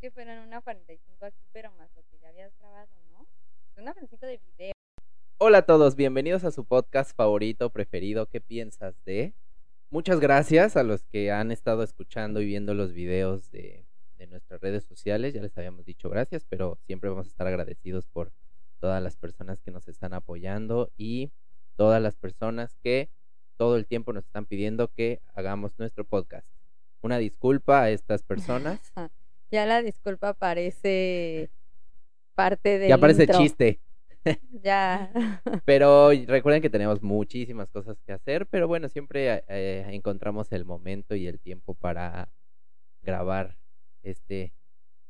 [0.00, 3.26] que fueron una 45 aquí, pero más lo que ya habías grabado, ¿no?
[3.76, 4.72] Una 45 de video.
[5.38, 9.34] Hola a todos, bienvenidos a su podcast favorito, preferido, ¿qué piensas de?
[9.90, 13.86] Muchas gracias a los que han estado escuchando y viendo los videos de,
[14.18, 18.06] de nuestras redes sociales, ya les habíamos dicho gracias, pero siempre vamos a estar agradecidos
[18.06, 18.32] por
[18.80, 21.32] todas las personas que nos están apoyando y
[21.76, 23.08] todas las personas que
[23.56, 26.46] todo el tiempo nos están pidiendo que hagamos nuestro podcast.
[27.00, 28.92] Una disculpa a estas personas.
[29.50, 31.50] Ya la disculpa parece
[32.34, 32.88] parte de.
[32.88, 33.80] Ya parece chiste.
[34.64, 35.12] Ya.
[35.64, 41.14] Pero recuerden que tenemos muchísimas cosas que hacer, pero bueno, siempre eh, encontramos el momento
[41.14, 42.28] y el tiempo para
[43.02, 43.56] grabar
[44.02, 44.52] este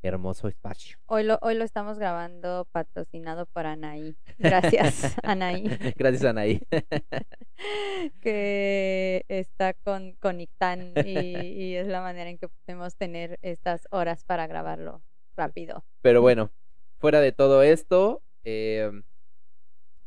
[0.03, 0.99] hermoso espacio.
[1.07, 4.17] Hoy lo, hoy lo estamos grabando patrocinado por Anaí.
[4.39, 5.65] Gracias, Anaí.
[5.97, 6.61] Gracias, Anaí.
[8.23, 13.89] que está con, con Ictán y, y, es la manera en que podemos tener estas
[13.91, 15.03] horas para grabarlo
[15.37, 15.85] rápido.
[16.03, 16.51] Pero bueno,
[16.99, 18.91] fuera de todo esto, eh,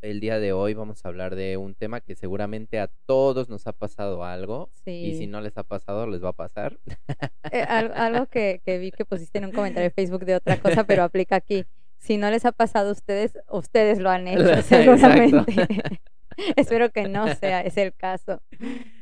[0.01, 3.67] el día de hoy vamos a hablar de un tema que seguramente a todos nos
[3.67, 4.69] ha pasado algo.
[4.85, 6.79] Y si no les ha pasado, les va a pasar.
[7.51, 10.83] Eh, algo que, que, vi que pusiste en un comentario de Facebook de otra cosa,
[10.85, 11.65] pero aplica aquí.
[11.97, 16.01] Si no les ha pasado a ustedes, ustedes lo han hecho, seguramente.
[16.55, 18.41] Espero que no sea ese el caso.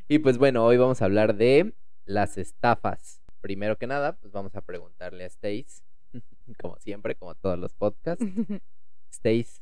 [0.08, 1.74] Y pues bueno, hoy vamos a hablar de
[2.06, 3.22] las estafas.
[3.42, 5.84] Primero que nada, pues vamos a preguntarle a Stace,
[6.60, 8.26] como siempre, como todos los podcasts.
[9.14, 9.62] Stace,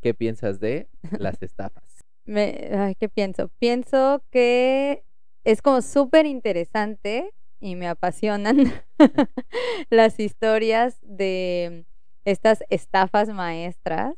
[0.00, 2.04] ¿Qué piensas de las estafas?
[2.24, 3.48] Me, ¿Qué pienso?
[3.58, 5.04] Pienso que
[5.44, 8.72] es como súper interesante y me apasionan
[9.90, 11.84] las historias de
[12.24, 14.14] estas estafas maestras,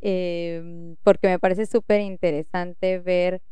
[0.00, 3.42] em, porque me parece súper interesante ver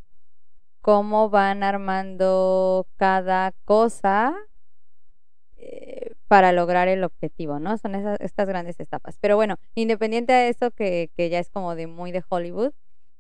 [0.81, 4.35] cómo van armando cada cosa
[5.59, 7.79] eh, para lograr el objetivo, ¿no?
[7.79, 9.17] Son esas, estas grandes estafas.
[9.21, 12.73] Pero bueno, independiente de eso, que, que ya es como de muy de Hollywood,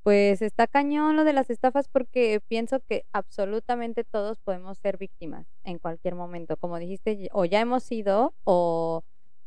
[0.02, 5.46] pues está cañón lo de las estafas porque pienso que absolutamente todos podemos ser víctimas
[5.64, 6.56] en cualquier momento.
[6.56, 9.02] Como dijiste, o ya hemos sido o,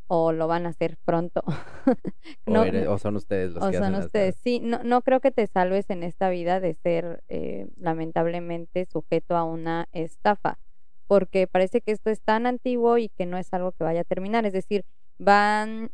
[0.08, 1.44] o lo van a hacer pronto.
[2.46, 4.35] no, o, son ustedes los o que son hacen ustedes.
[4.44, 9.38] Sí, no, no creo que te salves en esta vida de ser eh, lamentablemente sujeto
[9.38, 10.59] a una estafa
[11.09, 14.03] porque parece que esto es tan antiguo y que no es algo que vaya a
[14.03, 14.46] terminar.
[14.46, 14.86] Es decir,
[15.18, 15.90] van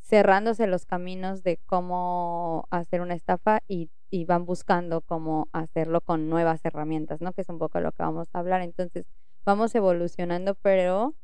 [0.00, 3.90] cerrándose los caminos de cómo hacer una estafa y,
[4.28, 7.32] van buscando cómo hacerlo con nuevas herramientas, ¿no?
[7.32, 8.62] Que es un poco lo que vamos a hablar.
[8.62, 9.06] Entonces,
[9.44, 11.16] vamos evolucionando, pero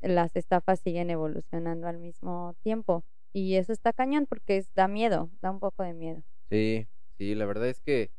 [0.00, 3.04] las estafas siguen evolucionando al mismo tiempo.
[3.34, 6.22] Y eso está cañón porque es, da miedo, da un poco de miedo.
[6.48, 6.86] Sí,
[7.18, 8.10] sí, la verdad es que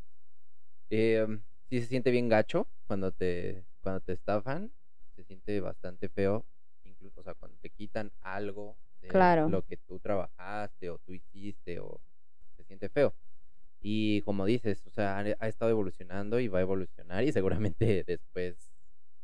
[0.91, 1.25] eh,
[1.72, 4.71] sí se siente bien gacho cuando te cuando te estafan,
[5.15, 6.45] se siente bastante feo,
[6.83, 11.79] incluso, o sea, cuando te quitan algo de lo que tú trabajaste o tú hiciste,
[11.79, 11.99] o
[12.55, 13.13] se siente feo.
[13.81, 18.69] Y como dices, o sea, ha, estado evolucionando y va a evolucionar y seguramente después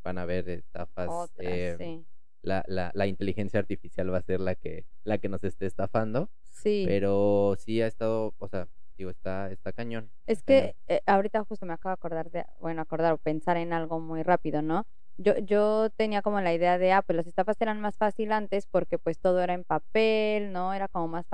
[0.03, 1.31] van a haber estafas.
[1.37, 2.03] eh,
[2.41, 6.29] la, la, la, inteligencia artificial va a ser la que, la que nos esté estafando.
[6.51, 6.85] Sí.
[6.87, 10.09] Pero sí ha estado, o sea, digo, está, está cañón.
[10.25, 13.73] Es que eh, ahorita justo me acabo de acordar de, bueno, acordar o pensar en
[13.73, 14.85] algo muy rápido, ¿no?
[15.19, 18.67] Yo, yo tenía como la idea de, ah, pues las estafas eran más fácil antes
[18.67, 20.73] porque pues todo era en papel, ¿no?
[20.73, 21.25] Era como más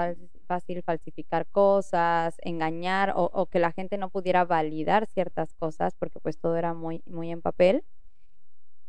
[0.47, 6.19] fácil falsificar cosas, engañar o, o, que la gente no pudiera validar ciertas cosas porque
[6.21, 7.83] pues todo era muy, muy en papel.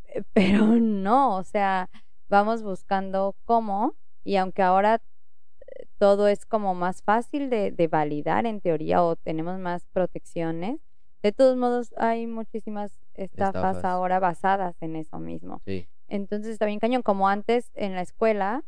[0.06, 1.90] Eh, pero no, o sea,
[2.28, 5.00] vamos buscando cómo y aunque ahora
[5.98, 10.78] todo es como más fácil de, de, validar en teoría o tenemos más protecciones.
[11.22, 15.62] De todos modos, hay muchísimas estafas, ahora basadas en eso mismo.
[16.08, 17.02] Entonces está bien cañón.
[17.02, 18.62] Como antes en la escuela,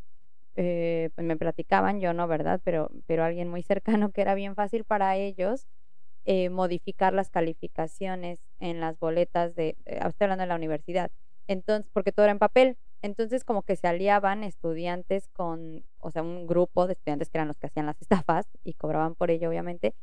[0.55, 2.61] eh, pues me platicaban, yo no, ¿verdad?
[2.65, 5.67] Pero, pero alguien muy cercano que era bien fácil para ellos
[6.25, 11.11] eh, modificar las calificaciones en las boletas de, eh, estoy hablando de la universidad.
[11.47, 12.77] Entonces, porque todo era en papel.
[13.03, 17.49] Entonces, como que se aliaban estudiantes con, o sea, un grupo de estudiantes que eran
[17.49, 19.95] los que hacían las estafas y cobraban por ello, obviamente.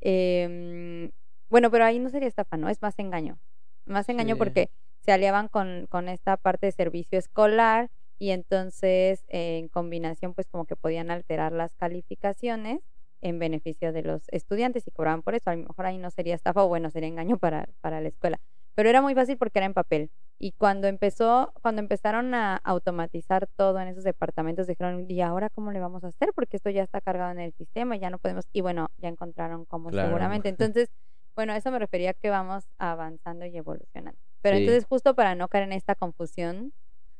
[0.00, 1.10] Eh,
[1.48, 2.68] bueno, pero ahí no sería estafa, ¿no?
[2.68, 3.38] Es más engaño.
[3.84, 4.70] Más engaño porque
[5.00, 10.64] se aliaban con, con esta parte de servicio escolar y entonces en combinación pues como
[10.64, 12.80] que podían alterar las calificaciones
[13.20, 15.50] en beneficio de los estudiantes y cobraban por eso.
[15.50, 18.40] A lo mejor ahí no sería estafa o bueno, sería engaño para, para la escuela.
[18.76, 20.10] Pero era muy fácil porque era en papel.
[20.38, 25.72] Y cuando empezó, cuando empezaron a automatizar todo en esos departamentos, dijeron, ¿y ahora cómo
[25.72, 26.32] le vamos a hacer?
[26.34, 28.44] Porque esto ya está cargado en el sistema y ya no podemos.
[28.52, 30.50] Y bueno, ya encontraron cómo seguramente.
[30.50, 30.90] Entonces,
[31.34, 34.20] bueno, a eso me refería que vamos avanzando y evolucionando.
[34.42, 36.74] Pero entonces, justo para no caer en esta confusión,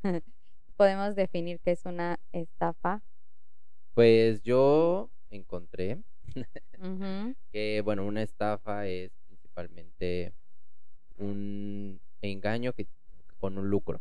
[0.76, 3.02] podemos definir qué es una estafa?
[3.94, 6.02] Pues yo encontré
[7.50, 10.34] que, bueno, una estafa es principalmente
[11.18, 12.86] un engaño que
[13.38, 13.98] con un lucro.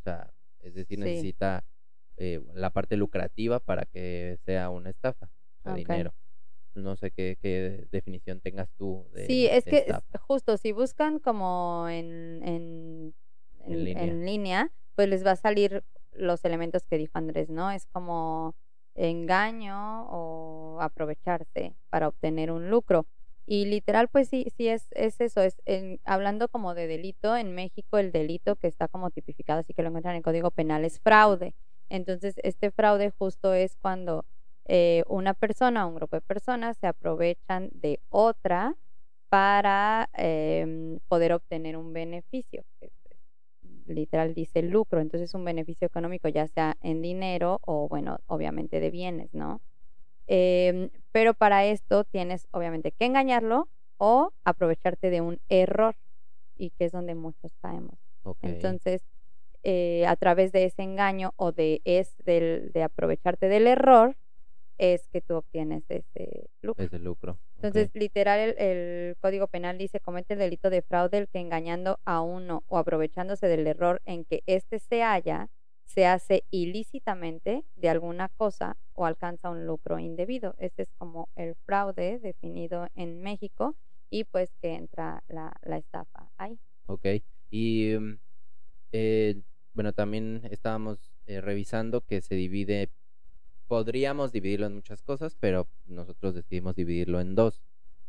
[0.00, 1.64] O sea, es decir, Sí, necesita
[2.16, 5.28] eh, la parte lucrativa para que sea una estafa,
[5.62, 5.76] sea, ok.
[5.78, 6.14] dinero.
[6.74, 10.56] No sé qué, qué definición tengas tú Sí, de, es de que es- estafa justo
[10.56, 13.14] si buscan como en, en,
[13.64, 14.04] en en, línea.
[14.04, 17.70] en línea, pues les va a salir los elementos que dijo Andrés, ¿no?
[17.70, 18.54] Es como
[18.94, 23.06] engaño o aprovecharse para obtener un lucro.
[23.50, 27.54] Y literal, pues sí, sí es, es eso, es en- hablando como de delito, en
[27.54, 30.84] México el delito que está como tipificado, así que lo encuentran en el Código Penal,
[30.84, 31.54] es fraude.
[31.88, 34.26] Entonces, este fraude justo es cuando
[34.66, 38.76] eh, una persona o un grupo de personas se aprovechan de otra
[39.30, 42.64] para em, poder obtener un beneficio.
[42.80, 42.92] que es-
[43.86, 48.90] Literal dice lucro, entonces un beneficio económico ya sea en dinero o bueno, obviamente de
[48.90, 49.60] bienes, ¿no?
[50.28, 55.96] Em, pero para esto tienes obviamente que engañarlo o aprovecharte de un error
[56.56, 57.98] y que es donde muchos caemos.
[58.42, 59.02] Entonces,
[59.64, 64.16] eh, a través de ese engaño o de, es del, de aprovecharte del error,
[64.76, 66.84] es que tú obtienes ese lucro.
[66.84, 67.38] es de lucro.
[67.56, 71.98] Entonces, literal, el, el Código Penal dice, comete el delito de fraude el que engañando
[72.04, 75.48] a uno o aprovechándose del error en que éste se halla,
[75.88, 80.54] se hace ilícitamente de alguna cosa o alcanza un lucro indebido.
[80.58, 83.74] Ese es como el fraude definido en México
[84.10, 86.58] y pues que entra la, la estafa ahí.
[86.86, 87.06] Ok.
[87.50, 88.18] Y mm,
[88.92, 89.40] eh,
[89.72, 92.90] bueno, también estábamos eh, revisando que se divide,
[93.66, 97.62] podríamos dividirlo en muchas cosas, pero nosotros decidimos dividirlo en dos,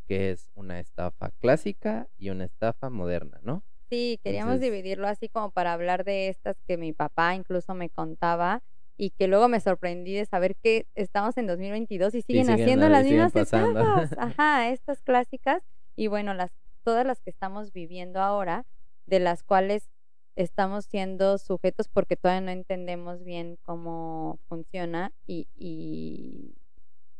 [0.05, 3.63] que es una estafa clásica y una estafa moderna, ¿no?
[3.89, 7.89] Sí, queríamos Entonces, dividirlo así como para hablar de estas que mi papá incluso me
[7.89, 8.61] contaba
[8.97, 12.89] y que luego me sorprendí de saber que estamos en 2022 y siguen siguen haciendo
[12.89, 13.79] las siguen mismas pasando.
[14.17, 15.63] Ajá, estas clásicas
[15.95, 16.51] y bueno, las
[16.83, 18.65] todas las que estamos viviendo ahora,
[19.05, 19.89] de las cuales
[20.35, 26.55] estamos siendo sujetos porque todavía no entendemos bien cómo funciona y, y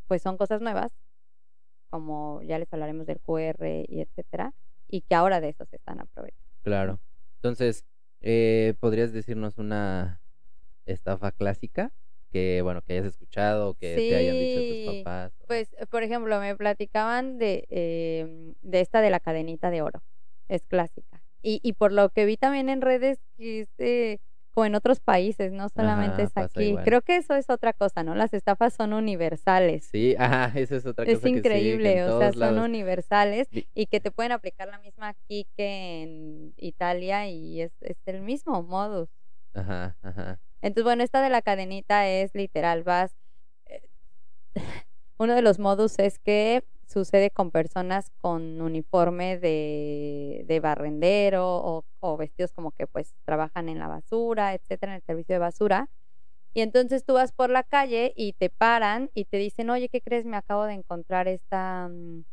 [0.08, 0.92] pues son cosas nuevas,
[1.90, 4.54] como ya les hablaremos del QR y etcétera,
[4.88, 6.49] y que ahora de eso se están aprovechando.
[6.64, 7.00] Claro.
[7.36, 7.86] Entonces,
[8.22, 10.22] eh, ¿podrías decirnos una
[10.86, 11.92] estafa clásica
[12.32, 15.34] que, bueno, que hayas escuchado, que te hayan dicho tus papás?
[15.42, 20.04] o- pues, por ejemplo, me platicaban de, em, de esta de la cadenita de oro.
[20.48, 21.24] Es clásica.
[21.42, 24.20] Y, y por lo que vi también en redes, que es eh,
[24.54, 26.64] como en otros países, no solamente Ajá, es aquí.
[26.70, 26.84] igual.
[26.84, 28.16] Creo que eso es otra cosa, ¿no?
[28.16, 29.88] Las estafas son universales.
[29.92, 33.86] Sí, ajá, esa es otra Es cosa sí, que increíble, o sea, son universales y
[33.86, 38.64] que te pueden aplicar la misma aquí que en Italia y es, es el mismo
[38.64, 39.10] modus.
[39.54, 40.40] Ajá, ajá.
[40.62, 43.16] Entonces, bueno, esta de la cadenita es literal, vas,
[43.68, 43.82] eh,
[45.18, 51.86] uno de los modus es que sucede con personas con uniforme de, de barrendero o,
[52.00, 55.90] o vestidos como que pues trabajan en la basura, etcétera, en el servicio de basura.
[56.54, 60.02] Y entonces tú vas por la calle y te paran y te dicen, oye, ¿qué
[60.02, 60.26] crees?
[60.26, 62.24] Me acabo de encontrar esta mm,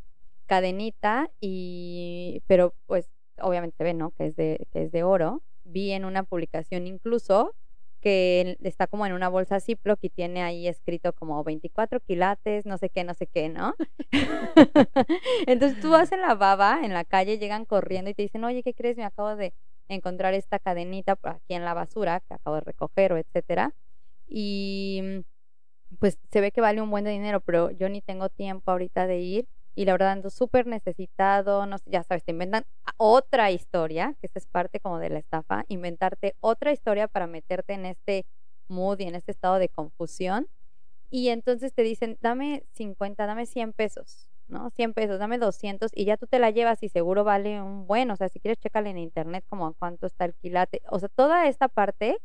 [0.46, 3.10] cadenita y, pero pues
[3.40, 4.12] obviamente se ve, ¿no?
[4.12, 5.42] Que es de, que es de oro.
[5.64, 7.54] Vi en una publicación incluso
[8.00, 12.78] que está como en una bolsa Ziploc y tiene ahí escrito como 24 quilates, no
[12.78, 13.74] sé qué, no sé qué, ¿no?
[15.46, 18.62] Entonces tú vas en la baba, en la calle, llegan corriendo y te dicen, oye,
[18.62, 18.96] ¿qué crees?
[18.96, 19.54] Me acabo de
[19.88, 23.74] encontrar esta cadenita aquí en la basura que acabo de recoger o etcétera.
[24.28, 25.24] Y
[25.98, 29.06] pues se ve que vale un buen de dinero, pero yo ni tengo tiempo ahorita
[29.06, 32.64] de ir y la verdad ando súper necesitado, no ya sabes, te inventan
[32.96, 37.74] otra historia, que esa es parte como de la estafa, inventarte otra historia para meterte
[37.74, 38.24] en este
[38.68, 40.48] mood y en este estado de confusión.
[41.10, 44.70] Y entonces te dicen, dame 50, dame 100 pesos, ¿no?
[44.70, 48.10] 100 pesos, dame 200 y ya tú te la llevas y seguro vale un buen,
[48.10, 51.10] o sea, si quieres, chécale en internet como a cuánto está el quilate, o sea,
[51.10, 52.16] toda esta parte.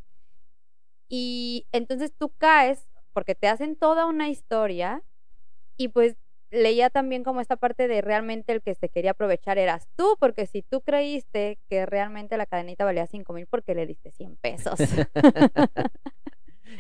[1.10, 5.04] Y entonces tú caes porque te hacen toda una historia
[5.76, 6.16] y pues
[6.52, 10.46] leía también como esta parte de realmente el que se quería aprovechar eras tú, porque
[10.46, 14.80] si tú creíste que realmente la cadenita valía 5 mil, porque le diste 100 pesos?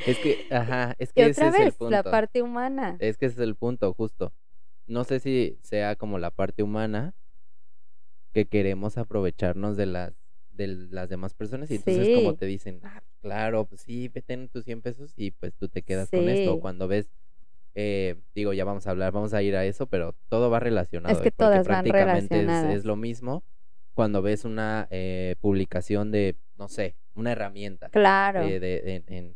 [0.05, 2.11] Es que, ajá, es y que ese otra es el vez, la punto.
[2.11, 2.97] parte humana.
[2.99, 4.33] Es que ese es el punto, justo.
[4.87, 7.13] No sé si sea como la parte humana
[8.33, 10.13] que queremos aprovecharnos de las
[10.51, 14.49] de las demás personas y entonces como te dicen, ah, claro, pues sí, vete en
[14.49, 16.59] tus 100 pesos y pues tú te quedas con esto.
[16.59, 17.09] Cuando ves,
[17.75, 21.13] eh, digo, ya vamos a hablar, vamos a ir a eso, pero todo va relacionado.
[21.15, 22.75] Es que eh, todas van prácticamente es, relacionadas.
[22.77, 23.43] es lo mismo
[23.93, 28.41] cuando ves una eh, publicación de, no sé, una herramienta Claro.
[28.41, 29.35] eh, de, en, en-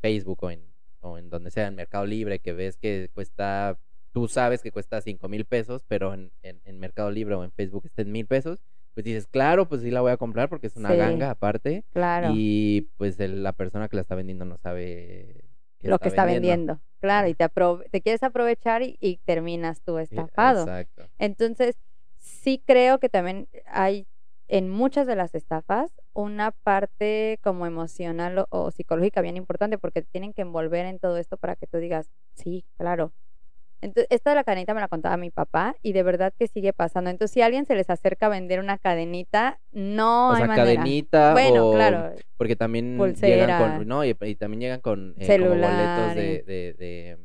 [0.00, 0.62] Facebook o en,
[1.00, 3.78] o en donde sea, en Mercado Libre, que ves que cuesta,
[4.12, 7.52] tú sabes que cuesta cinco mil pesos, pero en, en, en Mercado Libre o en
[7.52, 8.62] Facebook está en mil pesos,
[8.94, 10.96] pues dices, claro, pues sí la voy a comprar porque es una Sí.
[10.96, 11.84] ganga aparte.
[11.92, 12.32] Claro.
[12.34, 15.44] Y pues el- la persona que la está vendiendo no sabe
[15.82, 16.80] lo que está vendiendo.
[17.00, 20.62] Claro, y te, quieres aprovechar y, y terminas tú estafado.
[20.62, 21.08] Exacto.
[21.18, 21.76] Entonces,
[22.18, 24.06] sí creo que también hay
[24.48, 30.02] en muchas de las estafas una parte como emocional o, o psicológica bien importante porque
[30.02, 33.12] tienen que envolver en todo esto para que tú digas, sí, claro.
[33.82, 36.72] Entonces, esta de la cadenita me la contaba mi papá y de verdad que sigue
[36.72, 37.10] pasando.
[37.10, 40.64] Entonces, si alguien se les acerca a vender una cadenita, no o hay sea, manera.
[40.64, 43.76] cadenita Bueno, o claro, porque también llegan Pulsera.
[43.76, 46.42] con no y, y también llegan con eh, como boletos de,
[46.78, 47.18] de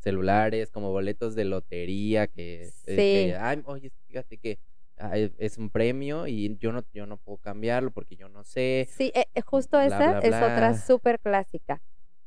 [0.00, 2.94] celulares como boletos de lotería que, eh, Sí.
[2.96, 4.58] que, ay, oye fíjate que
[4.96, 8.88] ay, es un premio y yo no yo no puedo cambiarlo porque yo no sé
[8.90, 11.82] Sí, eh, eh, justo bla, esa bla, es otra súper clásica,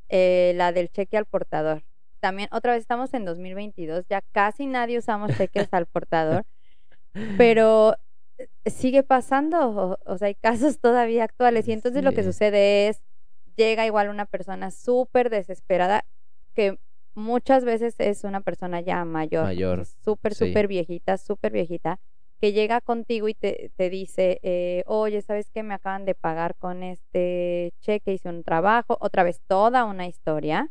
[0.10, 1.84] la del cheque al portador.
[2.22, 6.46] También, otra vez estamos en 2022, ya casi nadie usamos cheques al portador,
[7.36, 7.96] pero
[8.38, 11.68] eh, sigue pasando, o, o sea, hay casos todavía actuales.
[11.68, 13.02] Y entonces lo que sucede es,
[13.58, 16.06] llega igual una persona súper desesperada,
[16.54, 16.78] que
[17.16, 20.48] muchas veces es una persona ya mayor, Mayor, súper, sí.
[20.48, 22.00] súper viejita, súper viejita,
[22.40, 25.64] que llega contigo y te, te dice, eh, oye, ¿sabes qué?
[25.64, 30.70] Me acaban de pagar con este cheque, hice un trabajo, otra vez toda una historia.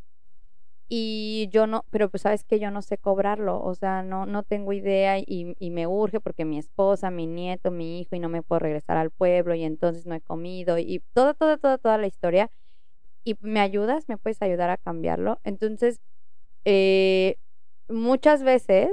[0.92, 4.42] Y yo no, pero pues sabes que yo no sé cobrarlo, o sea, no, no
[4.42, 8.28] tengo idea y, y me urge porque mi esposa, mi nieto, mi hijo y no
[8.28, 11.96] me puedo regresar al pueblo y entonces no he comido y toda, toda, toda, toda
[11.96, 12.50] la historia.
[13.22, 14.08] ¿Y me ayudas?
[14.08, 15.38] ¿Me puedes ayudar a cambiarlo?
[15.44, 16.00] Entonces,
[16.64, 17.36] eh,
[17.88, 18.90] muchas veces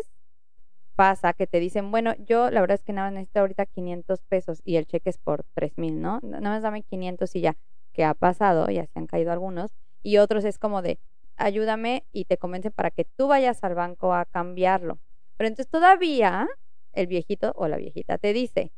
[0.96, 4.22] pasa que te dicen, bueno, yo la verdad es que nada más necesito ahorita 500
[4.22, 6.20] pesos y el cheque es por 3 mil, ¿no?
[6.22, 7.58] Nada más dame 500 y ya,
[7.94, 9.72] que ha pasado, ya se han caído algunos,
[10.04, 11.00] y otros es como de,
[11.38, 15.00] ayúdame y te convencen para que tú vayas al banco a cambiarlo.
[15.38, 16.48] Pero entonces todavía
[16.94, 18.72] el viejito o la viejita te dice,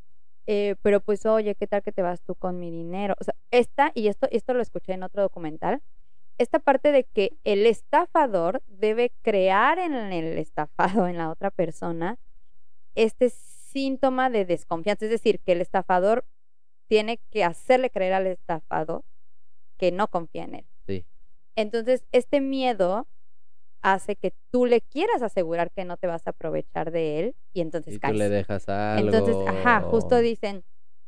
[0.45, 3.15] eh, pero pues oye, ¿qué tal que te vas tú con mi dinero?
[3.19, 5.81] O sea, esta, y esto, esto lo escuché en otro documental,
[6.37, 12.17] esta parte de que el estafador debe crear en el estafado, en la otra persona,
[12.95, 15.05] este síntoma de desconfianza.
[15.05, 16.25] Es decir, que el estafador
[16.87, 19.03] tiene que hacerle creer al estafado
[19.77, 20.68] que no confía en él.
[21.59, 23.07] Entonces, este miedo
[23.81, 27.61] hace que tú le quieras asegurar que no te vas a aprovechar de él y
[27.61, 30.63] entonces y tú le dejas algo Entonces, ajá, justo dicen,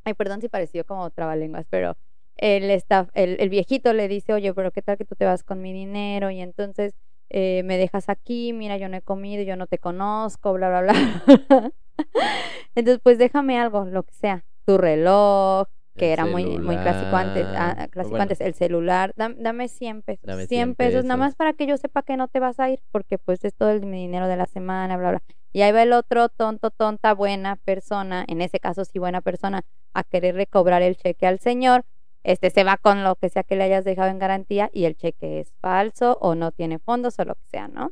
[0.06, 1.98] ay, perdón si pareció como trabalenguas, pero
[2.38, 5.44] el, estaf- el, el viejito le dice, oye, pero qué tal que tú te vas
[5.44, 6.94] con mi dinero y entonces
[7.30, 10.82] eh, me dejas aquí, mira, yo no he comido, yo no te conozco, bla, bla,
[10.82, 10.94] bla.
[12.76, 15.68] entonces, pues déjame algo, lo que sea, tu reloj,
[16.02, 19.68] que era muy, muy clásico antes, ah, o clásico bueno, antes, el celular, dam- dame
[19.68, 22.40] 100 pesos, Dame 100 100 pesos, nada más para que yo sepa que no te
[22.40, 25.24] vas a ir, porque pues es todo el, dinero de la semana, bla, bla.
[25.54, 29.62] Y ahí va el otro tonto, tonta, buena persona, en ese caso sí buena persona,
[29.94, 31.86] a quererle cobrar el cheque al señor.
[32.24, 34.96] Este se va con lo que sea que le hayas dejado en garantía y el
[34.96, 37.92] cheque es falso o no tiene fondos o lo que sea, ¿no?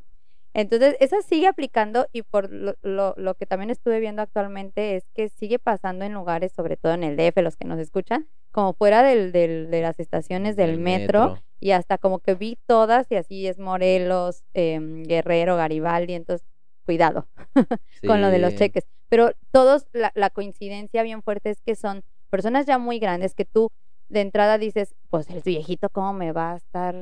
[0.59, 5.05] Entonces, esa sigue aplicando y por lo, lo, lo que también estuve viendo actualmente es
[5.15, 8.73] que sigue pasando en lugares, sobre todo en el DF, los que nos escuchan, como
[8.73, 13.15] fuera del, del, de las estaciones del, metro, y hasta como que vi todas y
[13.15, 16.45] así es Morelos, em, Guerrero, Garibaldi, entonces
[16.83, 17.25] cuidado
[18.05, 18.85] con lo de los cheques.
[19.07, 23.45] Pero todos, la, la coincidencia bien fuerte es que son personas ya muy grandes que
[23.45, 23.71] tú
[24.09, 26.95] de entrada dices, pues el viejito cómo me va a estar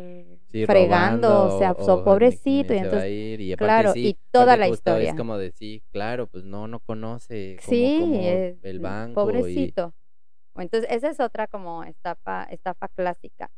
[0.51, 4.07] Sí, fregando, robando, o sea, o- so- pobrecito, y entonces, ir, y aparte claro, sí,
[4.09, 5.11] y toda la historia.
[5.11, 9.21] Es como de sí, claro, pues no, no conoce como, Sí, como es- el banco
[9.21, 9.93] y pobrecito.
[10.55, 13.49] Entonces, esa es otra como estafa, estafa clásica.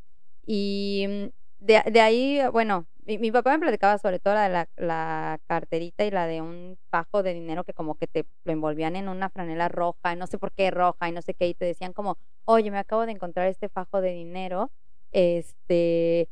[0.45, 1.25] Y mm,
[1.59, 6.05] de, de ahí, bueno, mi, mi papá me platicaba sobre todo la de la, carterita
[6.05, 9.29] y la de un fajo de dinero que como que te lo envolvían en una
[9.29, 12.17] franela roja, no sé por qué roja y no sé qué, y te decían como,
[12.45, 14.71] oye, me acabo de encontrar este fajo de dinero,
[15.11, 16.29] este,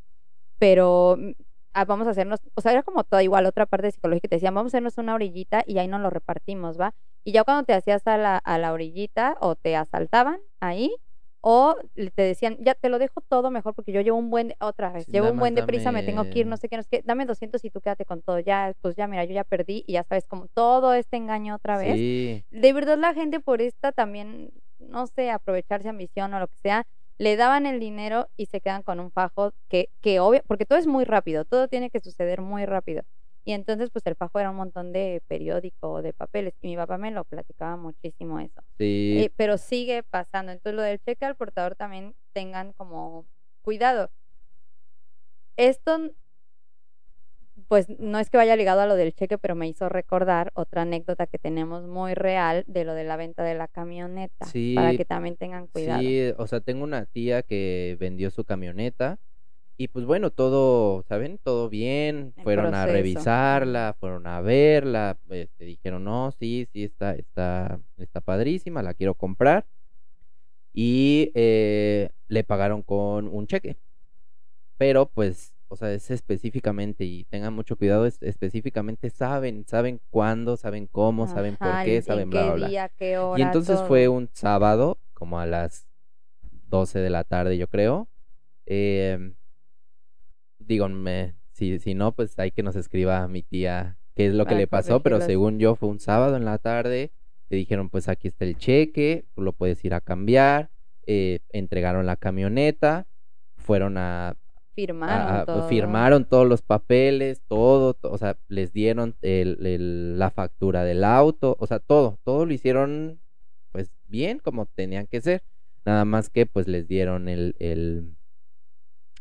[0.59, 1.31] pero mm,
[1.73, 4.53] ah, vamos a hacernos, o sea, era como toda igual otra parte psicológica te decían,
[4.55, 6.93] vamos a hacernos una orillita y ahí nos lo repartimos, ¿va?
[7.23, 10.95] Y ya cuando te hacías a la, a la orillita o te asaltaban ahí
[11.49, 11.77] o
[12.13, 15.05] te decían, ya te lo dejo todo mejor porque yo llevo un buen, otra vez,
[15.05, 16.89] Sí, llevo un buen más deprisa, me tengo que ir, no sé qué, no sé
[16.91, 19.85] qué, dame 200 y tú quédate con todo, ya, pues ya, mira, yo ya perdí
[19.87, 21.93] y ya sabes, como todo este engaño otra vez.
[21.95, 26.57] Sí, De verdad la gente por esta también, no sé, aprovecharse ambición o lo que
[26.57, 26.85] sea,
[27.17, 30.77] le daban el dinero y se quedan con un fajo que, que obvio, porque todo
[30.77, 33.03] es muy rápido, todo tiene que suceder muy rápido.
[33.47, 36.53] Y entonces, pues el fajo era un montón de periódico o de papeles.
[36.61, 38.61] Y mi papá me lo platicaba muchísimo eso.
[38.77, 40.51] sí, Eh, pero sigue pasando.
[40.51, 43.25] Entonces, lo del cheque al portador también tengan como
[43.61, 44.11] cuidado.
[45.55, 46.11] esto,
[47.69, 50.81] pues no es que vaya ligado a lo del cheque, pero me hizo recordar otra
[50.81, 54.45] anécdota que tenemos muy real de lo de la venta de la camioneta.
[54.75, 56.01] Para que también tengan cuidado.
[56.01, 59.19] Sí, o sea, tengo una tía que vendió su camioneta
[59.79, 61.39] y pues bueno, todo, ¿saben?
[61.43, 67.79] Todo bien, fueron a revisarla, fueron a verla, este, dijeron, no, sí, sí, está, está,
[67.97, 69.67] está padrísima, la quiero comprar.
[70.73, 73.77] Y eh, le pagaron con un cheque.
[74.77, 80.57] Pero pues, o sea, es específicamente, y tengan mucho cuidado, es, específicamente saben, saben cuándo,
[80.57, 82.89] saben cómo, saben por qué, saben bla, bla, bla.
[82.97, 85.87] qué hora, y entonces fue un sábado, como a las
[86.69, 88.07] 12 de la tarde, yo creo.
[88.65, 89.33] Eh,
[90.67, 94.55] díganme, si, si no, pues hay que nos escriba mi tía qué es lo que
[94.55, 97.11] le pasó, pero según yo fue un sábado en la tarde,
[97.49, 100.69] le dijeron pues aquí está el cheque, tú lo puedes ir a cambiar,
[101.05, 103.07] eh, entregaron la camioneta,
[103.55, 104.35] fueron a...
[104.73, 111.03] Firmaron, pues, firmaron todos los papeles, todo, o sea, les dieron el, la factura del
[111.03, 113.19] auto, o sea, todo, todo lo hicieron
[113.71, 115.43] pues bien como tenían que ser,
[115.83, 118.15] nada más que pues les dieron el, el,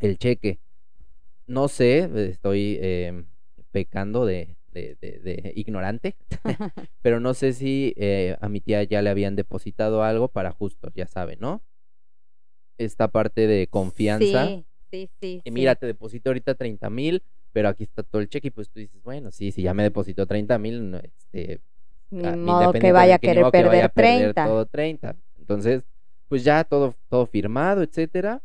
[0.00, 0.60] el cheque
[1.46, 3.26] no sé, estoy em,
[3.70, 6.16] pecando de, de, ignorante,
[7.02, 10.90] pero no sé si eh, a mi tía ya le habían depositado algo para justo,
[10.94, 11.62] ya sabe, ¿no?
[12.78, 14.46] Esta parte de confianza.
[14.46, 15.40] Sí, sí, sí.
[15.44, 17.22] Y mira, te deposito ahorita 30 mil,
[17.52, 19.82] pero aquí está todo el cheque y pues tú dices, bueno, sí, si ya me
[19.82, 21.00] depositó 30 mil,
[21.32, 21.60] este...
[22.08, 24.46] Ni modo que vaya a querer perder 30.
[24.46, 25.16] todo 30.
[25.38, 25.82] Entonces,
[26.28, 28.42] pues ya todo, todo firmado, etcétera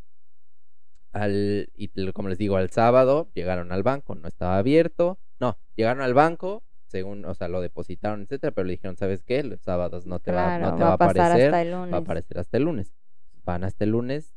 [1.12, 6.02] al, y como les digo, al sábado llegaron al banco, no estaba abierto, no, llegaron
[6.02, 9.44] al banco, según, o sea, lo depositaron, etcétera, pero le dijeron, ¿sabes qué?
[9.44, 12.64] Los sábados no te va, no te va, a aparecer, va a aparecer hasta el
[12.64, 12.94] lunes.
[13.44, 14.36] Van hasta el lunes,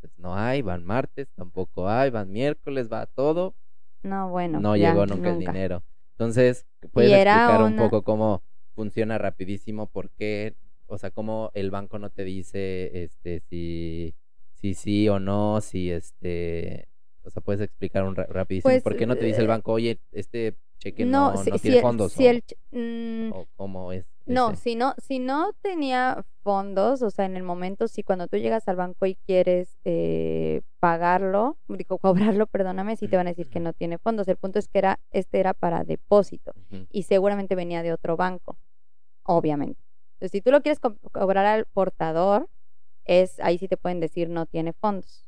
[0.00, 3.54] pues no hay, van martes, tampoco hay, van miércoles, va todo.
[4.02, 4.60] No, bueno.
[4.60, 5.82] No llegó nunca, el dinero.
[6.12, 8.42] Entonces, ¿puedes explicar un poco cómo
[8.74, 9.86] funciona rapidísimo?
[9.86, 10.54] ¿Por qué?
[10.86, 14.14] O sea, cómo el banco no te dice, este, si
[14.56, 16.88] si sí o no, si este,
[17.22, 19.72] o sea, puedes explicar un rapidísimo, pues, ¿por qué no te dice el eh, banco,
[19.72, 22.12] oye, este cheque no, no, tiene fondos?
[22.12, 24.06] Si el, mm, o, cómo es.
[24.24, 28.38] No, si no, si no tenía fondos, o sea, en el momento, si cuando tú
[28.38, 31.98] llegas al banco y quieres eh, pagarlo, digo,
[32.38, 34.26] cobrarlo, perdóname, si te van a decir que no tiene fondos.
[34.28, 36.52] El punto es que era, este era para depósito
[36.90, 38.56] y seguramente venía de otro banco,
[39.22, 39.80] obviamente.
[40.14, 42.48] Entonces, si tú lo quieres cobrar al portador,
[43.06, 45.26] es ahí sí te pueden decir no tiene fondos.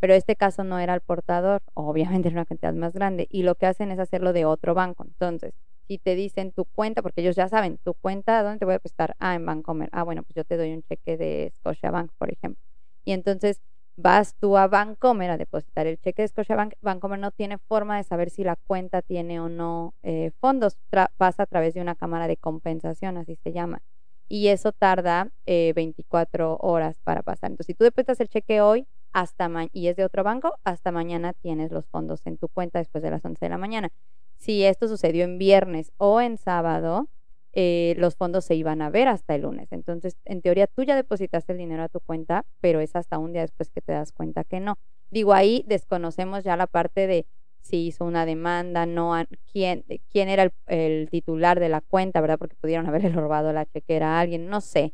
[0.00, 3.54] Pero este caso no era el portador, obviamente era una cantidad más grande, y lo
[3.54, 5.04] que hacen es hacerlo de otro banco.
[5.04, 5.54] Entonces,
[5.86, 8.78] si te dicen tu cuenta, porque ellos ya saben, tu cuenta, ¿dónde te voy a
[8.78, 9.16] prestar?
[9.18, 9.88] Ah, en Bancomer.
[9.92, 12.62] Ah, bueno, pues yo te doy un cheque de Scotiabank, por ejemplo.
[13.04, 13.60] Y entonces
[13.96, 16.74] vas tú a Bancomer a depositar el cheque de Scotiabank.
[16.80, 20.78] Bancomer no tiene forma de saber si la cuenta tiene o no eh, fondos.
[21.16, 23.82] pasa a través de una cámara de compensación, así se llama
[24.28, 27.50] y eso tarda 24 eh, horas para pasar.
[27.50, 31.32] Entonces, si tú depositas el cheque hoy hasta y es de otro banco, hasta mañana
[31.32, 33.90] tienes los fondos en tu cuenta después de las 11 de la mañana.
[34.36, 37.08] Si esto sucedió en viernes o en sábado,
[37.52, 39.70] eh, los fondos se iban a ver hasta el lunes.
[39.70, 43.32] Entonces, en teoría, tú ya depositaste el dinero a tu cuenta, pero es hasta un
[43.32, 44.76] día después que te das cuenta que no.
[45.10, 47.26] Digo, ahí desconocemos ya la parte de
[47.64, 49.14] si hizo una demanda, no
[49.50, 52.38] quién, quién era el, titular de la cuenta, ¿verdad?
[52.38, 54.92] Porque pudieron haberle robado la chequera a alguien, no sé.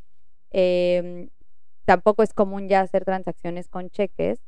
[0.53, 1.29] Em,
[1.85, 4.39] tampoco es común ya hacer transacciones con cheques,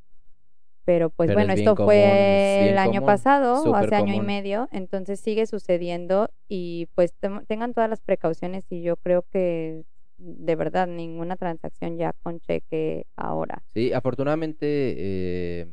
[0.85, 5.47] pero pues bueno, esto fue el año pasado o hace año y medio, entonces sigue
[5.47, 7.15] sucediendo y pues
[7.47, 9.85] tengan todas las precauciones y yo creo que
[10.19, 13.63] de verdad ninguna transacción ya con cheque ahora.
[13.73, 15.67] Sí, afortunadamente eh,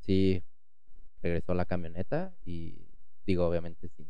[0.00, 0.42] sí
[1.26, 2.86] regresó la camioneta y
[3.26, 4.06] digo, obviamente sin,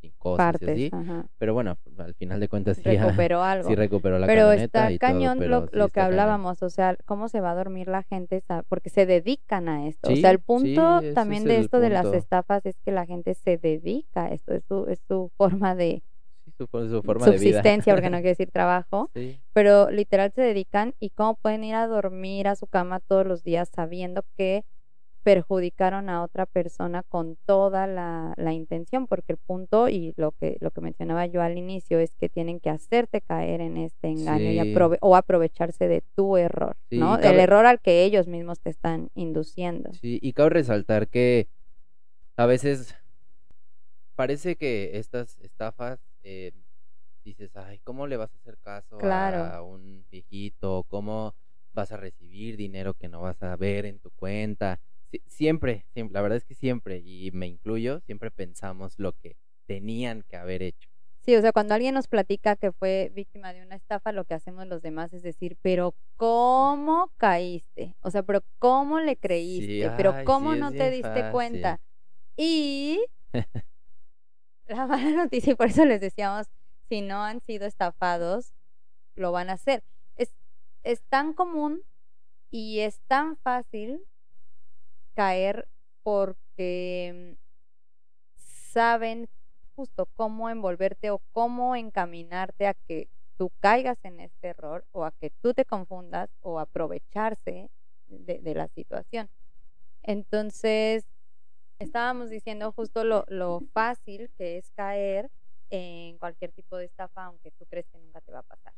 [0.00, 0.90] sin cosas así.
[1.38, 3.68] Pero bueno, al final de cuentas sí recuperó algo.
[3.68, 4.90] Sí recuperó la pero camioneta.
[4.90, 8.90] Está cañón lo, que hablábamos, o sea, cómo se va a dormir la gente, porque
[8.90, 10.12] se dedican a esto.
[10.12, 13.58] o sea, el punto también de esto de las estafas es que la gente se
[13.58, 16.02] dedica a esto, es su, es su forma de
[16.56, 19.10] su, forma subsistencia, de porque no quiere decir trabajo,
[19.52, 23.42] pero literal se dedican y cómo pueden ir a dormir a su cama todos los
[23.42, 24.64] días sabiendo que
[25.22, 30.70] perjudicaron a otra persona con toda la, intención, porque el punto y lo que, lo
[30.70, 34.74] que mencionaba yo al inicio es que tienen que hacerte caer en este engaño y
[35.00, 37.18] o aprovecharse de tu error, ¿no?
[37.18, 39.92] El error al que ellos mismos te están induciendo.
[39.94, 41.48] Sí, y cabe resaltar que
[42.36, 42.96] a veces
[44.14, 46.52] parece que estas estafas eh,
[47.24, 50.84] dices, ay, ¿cómo le vas a hacer caso a un viejito?
[50.88, 51.34] ¿Cómo
[51.72, 54.80] vas a recibir dinero que no vas a ver en tu cuenta?
[55.10, 59.36] Sí, siempre, siempre, la verdad es que siempre, y me incluyo, siempre pensamos lo que
[59.66, 60.88] tenían que haber hecho.
[61.20, 64.34] Sí, o sea, cuando alguien nos platica que fue víctima de una estafa, lo que
[64.34, 67.94] hacemos los demás es decir, pero ¿cómo caíste?
[68.00, 69.90] O sea, pero ¿cómo le creíste?
[69.96, 71.32] pero ay, ¿cómo sí, no te diste fácil.
[71.32, 71.80] cuenta?
[72.36, 73.04] Y
[74.66, 76.46] la mala noticia, y por eso les decíamos,
[76.88, 78.54] si no han sido estafados,
[79.14, 79.84] lo van a hacer.
[80.16, 80.32] Es,
[80.84, 81.82] es tan común
[82.50, 84.00] y es tan fácil
[85.20, 85.68] caer
[86.02, 87.40] porque mm,
[88.72, 89.28] saben
[89.74, 95.12] justo cómo envolverte o cómo encaminarte a que tú caigas en este error o a
[95.12, 97.70] que tú te confundas o aprovecharse
[98.08, 99.28] de, de la situación.
[100.02, 101.06] Entonces,
[101.78, 105.30] estábamos diciendo justo lo, lo fácil que es caer
[105.70, 108.74] en cualquier tipo de estafa, aunque tú crees que nunca te va a pasar.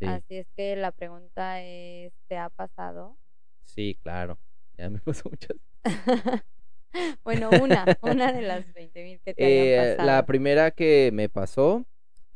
[0.00, 3.18] Sí, Así es que la pregunta es, ¿te ha pasado?
[3.64, 4.38] sí, claro.
[4.78, 5.56] Ya me pasó muchas.
[7.24, 10.08] bueno, una, una de las 20 mil que te Eh, pasado.
[10.08, 11.84] la primera que me pasó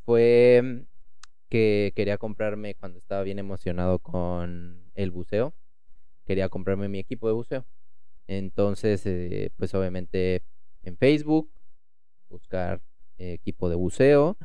[0.05, 0.81] fue mm,
[1.49, 5.55] que quería comprarme, cuando estaba bien emocionado con el buceo,
[6.27, 7.67] quería comprarme mi equipo de buceo.
[8.29, 10.43] Entonces, eh, pues obviamente
[10.83, 11.51] en Facebook,
[12.29, 12.81] buscar
[13.19, 14.37] eh, equipo de buceo,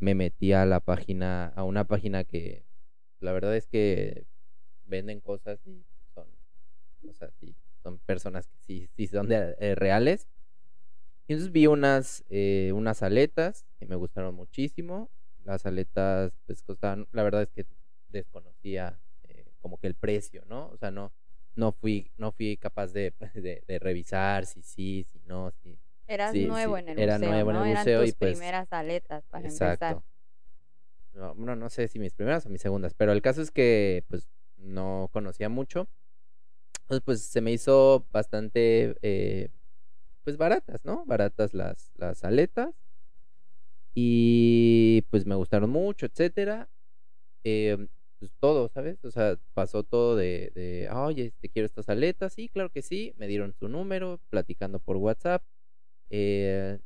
[0.00, 2.64] me metí a la página, a una página que
[3.20, 4.26] la verdad es que
[4.84, 5.84] venden cosas y
[6.14, 6.26] son,
[7.08, 10.28] o sea, sí, son personas que sí, sí son de- eh, reales.
[11.26, 15.10] Y entonces vi unas, eh, unas aletas que me gustaron muchísimo.
[15.44, 17.66] Las aletas, pues costaban, la verdad es que
[18.08, 20.68] desconocía eh, como que el precio, ¿no?
[20.68, 21.12] O sea, no,
[21.56, 25.78] no fui, no fui capaz de, de, de revisar si sí, si no, si.
[26.08, 27.68] Eras sí, nuevo sí, en el era buceo, nuevo en el ¿no?
[27.76, 30.02] buceo Eran y, tus pues, primeras aletas para empezar.
[31.14, 34.04] No, bueno, no sé si mis primeras o mis segundas, pero el caso es que
[34.08, 35.88] pues no conocía mucho.
[36.92, 39.48] Entonces pues se me hizo bastante eh,
[40.24, 41.04] pues baratas, ¿no?
[41.06, 42.74] Baratas las, las aletas.
[43.94, 46.68] Y pues me gustaron mucho, etcétera.
[47.44, 47.88] Eh,
[48.20, 49.04] pues todo, ¿sabes?
[49.04, 52.82] O sea, pasó todo de, de, "Ah, oye, te quiero estas aletas, sí, claro que
[52.82, 55.44] sí, me dieron su número, platicando por WhatsApp,
[56.10, 56.78] eh,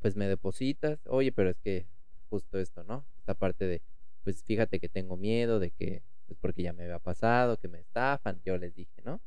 [0.00, 1.86] pues me depositas, oye, pero es que
[2.30, 3.06] justo esto, ¿no?
[3.18, 3.82] Esta parte de,
[4.24, 7.80] pues fíjate que tengo miedo de que, pues porque ya me había pasado, que me
[7.80, 9.20] estafan, yo les dije, ¿no?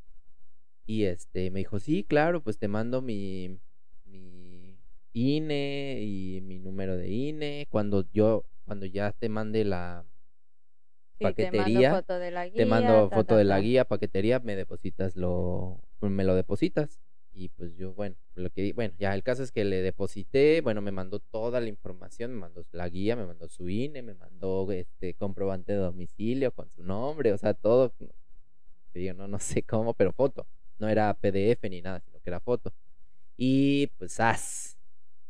[0.85, 3.59] Y este, me dijo, sí, claro, pues te mando mi,
[4.05, 4.77] mi
[5.13, 10.05] INE y mi número de INE, cuando yo, cuando ya te mande la
[11.17, 12.55] Sí, te mando paquetería, foto de la guía.
[12.55, 16.35] te mando ta, foto ta, de la guía, paquetería, me depositas lo, pues, me lo
[16.35, 16.99] depositas.
[17.31, 20.81] Y pues yo, bueno, lo que, bueno, ya el caso es que le deposité, bueno,
[20.81, 24.71] me mandó toda la información, me mandó la guía, me mandó su INE, me mandó
[24.71, 27.93] este comprobante de domicilio con su nombre, o sea, todo,
[28.93, 30.47] digo, no, no sé cómo, pero foto,
[30.79, 32.73] no era PDF ni nada, sino que era foto.
[33.37, 34.77] Y pues, as,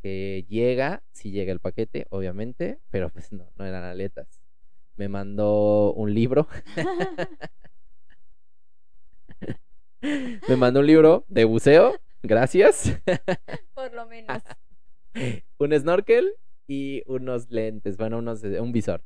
[0.02, 4.42] que llega, sí llega el paquete, obviamente, pero pues no, no eran aletas.
[4.98, 6.48] Me mandó un libro.
[10.48, 12.96] Me mandó un libro de buceo, gracias.
[13.74, 14.44] Por lo menos.
[15.58, 16.34] un snorkel
[16.68, 19.02] y unos lentes, bueno, unos, un visor.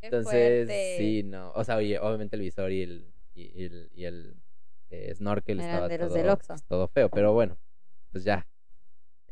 [0.00, 0.96] Qué Entonces, fuerte.
[0.98, 1.52] sí, no.
[1.52, 4.34] O sea, oye, obviamente el visor y el, y, y el, y el,
[4.94, 7.56] eh, snorkel estaba de los todo, del pues, todo feo, pero bueno,
[8.12, 8.46] pues ya.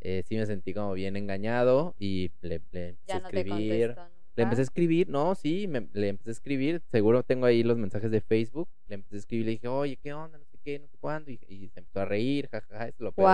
[0.00, 3.96] Eh, sí me sentí como bien engañado y le, le empecé a no escribir.
[4.34, 7.76] Le empecé a escribir, no, sí, me- le empecé a escribir, seguro tengo ahí los
[7.76, 10.38] mensajes de Facebook, le empecé a escribir, le dije, oye, ¿qué onda?
[10.38, 13.00] No sé qué, no sé cuándo, y, y se empezó a reír, jajaja, eso es
[13.00, 13.28] lo peor,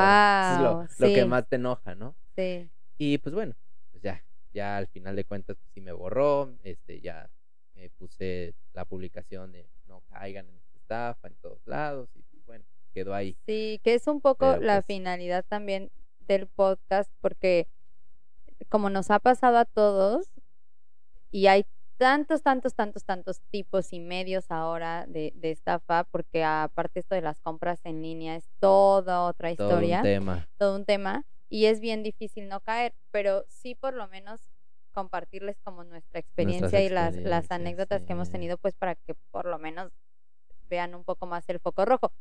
[0.51, 1.29] es lo, Guau, lo que sí.
[1.29, 2.17] más te enoja, ¿no?
[2.37, 2.69] Sí.
[2.99, 3.55] Y pues bueno,
[3.93, 7.31] pues ya, ya al final de cuentas, pues sí me borró, este, ya
[7.77, 10.59] me puse la publicación de no caigan en
[10.89, 13.37] estafa en todos lados, y bueno, quedó ahí.
[13.47, 17.67] Sí, que es un poco Pero, la pues- finalidad también del podcast, porque
[18.69, 20.31] como nos ha pasado a todos,
[21.31, 21.67] y hay
[21.99, 27.23] tantos, tantos, tantos, tantos tipos y medios ahora de, de estafa, porque aparte esto de
[27.23, 30.49] las compras en línea es toda otra Todo historia, un tema.
[30.59, 34.41] todo un tema, y es bien difícil no caer, pero sí por lo menos
[34.93, 39.47] compartirles como nuestra experiencia y las, las anécdotas que hemos tenido, pues para que por
[39.47, 39.93] lo menos
[40.69, 42.13] vean un poco más el foco rojo.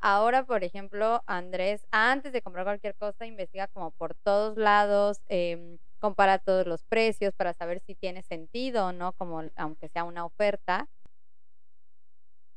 [0.00, 5.78] Ahora, por ejemplo, Andrés, antes de comprar cualquier cosa, investiga como por todos lados, em,
[6.00, 10.24] compara todos los precios para saber si tiene sentido o no, como aunque sea una
[10.24, 10.88] oferta.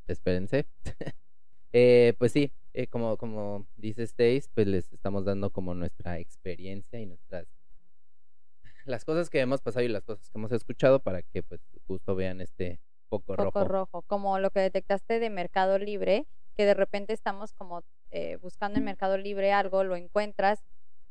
[0.07, 0.65] espérense.
[1.77, 7.01] Eh, pues sí, eh, como, como dice Stace, pues les estamos dando como nuestra experiencia
[7.01, 7.47] y nuestras
[8.85, 12.15] las cosas que hemos pasado y las cosas que hemos escuchado para que pues justo
[12.15, 12.79] vean este
[13.19, 13.65] foco foco rojo.
[13.65, 18.79] rojo, como lo que detectaste de Mercado Libre, que de repente estamos como eh, buscando
[18.79, 20.63] en Mercado Libre algo, lo encuentras,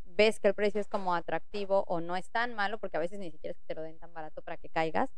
[0.05, 3.19] ves que el precio es como atractivo o no es tan malo, porque a veces
[3.19, 5.11] ni siquiera es que te lo den tan barato para que caigas.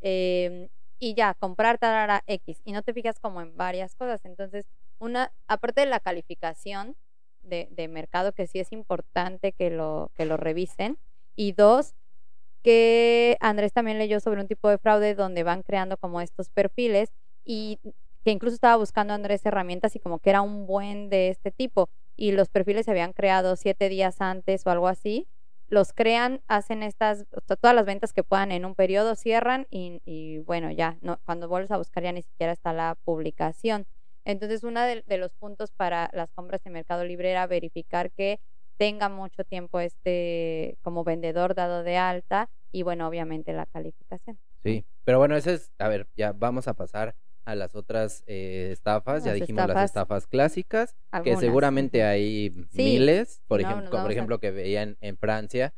[0.00, 2.60] em, y ya, comprar tarara X.
[2.64, 4.24] Y no te fijas como en varias cosas.
[4.24, 4.66] Entonces,
[4.98, 6.96] una, aparte de la calificación
[7.42, 10.98] de, de mercado, que sí es importante que lo, que lo revisen.
[11.36, 11.94] Y dos,
[12.64, 17.12] que Andrés también leyó sobre un tipo de fraude donde van creando como estos perfiles
[17.44, 17.78] y
[18.24, 21.90] que incluso estaba buscando Andrés herramientas y como que era un buen de este tipo
[22.16, 25.28] y los perfiles se habían creado siete días antes o algo así.
[25.68, 27.26] Los crean, hacen estas,
[27.60, 31.70] todas las ventas que puedan en un periodo, cierran y, bueno, ya, no, cuando vuelves
[31.70, 33.86] a buscar ya ni siquiera está la publicación.
[34.24, 38.40] Entonces, uno de, de los puntos para las compras en Mercado Libre era verificar que
[38.76, 44.38] tenga mucho tiempo este como vendedor dado de alta y bueno, obviamente la calificación.
[44.64, 48.70] Sí, pero bueno, ese es, a ver, ya vamos a pasar a las otras eh,
[48.72, 50.26] estafas, ya Las dijimos las estafas.
[50.26, 54.50] clásicas, que seguramente hay Sí, miles, por, si no, ejem- nos por a- ejemplo, que
[54.50, 55.74] veía en, en Francia,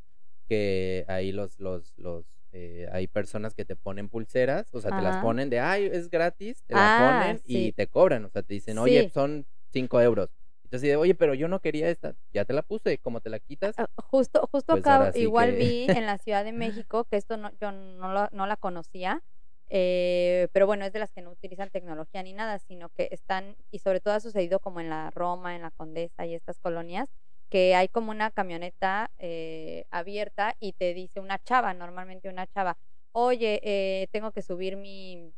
[0.49, 5.03] que ahí los, los, los, eh, hay personas que te ponen pulseras, o sea, te
[5.03, 8.43] las ponen de, ay, es gratis, te la Ah, ponen y te cobran, o sea,
[8.43, 9.11] te dicen, oye, Sí.
[9.11, 10.31] son cinco euros.
[10.67, 13.39] Entonces, de, oye, pero yo no quería esta, ya te la puse, ¿cómo te la
[13.41, 13.77] quitas?
[13.79, 17.17] Ah, Justo, justo Pues acá sí igual que- vi en la Ciudad de México, que
[17.17, 19.23] esto no, yo no, lo- no la conocía,
[19.69, 23.57] eh, pero bueno, es de las que no utilizan tecnología ni nada, sino que están,
[23.71, 27.09] y sobre todo ha sucedido como en la Roma, en la Condesa y estas colonias,
[27.51, 32.77] que hay como una camioneta eh, abierta y te dice una chava, normalmente una chava,
[33.13, 35.33] oye, eh, tengo que subir mi,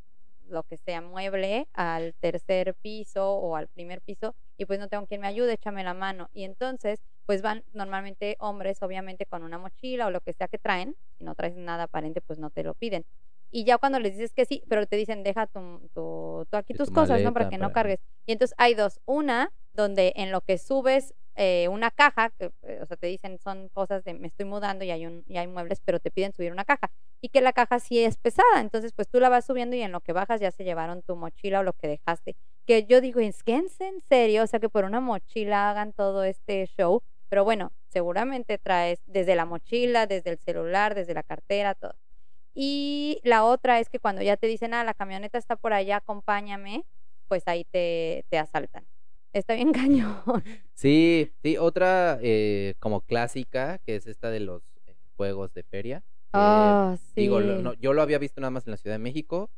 [0.49, 5.07] lo que sea, mueble al tercer piso o al primer piso y pues no tengo
[5.07, 6.29] quien me ayude, échame la mano.
[6.33, 10.59] Y entonces, pues van normalmente hombres, obviamente, con una mochila o lo que sea que
[10.59, 10.97] traen.
[11.17, 13.05] Si no traes nada aparente, pues no te lo piden.
[13.51, 16.75] Y ya cuando les dices que sí, pero te dicen, deja tu, tu, tu aquí
[16.75, 17.33] tus tu cosas, ¿no?
[17.33, 18.01] Para que no cargues.
[18.27, 19.01] Y entonces hay dos.
[19.07, 23.38] Una, donde en lo que subes eh, una caja, que, eh, o sea, te dicen
[23.38, 26.51] son cosas de me estoy mudando y hay, un, hay muebles, pero te piden subir
[26.51, 26.90] una caja.
[27.20, 28.61] Y que la caja sí es pesada.
[28.61, 31.14] Entonces, pues tú la vas subiendo y en lo que bajas ya se llevaron tu
[31.14, 32.35] mochila o lo que dejaste.
[32.66, 33.68] Que yo digo, es que en
[34.09, 37.03] serio, o sea, que por una mochila hagan todo este show.
[37.29, 41.94] Pero bueno, seguramente traes desde la mochila, desde el celular, desde la cartera, todo.
[42.53, 45.98] Y la otra es que cuando ya te dicen, ah, la camioneta está por allá,
[45.98, 46.85] acompáñame,
[47.29, 48.85] pues ahí te, te asaltan.
[49.33, 50.23] Está bien cañón.
[50.75, 56.03] Sí, sí, otra eh, como clásica, que es esta de los eh, juegos de feria.
[56.33, 57.62] Ah, Digo, lo- sí.
[57.62, 59.51] no- yo lo había visto nada más en la Ciudad de México.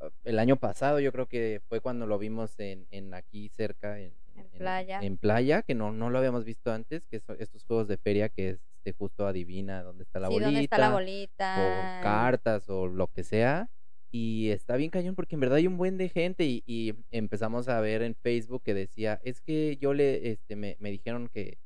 [0.00, 3.98] ah, El año pasado yo creo que fue cuando lo vimos en, en aquí cerca,
[4.00, 5.00] en, En playa.
[5.02, 8.28] en playa, que no, no lo habíamos visto antes, que son estos juegos de feria
[8.28, 12.00] que es este, justo adivina dónde está la sí, bolita, ¿dónde está la o bolita?
[12.02, 13.68] cartas o lo que sea.
[14.14, 17.68] Y está bien cañón porque en verdad hay un buen de gente y, y empezamos
[17.68, 21.56] a ver en Facebook que decía, es que yo le, este, me, me dijeron que,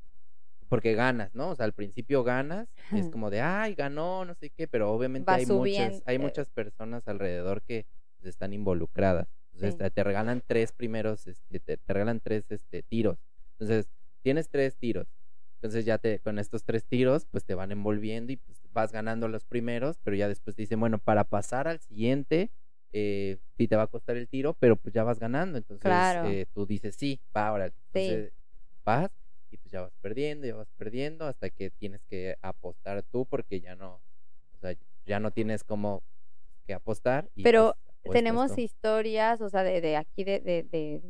[0.69, 1.51] porque ganas, ¿no?
[1.51, 5.29] O sea, al principio ganas, es como de, ay, ganó, no sé qué, pero obviamente
[5.29, 9.27] Va hay subiendo, muchas, hay muchas personas alrededor que pues, están involucradas.
[9.55, 9.79] Entonces Sí.
[9.79, 13.19] te, te regalan tres primeros, este, te, te regalan tres este, tiros.
[13.59, 13.89] Entonces,
[14.23, 15.07] tienes tres tiros.
[15.67, 19.27] Entonces ya te, con estos tres tiros, pues te van envolviendo y pues vas ganando
[19.27, 22.51] los primeros, pero ya después te dicen, bueno, para pasar al siguiente,
[22.93, 25.59] eh, sí te va a costar el tiro, pero pues ya vas ganando.
[25.59, 26.29] Entonces Claro.
[26.29, 27.73] eh, tú dices, sí, va ahora.
[27.93, 28.29] Sí.
[28.85, 29.11] Vas
[29.51, 33.61] y pues ya vas perdiendo, ya vas perdiendo hasta que tienes que apostar tú porque
[33.61, 34.01] ya no,
[34.55, 36.05] o sea, ya no tienes como
[36.65, 37.29] que apostar.
[37.35, 37.75] Y Pero
[38.05, 38.61] pues, tenemos tú.
[38.61, 41.01] historias, o sea, de, de aquí, de, de, de,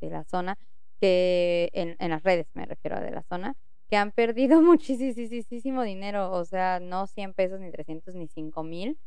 [0.00, 0.56] de la zona,
[1.00, 3.56] que en, en las redes me refiero a de la zona,
[3.90, 8.98] que han perdido muchísimo dinero, o sea, no 100 pesos, ni 300, ni 5 mil,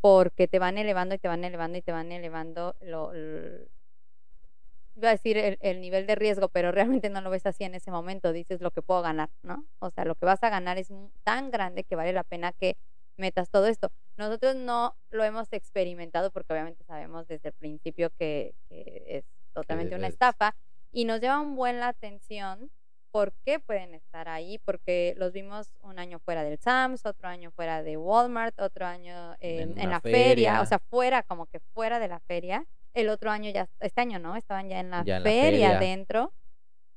[0.00, 3.12] porque te van elevando y te van elevando y te van elevando lo,
[4.96, 7.74] iba a decir el, el nivel de riesgo, pero realmente no lo ves así en
[7.74, 9.66] ese momento, dices lo que puedo ganar, ¿no?
[9.78, 10.88] O sea, lo que vas a ganar es
[11.24, 12.76] tan grande que vale la pena que
[13.16, 13.90] metas todo esto.
[14.16, 19.24] Nosotros no lo hemos experimentado porque obviamente sabemos desde el principio que, que es
[19.54, 20.56] totalmente una es- estafa
[20.92, 22.70] y nos llama un buen la atención
[23.10, 27.50] por qué pueden estar ahí, porque los vimos un año fuera del Sams, otro año
[27.50, 30.60] fuera de Walmart, otro año en, En en la feria, feria.
[30.62, 32.64] o sea, fuera, como que fuera de la feria.
[32.94, 35.68] El otro año ya, este año no, estaban ya en la, Ya en la feria,
[35.72, 35.78] feria.
[35.80, 36.32] dentro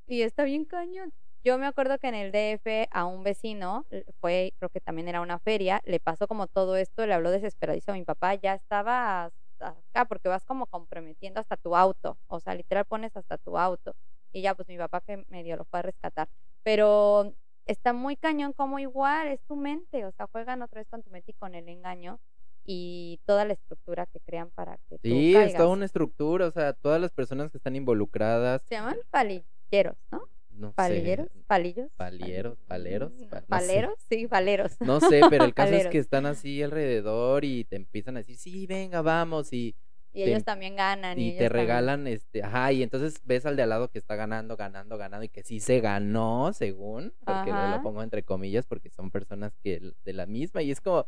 [0.06, 1.12] y está bien cañón.
[1.44, 3.84] Yo me acuerdo que en el DF a un vecino,
[4.20, 7.90] fue, creo que también era una feria, le pasó como todo esto, le habló desesperadizo
[7.92, 12.54] a mi papá, ya estaba acá, porque vas como comprometiendo hasta tu auto, o sea,
[12.54, 13.94] literal pones hasta tu auto.
[14.32, 16.28] Y ya, pues mi papá que medio lo fue a rescatar.
[16.62, 17.34] Pero
[17.66, 21.10] está muy cañón como igual, es tu mente, o sea, juegan otra vez con tu
[21.10, 22.18] mente y con el engaño
[22.64, 26.50] y toda la estructura que crean para que tú Sí, es toda una estructura, o
[26.50, 30.28] sea, todas las personas que están involucradas, Se llaman pali, palilleros, ¿no?
[30.50, 31.38] No Palilleros, sé.
[31.46, 31.90] palillos.
[31.96, 33.48] Palieros, paleros, pa- no sé.
[33.48, 33.94] ¿Paleros?
[34.08, 34.72] Sí, paleros.
[34.80, 38.36] No sé, pero el caso es que están así alrededor y te empiezan a decir,
[38.36, 39.74] sí, venga, vamos, y,
[40.14, 41.18] Y te- ellos también ganan.
[41.18, 44.14] Y, te también- regalan, este, ajá, y entonces ves al de al lado que está
[44.14, 47.76] ganando, ganando, ganando, y que sí se ganó, según, porque Ajá.
[47.76, 51.06] lo pongo entre comillas, porque son personas que de la misma, y es como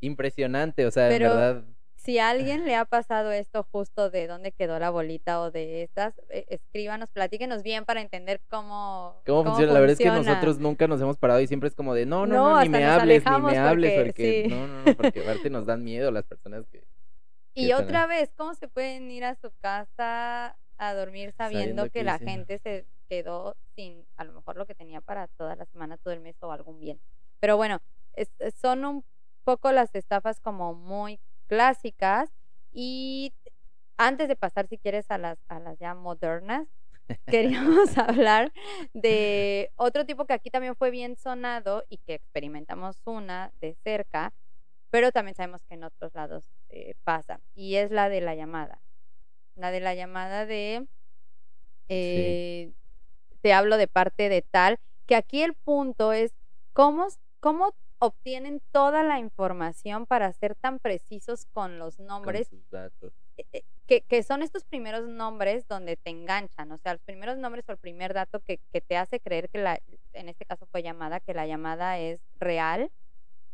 [0.00, 1.64] impresionante, o sea, Pero- en verdad,
[1.96, 2.30] Si a
[2.60, 6.46] alguien le ha pasado esto justo de dónde quedó la bolita o de estas, eh,
[6.48, 9.72] escríbanos, platíquenos bien para entender cómo, ¿cómo funciona?
[9.72, 12.26] La verdad es que nosotros nunca nos hemos parado y siempre es como de, no,
[12.26, 14.50] no, No, no, ni me hables, ni me hables, porque- porque, sí.
[14.52, 16.82] no, no, no, porque aparte nos dan miedo las personas que...
[17.54, 22.04] Y otra vez, ¿cómo se pueden ir a su casa a dormir sabiendo, Sabiendo que
[22.04, 25.98] la gente se quedó sin a lo mejor lo que tenía para toda la semana,
[25.98, 27.00] todo el mes o algún bien?
[27.40, 27.80] Pero bueno,
[28.14, 29.04] es- son un
[29.44, 32.30] poco las estafas como muy clásicas
[32.72, 33.34] y
[33.98, 36.68] antes de pasar, si quieres, a las, a las ya modernas,
[37.28, 38.52] queríamos hablar
[38.94, 44.34] de otro tipo que aquí también fue bien sonado y que experimentamos una de cerca,
[44.92, 48.82] pero también sabemos que en otros lados eh, pasa, y es la de la llamada.
[49.54, 50.86] La de la llamada de,
[51.88, 52.72] eh,
[53.40, 56.34] te hablo de parte de tal, que aquí el punto es
[56.74, 57.08] cómo,
[57.40, 63.14] cómo obtienen toda la información para ser tan precisos con los con nombres sus datos.
[63.38, 67.38] eh, eh, que, que son estos primeros nombres donde te enganchan, o sea, los primeros
[67.38, 69.80] nombres o el primer dato que, que te hace creer que la,
[70.12, 72.90] en este caso fue llamada, que la llamada es real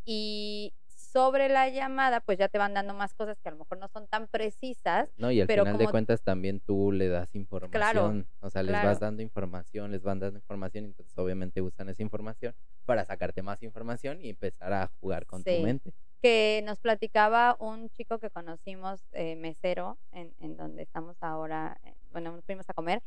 [0.05, 0.72] y
[1.12, 3.88] sobre la llamada pues ya te van dando más cosas que a lo mejor no
[3.88, 8.27] son tan precisas, No, y al pero final de cuentas también tú le das información,
[8.40, 8.99] o sea, les vas claro.
[8.99, 14.21] dando información, les van dando información, entonces obviamente usan esa información para sacarte más información
[14.23, 15.92] y empezar a jugar con tu mente.
[16.21, 21.94] que nos platicaba un chico que conocimos, eh, mesero, en, en donde estamos ahora, eh,
[22.12, 23.03] bueno, nos fuimos a comer,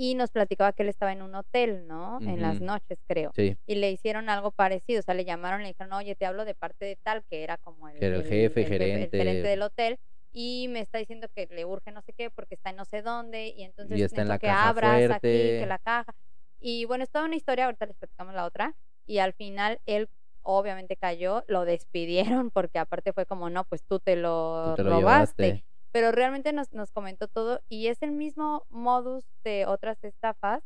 [0.00, 2.20] y nos platicaba que él estaba en un hotel, ¿no?
[2.22, 3.32] En las noches, creo.
[3.36, 6.46] Sí, y le hicieron algo parecido, o sea, le llamaron, le dijeron, oye, te hablo
[6.46, 9.18] de parte de tal, que era como el, era el jefe, el gerente.
[9.18, 9.98] gerente del hotel,
[10.32, 13.02] y me está diciendo que le urge no sé qué, porque está en no sé
[13.02, 15.58] dónde, y entonces está en la que caja abras aquí, fuerte.
[15.60, 16.14] que la caja.
[16.58, 20.08] Y bueno, es toda una historia, ahorita les platicamos la otra, y al final él
[20.40, 24.84] obviamente cayó, lo despidieron, porque aparte fue como, no, pues tú te lo, tú te
[24.84, 25.69] lo robaste llevaste.
[25.92, 30.62] Pero realmente nos, nos comentó todo y es el mismo modus de otras estafas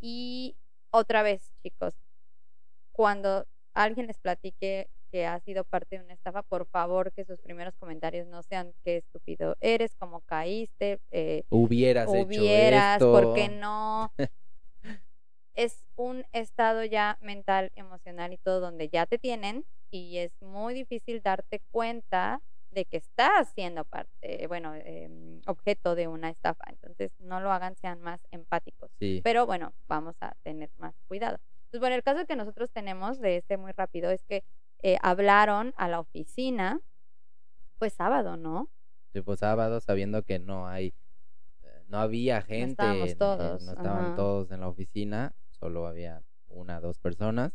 [0.00, 0.56] y
[0.90, 1.94] otra vez chicos
[2.92, 7.40] cuando alguien les platique que ha sido parte de una estafa por favor que sus
[7.40, 13.12] primeros comentarios no sean qué estúpido eres cómo caíste eh, Hubieras, hubieras hecho esto.
[13.26, 14.12] por qué no
[15.54, 20.74] es un estado ya mental emocional y todo donde ya te tienen y es muy
[20.74, 26.64] difícil darte cuenta de que estás siendo parte, bueno, em, objeto de una estafa.
[26.68, 28.90] Entonces, no lo hagan, sean más empáticos.
[28.98, 31.38] Sí, Pero bueno, vamos a tener más cuidado.
[31.70, 34.44] Pues bueno, el caso que nosotros tenemos de este muy rápido es que
[34.82, 36.80] eh, hablaron a la oficina,
[37.78, 38.70] pues sábado, ¿no?
[39.12, 40.92] tipo sábado sabiendo que no hay,
[41.62, 44.16] eh, no había gente, estábamos en- en- todos, no estaban ajá.
[44.16, 47.52] todos en la oficina, solo había una, dos personas,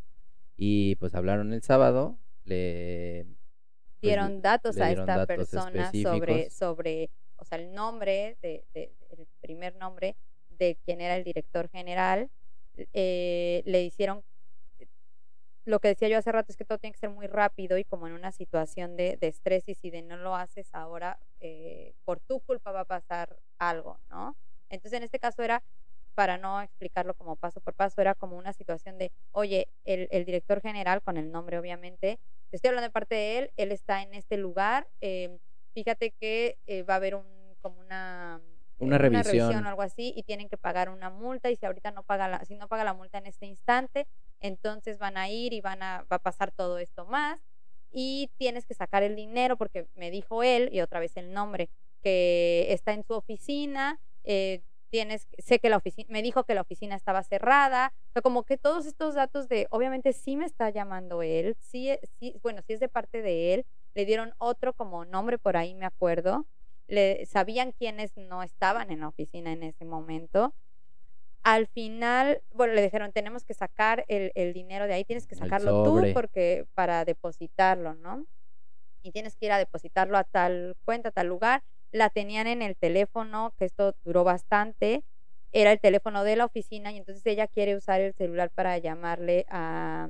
[0.57, 3.37] y pues hablaron el sábado, le pues,
[4.01, 8.93] dieron datos a dieron esta datos persona sobre, sobre, o sea, el nombre, de, de-
[9.11, 10.15] el primer nombre
[10.49, 12.29] de quien era el director general.
[12.93, 14.23] eh, le hicieron,
[15.65, 17.83] lo que decía yo hace rato es que todo tiene que ser muy rápido y
[17.85, 21.93] como en una situación de, de estrés y si de no lo haces ahora, eh,
[22.03, 24.35] por tu culpa va a pasar algo, ¿no?
[24.69, 25.63] Entonces en este caso era,
[26.15, 30.25] para no explicarlo como paso por paso, era como una situación de, oye, el, el
[30.25, 32.19] director general, con el nombre obviamente,
[32.51, 35.39] te estoy hablando de parte de él, él está en este lugar, eh,
[35.73, 37.23] fíjate que eh, va a haber un,
[37.61, 39.65] como una, eh, Una revisión.
[39.65, 42.43] o algo así y tienen que pagar una multa y si ahorita no paga la,
[42.43, 44.05] si no paga la multa en este instante,
[44.41, 47.39] entonces van a ir y van a, va a pasar todo esto más
[47.89, 51.69] y tienes que sacar el dinero porque me dijo él y otra vez el nombre
[52.03, 54.61] que está en su oficina, eh,
[54.91, 58.43] tienes, sé que la oficina, me dijo que la oficina estaba cerrada, o sea, como
[58.43, 62.73] que todos estos datos de, obviamente sí me está llamando él, sí, sí, bueno, sí
[62.73, 63.65] es de parte de él,
[63.95, 66.45] le dieron otro como nombre por ahí, me acuerdo,
[66.87, 70.53] le sabían quiénes no estaban en la oficina en ese momento.
[71.41, 75.35] Al final, bueno, le dijeron, tenemos que sacar el, el dinero de ahí, tienes que
[75.35, 78.25] sacarlo tú porque para depositarlo, ¿no?
[79.01, 81.63] Y tienes que ir a depositarlo a tal cuenta, a tal lugar.
[81.91, 85.03] La tenían en el teléfono, que esto duró bastante.
[85.51, 89.45] Era el teléfono de la oficina y entonces ella quiere usar el celular para llamarle
[89.49, 90.09] a,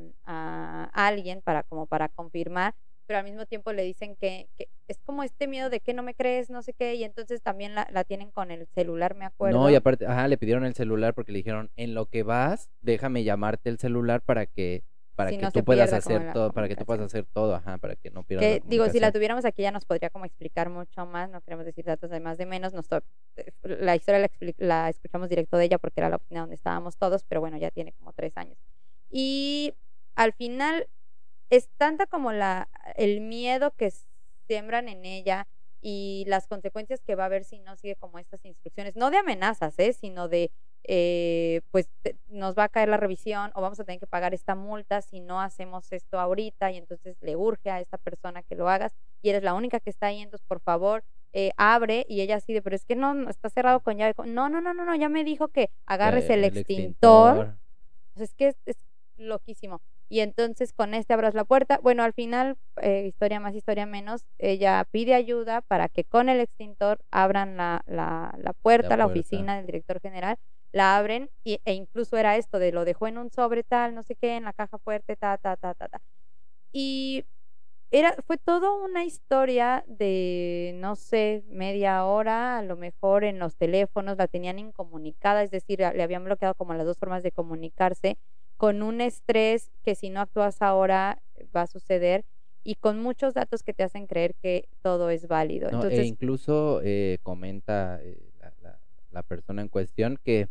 [0.94, 2.76] alguien para como para confirmar,
[3.08, 6.04] pero al mismo tiempo le dicen que, que es como este miedo de que no
[6.04, 9.26] me crees, no sé qué, y entonces también la, la tienen con el celular, me
[9.26, 9.60] acuerdo.
[9.60, 12.70] No, y aparte, ajá, le pidieron el celular porque le dijeron, en lo que vas,
[12.82, 14.84] déjame llamarte el celular para que
[15.22, 17.78] para Sí, que no tú puedas hacer todo, para que tú puedas hacer todo, ajá,
[17.78, 20.26] para que no pierdas que la digo, si la tuviéramos aquí ya nos podría como
[20.26, 22.88] explicar mucho más, no queremos decir datos de más de menos, nos
[23.36, 26.98] eh, la historia la, la escuchamos directo de ella porque era la oficina donde estábamos
[26.98, 28.58] todos, pero bueno, ya tiene como tres años.
[29.10, 29.74] Y
[30.16, 30.88] al final
[31.50, 33.92] es tanta como la, el miedo que
[34.48, 35.48] siembran en ella
[35.82, 39.18] y las consecuencias que va a haber si no sigue como estas instrucciones, no de
[39.18, 39.94] amenazas, ¿eh?
[39.94, 40.52] sino de,
[40.84, 44.34] eh, pues te- nos va a caer la revisión o vamos a tener que pagar
[44.34, 48.56] esta multa si no hacemos esto ahorita y entonces le urge a esta persona que
[48.56, 51.04] lo hagas y eres la única que está ahí, entonces por favor
[51.34, 54.14] eh, abre y ella así de, pero es que no, está cerrado con llave.
[54.26, 57.58] No, no, no, no, no, ya me dijo que agarres el, extintor.
[58.16, 58.78] Es que es, es
[59.18, 59.82] loquísimo.
[60.10, 61.80] Y entonces con este abras la puerta.
[61.82, 66.42] Bueno, al final, eh, historia más, historia menos, ella pide ayuda para que con el
[66.42, 69.06] extintor abran la, la, la puerta, la, puerta.
[69.06, 70.38] oficina del director general,
[70.72, 74.04] la abren y, e incluso era esto de lo dejó en un sobre tal, no
[74.04, 76.02] sé qué, en la caja fuerte, ta, ta, ta, ta, ta.
[76.72, 77.26] Y
[77.92, 83.58] era, fue todo una historia de, no sé, media hora, a lo mejor en los
[83.58, 88.18] teléfonos la tenían incomunicada, es decir, le habían bloqueado como las dos formas de comunicarse,
[88.58, 91.22] con un estrés que si no actúas ahora
[91.56, 92.24] va a suceder
[92.64, 95.70] y con muchos datos que te hacen creer que todo es válido.
[95.70, 98.80] No, e Entonces, incluso eh, comenta eh, la, la-
[99.12, 100.48] la persona en cuestión que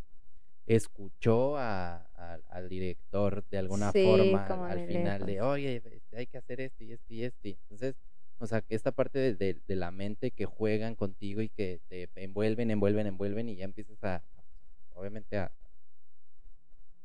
[0.66, 5.82] escuchó a- a- al director de alguna Sí, forma al final de, oye,
[6.12, 7.38] hay que hacer esto y esto y esto.
[7.48, 7.94] entonces,
[8.38, 11.80] o sea, que esta parte de, de- de la mente que juegan contigo y que
[11.88, 14.22] te envuelven, envuelven, envuelven y ya empiezas a,
[14.94, 15.50] obviamente, a,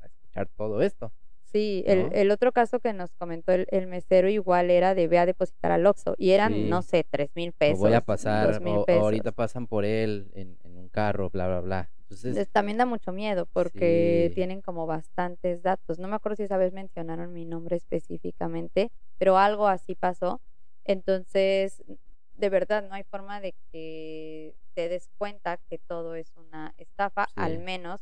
[0.02, 1.12] a escuchar todo esto.
[1.44, 2.10] Sí, el, ¿no?
[2.12, 5.72] el otro caso que nos comentó el, el mesero igual era de ve a depositar
[5.72, 6.70] al Oxxo y eran, Sí.
[6.70, 7.80] no sé, tres mil O pesos.
[7.80, 9.04] voy a pasar, o, o pesos.
[9.04, 11.90] ahorita pasan por él en, en un carro, bla, bla, bla.
[12.10, 14.36] Entonces, también da mucho miedo porque Sí.
[14.36, 15.98] tienen como bastantes datos.
[16.00, 20.40] No me acuerdo si esa vez mencionaron mi nombre específicamente, pero algo así pasó.
[20.84, 21.84] Entonces,
[22.36, 27.26] de verdad, no hay forma de que te des cuenta que todo es una estafa,
[27.28, 27.34] Sí.
[27.38, 28.02] al menos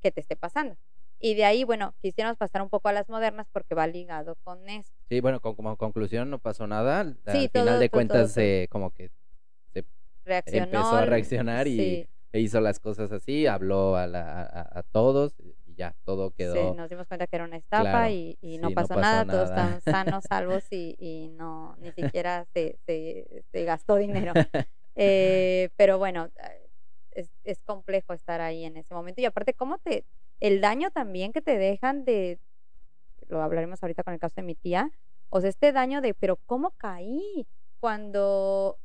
[0.00, 0.76] que te esté pasando.
[1.20, 4.68] Y de ahí, bueno, quisiéramos pasar un poco a las modernas porque va ligado con
[4.68, 4.92] eso.
[5.08, 7.00] Sí, bueno, con- como conclusión no pasó nada.
[7.00, 9.10] Al Sí, al todo- final de todo- cuentas, todo- eh, como que
[10.24, 10.64] Reaccionó.
[10.64, 14.82] empezó a reaccionar y sí, e hizo las cosas así, habló a, la- a, a-
[14.84, 15.34] todos
[15.66, 16.72] y ya, todo sí, quedó.
[16.72, 18.10] nos dimos cuenta que era una estafa claro.
[18.10, 19.50] y, y Sí, no no pasó pasó nada, todos nada.
[19.50, 24.32] están sanos, salvos y, y no, ni siquiera se, se, se gastó dinero.
[24.96, 26.70] Eh, pero bueno, eh,
[27.12, 29.20] es, es complejo estar ahí en ese momento.
[29.20, 30.06] Y aparte, ¿cómo te,
[30.40, 32.40] el daño también que te dejan de,
[33.28, 34.90] lo hablaremos ahorita con el caso de mi tía,
[35.30, 37.46] o sea, este daño de, pero ¿cómo caí?
[37.80, 38.78] Cuando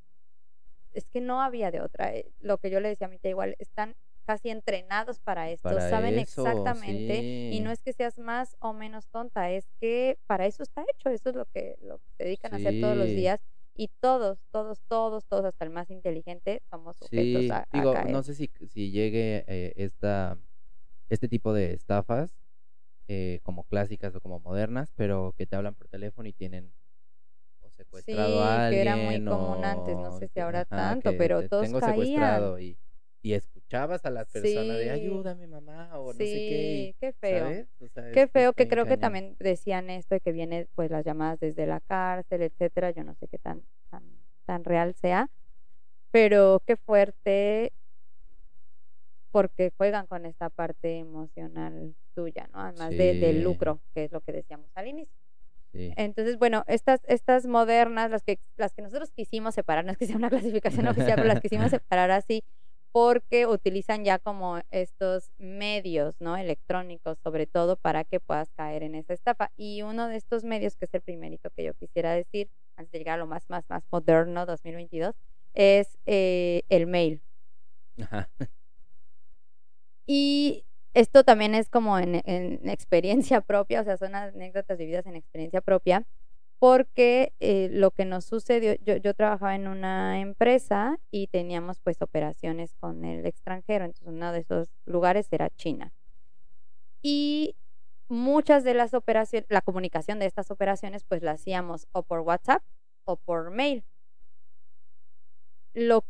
[1.00, 2.14] es que no había de otra.
[2.16, 3.96] eh, Lo que yo le decía a mi tía igual, están
[4.26, 8.74] casi entrenados para esto, Para saben eso, exactamente y no es que seas más o
[8.74, 12.24] menos tonta, es que para eso está hecho, eso es lo que, lo que se
[12.26, 13.40] dedican a hacer todos los días
[13.76, 17.94] y todos, todos, todos, todos, hasta el más inteligente, somos sujetos Sí, a, a digo,
[17.94, 18.12] caer.
[18.12, 20.38] no sé si, si llegue eh, esta,
[21.10, 22.38] este tipo de estafas
[23.08, 26.72] eh, como clásicas o como modernas, pero que te hablan por teléfono y tienen
[27.80, 31.18] secuestrado a Sí, alguien que era muy común antes, no sé si ahora ajá, tanto,
[31.18, 31.92] pero todos tengo caían.
[31.92, 32.78] secuestrado y,
[33.22, 34.90] y escuchabas a las personas de Sí.
[34.90, 37.40] ayúdame mamá o no sé qué, Sí, qué feo.
[37.40, 37.68] ¿sabes?
[37.80, 41.06] O sea, Qué feo que creo que también decían esto de que viene pues las
[41.06, 44.04] llamadas desde la cárcel, etcétera, yo no sé qué tan, tan,
[44.46, 45.30] tan real sea,
[46.12, 47.72] pero qué fuerte
[49.32, 52.62] porque juegan con esta parte emocional tuya, ¿no?
[52.62, 53.44] Además de, del Sí.
[53.44, 55.19] lucro, que es lo que decíamos al inicio.
[55.72, 55.94] Sí.
[55.98, 60.08] Entonces, bueno, estas, estas modernas, las que, las que nosotros quisimos separar, no es que
[60.08, 62.44] sea una clasificación oficial, pero las quisimos separar así,
[62.92, 66.38] porque utilizan ya como estos medios, ¿no?
[66.38, 69.52] Electrónicos, sobre todo, para que puedas caer en esa estafa.
[69.58, 72.98] Y uno de estos medios, que es el primerito que yo quisiera decir, antes de
[73.00, 75.16] llegar a lo más, más, más moderno, 2022,
[75.54, 77.22] es eh, el mail.
[78.02, 78.30] Ajá.
[80.12, 80.66] Y
[81.00, 85.62] esto también es como en, en experiencia propia, o sea, son anécdotas vividas en experiencia
[85.62, 86.06] propia,
[86.60, 92.74] porque eh, lo que nos sucedió, yo, trabajaba en una empresa y teníamos pues operaciones
[92.82, 95.94] con el extranjero, entonces uno de esos lugares era China.
[97.02, 97.56] Y
[98.10, 102.62] muchas de las operaciones, la comunicación de estas operaciones pues la hacíamos o por WhatsApp
[103.06, 103.86] o por mail.
[105.74, 106.04] Lo,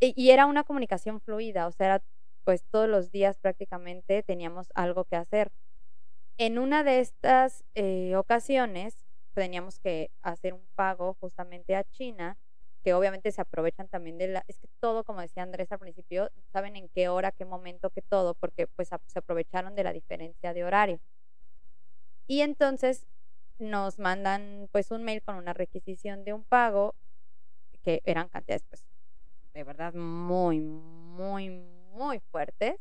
[0.00, 2.02] y era una comunicación fluida, o sea, era
[2.44, 5.52] pues todos los días prácticamente teníamos algo que hacer.
[6.38, 8.96] En una de estas eh, ocasiones,
[9.34, 12.36] teníamos que hacer un pago justamente a China,
[12.82, 16.30] que obviamente se aprovechan también de la, es que todo, como decía Andrés al principio,
[16.52, 20.52] saben en qué hora, qué momento, qué todo, porque pues se aprovecharon de la diferencia
[20.52, 21.00] de horario.
[22.26, 23.06] Y entonces
[23.58, 26.94] nos mandan pues un mail con una requisición de un pago,
[27.82, 28.84] que eran cantidades pues
[29.54, 31.50] de verdad muy, muy,
[31.92, 32.80] muy fuertes.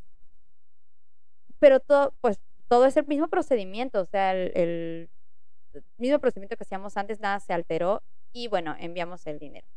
[1.60, 5.10] Pero todo, pues todo es el mismo procedimiento, o sea, el,
[5.98, 8.02] mismo procedimiento que hacíamos antes, nada se alteró
[8.34, 9.68] y bueno, enviamos el dinero.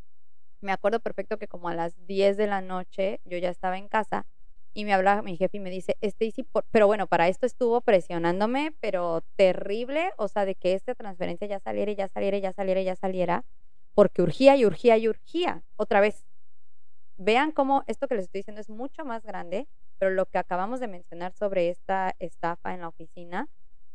[0.61, 3.89] Me acuerdo perfecto que como a las 10 de la noche yo ya estaba en
[3.89, 4.27] casa
[4.73, 8.75] y me habla mi jefe y me dice, Stacy, pero bueno, para esto estuvo presionándome,
[8.81, 12.97] pero terrible, o sea, de que esta transferencia ya saliera ya saliera ya saliera ya
[12.97, 13.45] saliera,
[13.95, 15.63] porque urgía y urgía y urgía.
[15.77, 16.25] Otra vez,
[17.17, 20.81] vean cómo esto que les estoy diciendo es mucho más grande, pero lo que acabamos
[20.81, 23.49] de mencionar sobre esta estafa en la oficina,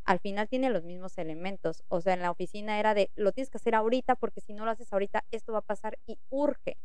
[0.06, 1.84] al final tiene los mismos elementos.
[1.88, 4.66] O sea, en la oficina era de, lo tienes que hacer ahorita porque si no
[4.66, 6.78] lo haces ahorita, esto va a pasar y urge.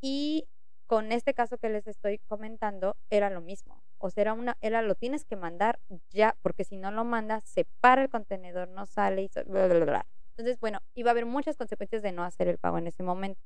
[0.00, 0.48] Y
[0.86, 3.82] con este caso que les estoy comentando, era lo mismo.
[3.98, 5.78] O sea, era una, era lo tienes que mandar
[6.10, 10.06] ya, porque si no lo mandas, se para el contenedor, no sale y bla.
[10.30, 13.40] Entonces, bueno, iba a haber muchas consecuencias de no hacer el pago en ese momento.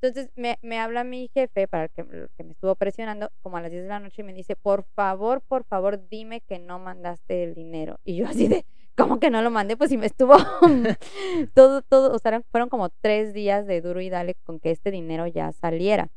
[0.00, 2.04] Entonces me, me habla mi jefe, para el que,
[2.36, 4.84] que, me estuvo presionando, como a las 10 de la noche, y me dice, por
[4.94, 7.98] favor, por favor, dime que no mandaste el dinero.
[8.04, 8.64] Y yo así de,
[8.96, 9.76] ¿cómo que no lo mandé?
[9.76, 10.36] Pues si me estuvo
[11.54, 14.90] todo, todo, o sea, fueron como tres días de duro y dale con que este
[14.90, 16.10] dinero ya saliera.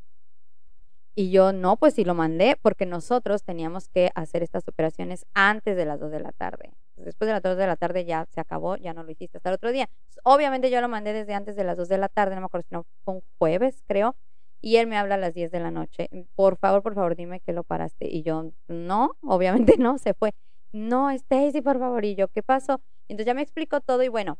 [1.14, 5.76] Y yo, no, pues sí lo mandé, porque nosotros teníamos que hacer estas operaciones antes
[5.76, 6.72] de las 2 de la tarde.
[6.96, 9.50] Después de las 2 de la tarde ya se acabó, ya no lo hiciste hasta
[9.50, 9.90] el otro día.
[10.24, 12.66] Obviamente yo lo mandé desde antes de las 2 de la tarde, no me acuerdo
[12.68, 14.16] si no fue un jueves, creo.
[14.62, 16.08] Y él me habla a las 10 de la noche.
[16.34, 18.08] Por favor, por favor, dime que lo paraste.
[18.08, 20.32] Y yo, no, obviamente no, se fue.
[20.72, 22.04] No, Stacy, por favor.
[22.04, 22.80] Y yo, ¿qué pasó?
[23.08, 24.38] Entonces ya me explicó todo y bueno,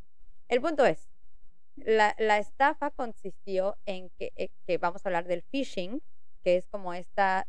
[0.49, 1.11] el punto es,
[1.77, 6.01] la, la estafa consistió en que, eh, que vamos a hablar del phishing,
[6.43, 7.47] que es como esta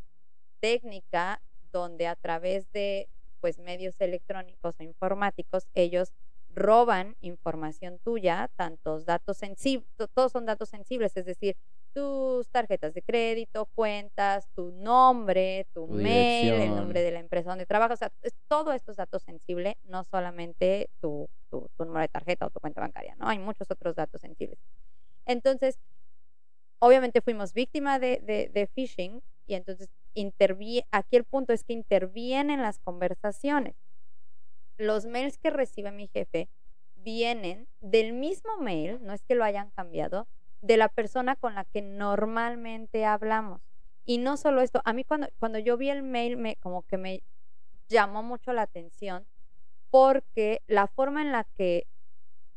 [0.59, 1.41] técnica
[1.71, 3.09] donde a través de
[3.41, 6.13] pues medios electrónicos o informáticos ellos
[6.55, 11.57] roban información tuya, tantos datos sensibles, todos son datos sensibles, es decir,
[11.93, 17.65] tus tarjetas de crédito, cuentas, tu nombre, tu, mail, el nombre de la empresa donde
[17.65, 18.11] trabajas, o sea,
[18.47, 22.81] todo esto es datos sensible, no solamente tu, tu, número de tarjeta o tu cuenta
[22.81, 23.27] bancaria, ¿no?
[23.27, 24.59] Hay muchos otros datos sensibles.
[25.25, 25.79] Entonces,
[26.83, 28.19] obviamente fuimos víctima de,
[28.53, 29.89] de, phishing y entonces
[30.91, 33.75] aquí el punto es que intervienen las conversaciones.
[34.77, 36.49] Los mails que recibe mi jefe
[36.95, 40.27] vienen del mismo mail, no es que lo hayan cambiado,
[40.61, 43.61] de la persona con la que normalmente hablamos.
[44.05, 46.97] Y no solo esto, a mí cuando, cuando yo vi el mail me como que
[46.97, 47.23] me
[47.87, 49.25] llamó mucho la atención
[49.89, 51.87] porque la forma en la que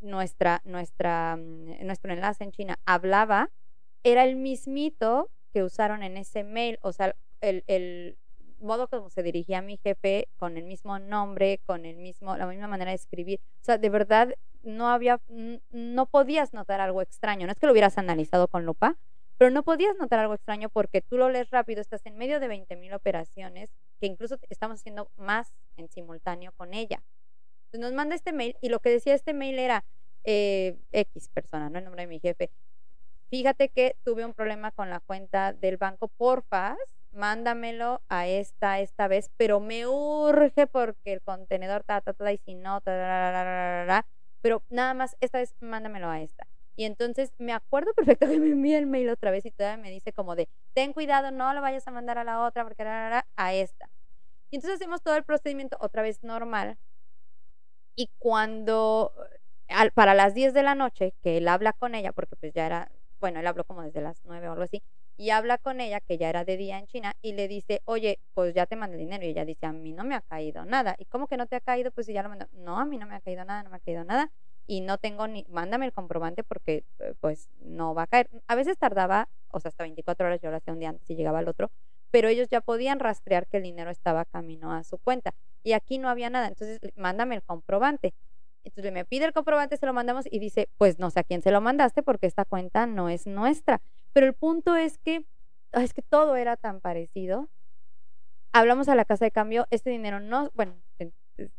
[0.01, 3.51] nuestra, nuestra, mm, nuestro enlace en China hablaba
[4.07, 8.17] era el mismito que usaron en ese mail, o sea, el,
[8.61, 12.47] modo como se dirigía a mi jefe, con el mismo nombre, con el mismo, la
[12.47, 13.41] misma manera de escribir.
[13.61, 14.33] O sea, de verdad
[14.63, 15.21] no había,
[15.71, 17.47] no podías notar algo extraño.
[17.47, 18.97] No es que lo hubieras analizado con lupa,
[19.39, 22.49] pero no podías notar algo extraño porque tú lo lees rápido, estás en medio de
[22.49, 27.03] 20.000 operaciones, que incluso estamos haciendo más en simultáneo con ella.
[27.67, 29.85] Entonces nos manda este mail y lo que decía este mail era
[30.25, 32.51] eh, X persona, no el nombre de mi jefe
[33.31, 36.79] fíjate que tuve un problema con la cuenta del banco, porfas,
[37.13, 42.39] mándamelo a esta, esta vez, pero me urge porque el contenedor, ta, ta, ta, y
[42.39, 44.07] si no, ta,
[44.43, 46.47] pero nada más, esta vez mándamelo a esta.
[46.77, 49.91] Y entonces me acuerdo perfecto que me envía el mail otra vez y todavía me
[49.91, 53.55] dice como de, ten cuidado, no lo vayas a mandar a la otra porque a
[53.55, 53.89] esta.
[54.51, 56.79] Y entonces hacemos todo el procedimiento otra vez normal.
[57.95, 59.13] Y cuando,
[59.95, 62.91] para las 10 de la noche, que él habla con ella, porque pues ya era
[63.21, 64.83] bueno, él habló como desde las nueve o algo así,
[65.17, 68.21] y habla con ella, que ya era de día en China, y le dice, oye,
[68.35, 70.95] pues ya te mandé dinero, y ella dice, a mí no me ha caído nada,
[70.99, 71.91] ¿y cómo que no te ha caído?
[71.91, 73.77] Pues si ya lo mandó, no, a mí no me ha caído nada, no me
[73.77, 74.31] ha caído nada,
[74.67, 78.29] y no tengo ni, mándame el comprobante porque eh, pues no va a caer.
[78.49, 81.15] A veces tardaba, o sea, hasta 24 horas, yo lo hacía un día antes y
[81.15, 81.71] llegaba al otro,
[82.11, 85.99] pero ellos ya podían rastrear que el dinero estaba camino a su cuenta, y aquí
[85.99, 88.15] no había nada, entonces mándame el comprobante.
[88.67, 91.41] Entonces me pide el comprobante, se lo mandamos y dice, pues no sé a quién
[91.41, 93.81] se lo mandaste porque esta cuenta no es nuestra.
[94.13, 95.25] Pero el punto es que,
[95.73, 97.49] es que todo era tan parecido.
[98.53, 100.75] Hablamos a la casa de cambio, este dinero no, bueno,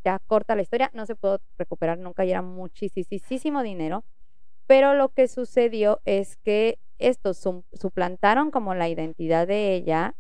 [0.04, 4.04] ya corta la historia, no se pudo recuperar nunca y era muchísimo dinero.
[4.66, 10.14] Pero lo que sucedió es que estos suplantaron como la identidad de ella,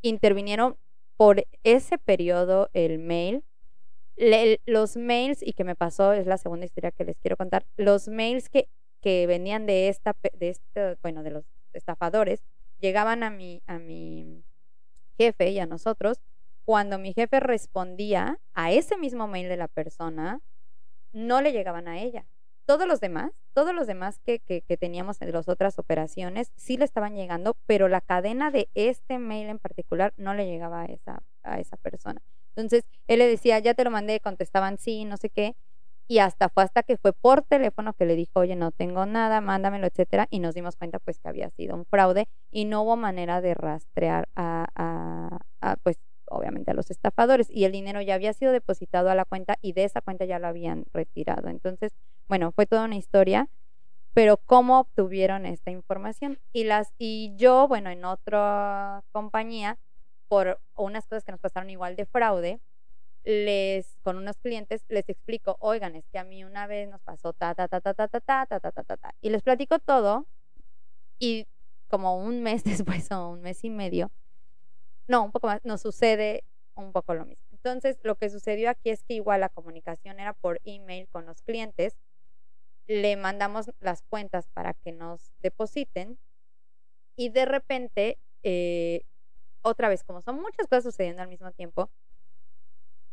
[0.00, 0.76] intervinieron
[1.16, 3.44] por ese periodo el mail
[4.16, 7.66] le- los mails, y que me pasó, es la segunda historia que les quiero contar,
[7.76, 8.68] los mails que,
[9.00, 12.42] que venían de esta, de este, bueno, de los estafadores,
[12.80, 14.44] llegaban a mi, a mi
[15.18, 16.20] jefe y a nosotros.
[16.64, 20.40] Cuando mi jefe respondía a ese mismo mail de la persona,
[21.12, 22.24] no le llegaban a ella.
[22.64, 26.76] Todos los demás, todos los demás que, que, que teníamos en las otras operaciones, sí
[26.76, 30.86] le estaban llegando, pero la cadena de este mail en particular no le llegaba a
[30.86, 32.22] esa, a esa persona.
[32.54, 35.56] Entonces, él le decía, ya te lo mandé, contestaban sí, no sé qué,
[36.08, 39.40] y hasta fue hasta que fue por teléfono que le dijo, oye, no tengo nada,
[39.40, 42.96] mándamelo, etcétera, y nos dimos cuenta pues que había sido un fraude y no hubo
[42.96, 48.14] manera de rastrear a, a, a, pues obviamente a los estafadores y el dinero ya
[48.14, 51.48] había sido depositado a la cuenta y de esa cuenta ya lo habían retirado.
[51.48, 51.92] Entonces,
[52.32, 53.50] bueno, fue toda una historia,
[54.14, 59.78] pero cómo obtuvieron esta información y las y yo, bueno, en otra compañía
[60.28, 62.58] por unas cosas que nos pasaron igual de fraude,
[63.24, 67.34] les con unos clientes les explico, "Oigan, es que a mí una vez nos pasó
[67.34, 69.78] ta ta ta ta ta ta ta ta ta ta ta, ta", y les platico
[69.78, 70.26] todo
[71.18, 71.46] y
[71.88, 74.10] como un mes después o un mes y medio
[75.08, 77.44] no, un poco más, nos sucede un poco lo mismo.
[77.52, 81.42] Entonces, lo que sucedió aquí es que igual la comunicación era por email con los
[81.42, 81.96] clientes,
[82.86, 86.18] le mandamos las cuentas para que nos depositen
[87.16, 89.04] y de repente, eh,
[89.62, 91.90] otra vez, como son muchas cosas sucediendo al mismo tiempo,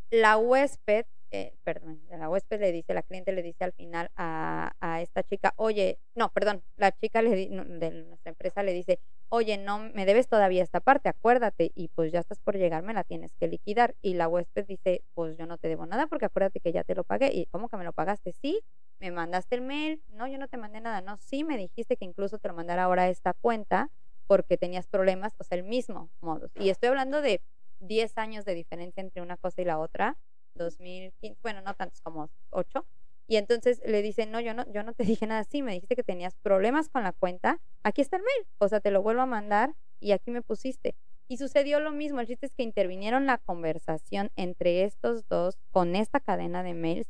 [0.09, 4.73] la huésped, eh, perdón, la huésped le dice, la cliente le dice al final a,
[4.79, 8.99] a esta chica, oye, no, perdón, la chica le de nuestra empresa le dice,
[9.29, 12.93] oye, no, me debes todavía esta parte, acuérdate, y pues ya estás por llegar, me
[12.93, 13.95] la tienes que liquidar.
[14.01, 16.95] Y la huésped dice, pues yo no te debo nada porque acuérdate que ya te
[16.95, 17.31] lo pagué.
[17.33, 18.33] ¿Y cómo que me lo pagaste?
[18.33, 18.61] Sí,
[18.99, 22.05] me mandaste el mail, no, yo no te mandé nada, no, sí, me dijiste que
[22.05, 23.89] incluso te lo mandara ahora a esta cuenta
[24.27, 26.51] porque tenías problemas, o sea, el mismo modus.
[26.55, 27.41] Y estoy hablando de
[27.79, 30.17] 10 años de diferencia entre una cosa y la otra,
[30.55, 32.85] 2015, bueno, no tantos como 8.
[33.27, 35.95] Y entonces le dice, no, yo no, yo no te dije nada así, me dijiste
[35.95, 39.21] que tenías problemas con la cuenta, aquí está el mail, o sea, te lo vuelvo
[39.21, 40.95] a mandar y aquí me pusiste.
[41.27, 45.95] Y sucedió lo mismo, el chiste es que intervinieron la conversación entre estos dos con
[45.95, 47.07] esta cadena de mails.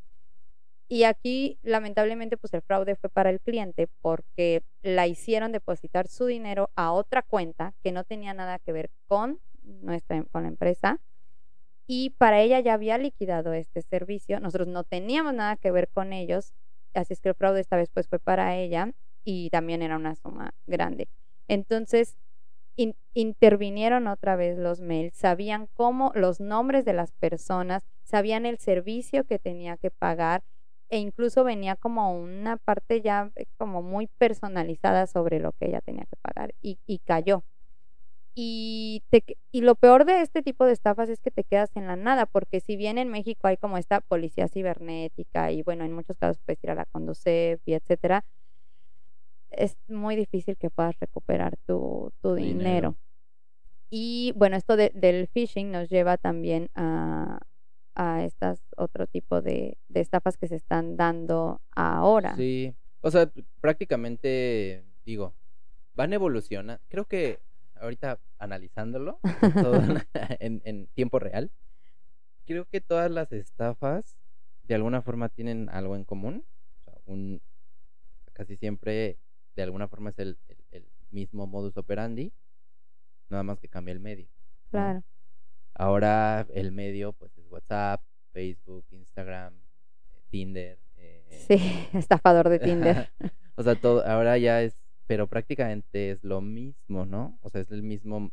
[0.91, 6.25] Y aquí, lamentablemente, pues el fraude fue para el cliente porque la hicieron depositar su
[6.25, 10.99] dinero a otra cuenta que no tenía nada que ver con nuestra con la empresa
[11.85, 14.39] y para ella ya había liquidado este servicio.
[14.39, 16.53] Nosotros no teníamos nada que ver con ellos,
[16.93, 18.91] así es que el fraude esta vez pues fue para ella
[19.23, 21.07] y también era una suma grande.
[21.47, 22.15] Entonces,
[22.75, 28.57] in- intervinieron otra vez los mails, sabían cómo los nombres de las personas, sabían el
[28.59, 30.43] servicio que tenía que pagar
[30.89, 35.81] e incluso venía como una parte ya eh, como muy personalizada sobre lo que ella
[35.81, 37.43] tenía que pagar y, y cayó.
[38.35, 41.87] Y, te, y lo peor de este tipo de estafas es que te quedas en
[41.87, 45.93] la nada, porque si bien en México hay como esta policía cibernética y bueno, en
[45.93, 48.23] muchos casos puedes ir a la Conducef y etcétera,
[49.51, 52.53] es muy difícil que puedas recuperar tu, tu Dinero.
[52.59, 52.95] dinero.
[53.89, 57.39] Y bueno, esto de- del phishing nos lleva también a,
[57.95, 62.35] a estas otro tipo de, de estafas que se están dando ahora.
[62.35, 63.31] Sí, o sea,
[63.61, 65.33] prácticamente, digo,
[65.95, 66.81] van evolucionando.
[66.89, 67.39] Creo que
[67.75, 69.19] ahorita analizándolo
[69.53, 69.73] todo
[70.39, 71.51] en, en- tiempo real,
[72.45, 74.17] creo que todas las estafas
[74.63, 76.45] de alguna forma tienen algo en común.
[76.79, 77.41] O sea, un,
[78.33, 79.17] casi siempre
[79.55, 82.31] de alguna forma es el, el- el mismo modus operandi,
[83.29, 84.27] nada más que cambia el medio.
[84.71, 85.03] ¿no?
[85.79, 88.01] Ahora el medio pues es WhatsApp,
[88.33, 89.53] Facebook, Instagram,
[90.13, 90.77] eh, Tinder.
[90.97, 91.57] eh, Sí,
[91.97, 93.09] estafador de Tinder.
[93.55, 94.75] o sea, todo, ahora ya es,
[95.07, 97.39] pero prácticamente es lo mismo, ¿no?
[97.41, 98.29] O sea, es el mismo,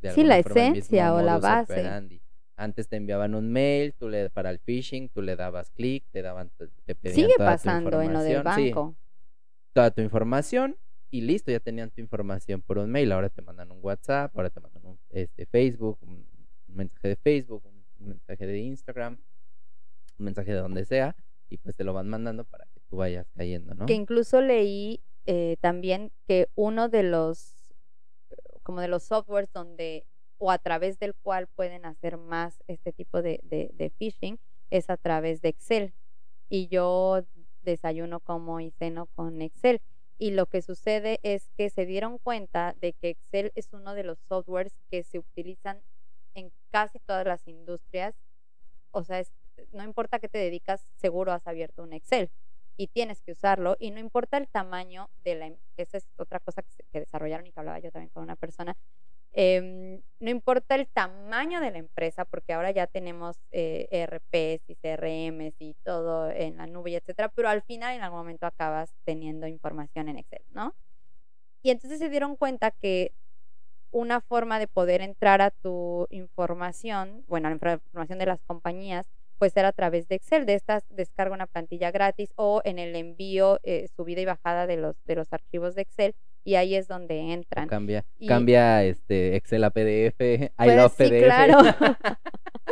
[0.00, 1.72] de Sí, la esencia o la base.
[1.72, 2.22] operandi.
[2.56, 6.22] Antes te enviaban un mail, tú le para el phishing, tú le dabas clic, te
[6.22, 6.50] daban,
[6.84, 8.96] te, pedían Sigue toda tu pasando en lo del información, sí, banco.
[9.72, 10.76] toda tu información
[11.10, 13.10] y listo, ya tenían tu información por un mail.
[13.12, 16.29] Ahora te mandan un WhatsApp, ahora te mandan un este, Facebook, un,
[16.70, 19.18] un mensaje de Facebook, un, mensaje de Instagram,
[20.18, 21.14] un mensaje de donde sea,
[21.48, 23.86] y pues te lo van mandando para que tú vayas cayendo, ¿no?
[23.86, 27.66] Que incluso leí eh, también que uno de los,
[28.62, 30.06] como de los softwares donde,
[30.38, 34.38] o a través del cual pueden hacer más este tipo de, de, de phishing,
[34.70, 35.92] es a través de Excel.
[36.48, 37.22] Y yo
[37.62, 39.80] desayuno como y ceno con Excel.
[40.18, 44.04] Y lo que sucede es que se dieron cuenta de que Excel es uno de
[44.04, 45.80] los softwares que se utilizan
[46.34, 48.14] en casi todas las industrias.
[48.92, 49.32] O sea, es-
[49.72, 52.30] no importa qué te dedicas, seguro has abierto un Excel
[52.76, 56.40] y tienes que usarlo y no importa el tamaño de la em- esa es otra
[56.40, 58.76] cosa que, que desarrollaron y que hablaba yo también con una persona
[59.32, 64.74] Em, no importa el tamaño de la empresa, porque ahora ya tenemos eh, ERPs y
[64.74, 69.46] CRMs y todo en la nube, etcétera, pero al final en algún momento acabas teniendo
[69.46, 70.74] información en Excel, ¿no?
[71.62, 73.12] Y entonces se dieron cuenta que
[73.90, 79.06] una forma de poder entrar a tu información, bueno, a la información de las compañías,
[79.38, 80.44] pues era a través de Excel.
[80.46, 84.76] De estas descarga una plantilla gratis o en el envío, eh, subida y bajada de
[84.76, 86.14] los, de los archivos de Excel
[86.44, 87.68] y ahí es donde entran.
[87.68, 91.24] cambia, cambia este Excel a PDF, I pues love sí, PDF.
[91.24, 91.58] claro.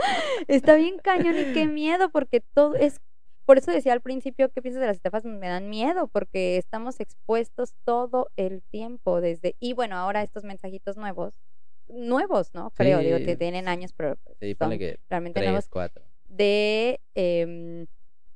[0.48, 3.00] Está bien cañón y qué miedo porque todo es
[3.48, 7.00] por eso decía al principio que piensas de las estafas me dan miedo porque estamos
[7.00, 11.40] expuestos todo el tiempo desde y bueno, ahora estos mensajitos nuevos
[11.88, 12.70] nuevos, ¿no?
[12.72, 13.36] Creo, digo que Sí.
[13.38, 16.04] tienen años, pero Sí, son que realmente tres, nuevos cuatro.
[16.28, 17.86] de em,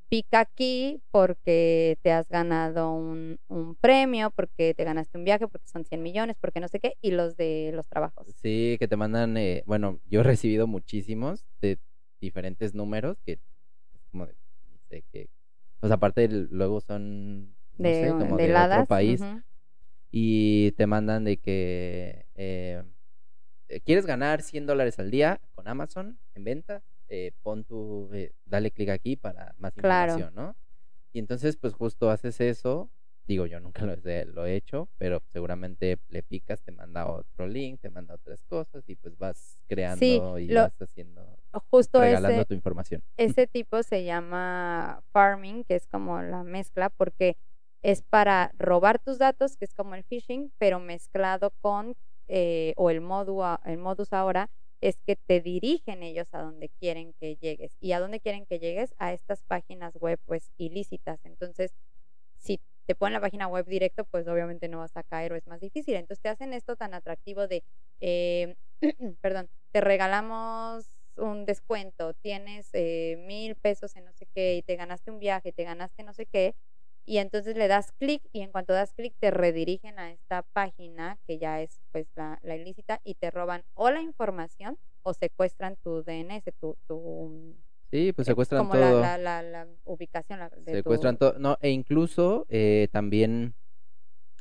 [0.08, 5.68] pica aquí porque te has ganado un, un premio, porque te ganaste un viaje, porque
[5.68, 8.26] son 100 millones, porque no sé qué, y los de los trabajos.
[8.40, 11.78] Sí, que te mandan, eh, bueno, yo he recibido muchísimos de
[12.18, 13.40] diferentes números que es
[14.10, 14.34] como de,
[14.96, 15.28] sé qué,
[15.80, 19.22] pues aparte luego son, no De, sé, como de otro país
[20.10, 22.82] y te mandan de que eh,
[23.68, 28.32] eh, quieres ganar 100 dólares al día con Amazon en ventas, eh, pon tu, eh,
[28.44, 30.12] dale clic aquí para más Claro.
[30.12, 30.56] información, ¿no?
[31.12, 32.90] Y entonces pues justo haces eso,
[33.26, 37.46] digo yo nunca lo he, lo he hecho, pero seguramente le picas, te manda otro
[37.46, 41.38] link, te manda otras cosas y pues vas creando y lo- vas haciendo,
[41.70, 43.02] Justo regalando ese, tu información.
[43.16, 47.36] ese tipo se llama farming, que es como la mezcla, porque
[47.82, 51.94] es para robar tus datos, que es como el phishing, pero mezclado con,
[52.28, 54.50] eh, o el, modu el modus ahora,
[54.80, 57.76] es que te dirigen ellos a donde quieren que llegues.
[57.80, 58.94] ¿Y a dónde quieren que llegues?
[58.98, 61.24] A estas páginas web, pues, ilícitas.
[61.24, 61.72] Entonces,
[62.38, 65.46] si te ponen la página web directo, pues obviamente no vas a caer o es
[65.46, 65.94] más difícil.
[65.96, 67.64] Entonces te hacen esto tan atractivo de,
[68.00, 68.56] eh,
[69.20, 74.76] perdón, te regalamos un descuento, tienes eh, mil pesos en no sé qué y te
[74.76, 76.54] ganaste un viaje, te ganaste no sé qué,
[77.04, 81.18] y entonces le das clic y en cuanto das clic te redirigen a esta página
[81.26, 85.76] que ya es pues la, la ilícita y te roban o la información o secuestran
[85.82, 87.56] tu DNS, tu, tu
[87.92, 89.02] Sí, pues secuestran como todo.
[89.02, 91.38] la, la, la ubicación de secuestran tu, todo.
[91.38, 93.54] No, e incluso eh, también,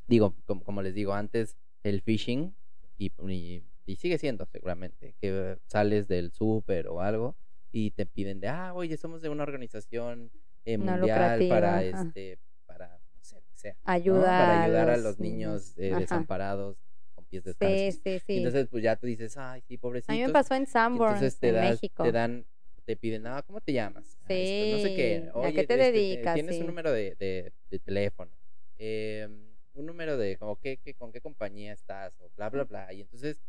[0.08, 2.56] digo, como, como les digo antes, el phishing,
[2.98, 7.36] y, y, y sigue siendo seguramente, que sales del súper o algo
[7.74, 10.32] y te piden de, ah, oye, somos de una organización
[10.66, 12.04] eh, No mundial para, ajá.
[12.04, 13.80] este, para, no sé, que sea, ¿no?
[13.92, 16.78] ayuda, Para ayudar a los los niños eh, desamparados
[17.16, 18.02] con pies Sí, descalzos.
[18.04, 18.38] sí, sí.
[18.38, 20.16] Entonces, pues ya tú dices, ay, sí, a pobrecitos.
[20.16, 22.04] mí me pasó en Sanborns, entonces te en das, México.
[22.04, 22.46] te dan,
[22.86, 24.18] te piden, ah, ¿cómo te llamas?
[24.24, 25.30] "Ah, esto, no sé qué.
[25.34, 26.34] Sí, ¿a qué te este, dedicas?
[26.34, 26.62] Tienes Sí.
[26.62, 28.32] un número de, de, de teléfono,
[28.78, 32.14] em, un número de, como, ¿qué, qué, con qué compañía estás?
[32.20, 32.92] O bla, bla, bla.
[32.94, 33.42] Y entonces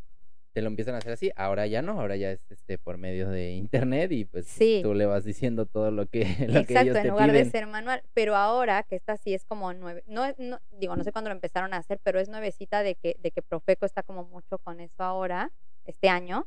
[0.53, 1.33] te lo empiezan a hacer así.
[1.35, 4.81] Ahora ya no, ahora ya es este por medio de internet y pues Sí.
[4.83, 7.45] tú le vas diciendo todo lo que, lo que ellos Exacto, te en lugar de
[7.47, 8.03] ser manual.
[8.13, 11.35] Pero ahora, que esta sí es como nueve, no, no digo, no sé cuándo lo
[11.35, 14.81] empezaron a hacer, pero es nuevecita de que, de que Profeco está como mucho con
[14.81, 15.51] eso ahora,
[15.87, 16.47] este año,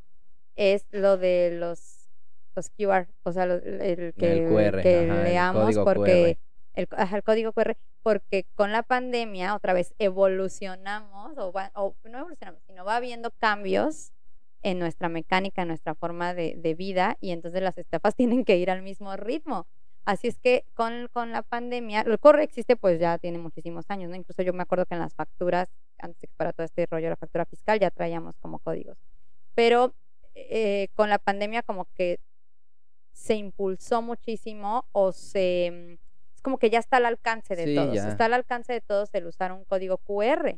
[0.55, 1.79] es lo de los,
[2.55, 6.37] los QR, o sea, el que, El QR, que ajá, el leamos código porque
[6.73, 11.95] el, ajá, el código QR, porque con la pandemia otra vez evolucionamos, o, va- o
[12.03, 14.11] no evolucionamos, sino va habiendo cambios
[14.61, 18.57] en nuestra mecánica, en nuestra forma de, de vida, y entonces las estafas tienen que
[18.57, 19.67] ir al mismo ritmo.
[20.05, 24.09] Así es que con, con la pandemia, el corre existe pues ya tiene muchísimos años,
[24.11, 24.15] ¿no?
[24.15, 27.05] Incluso yo me acuerdo que en las facturas, antes de que para todo este rollo
[27.05, 28.97] de la factura fiscal, ya traíamos como códigos.
[29.55, 29.95] Pero
[30.35, 32.19] eh, con la pandemia como que
[33.15, 35.71] se impulsó muchísimo o se...
[35.71, 37.95] mm, Es como que ya está al alcance de Sí, todos.
[37.95, 38.09] ya.
[38.09, 40.57] Está al alcance de todos el usar un código QR.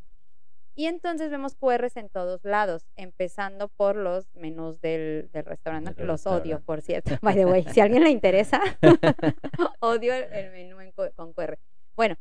[0.75, 6.05] Y entonces vemos QRs en todos lados, empezando por los menús del, del restaurante, Del
[6.07, 6.65] los odio, restaurante.
[6.65, 7.11] por cierto.
[7.21, 8.59] By the way, si a alguien le interesa,
[9.79, 11.57] odio el, el menú en con QR.
[11.95, 12.15] Bueno,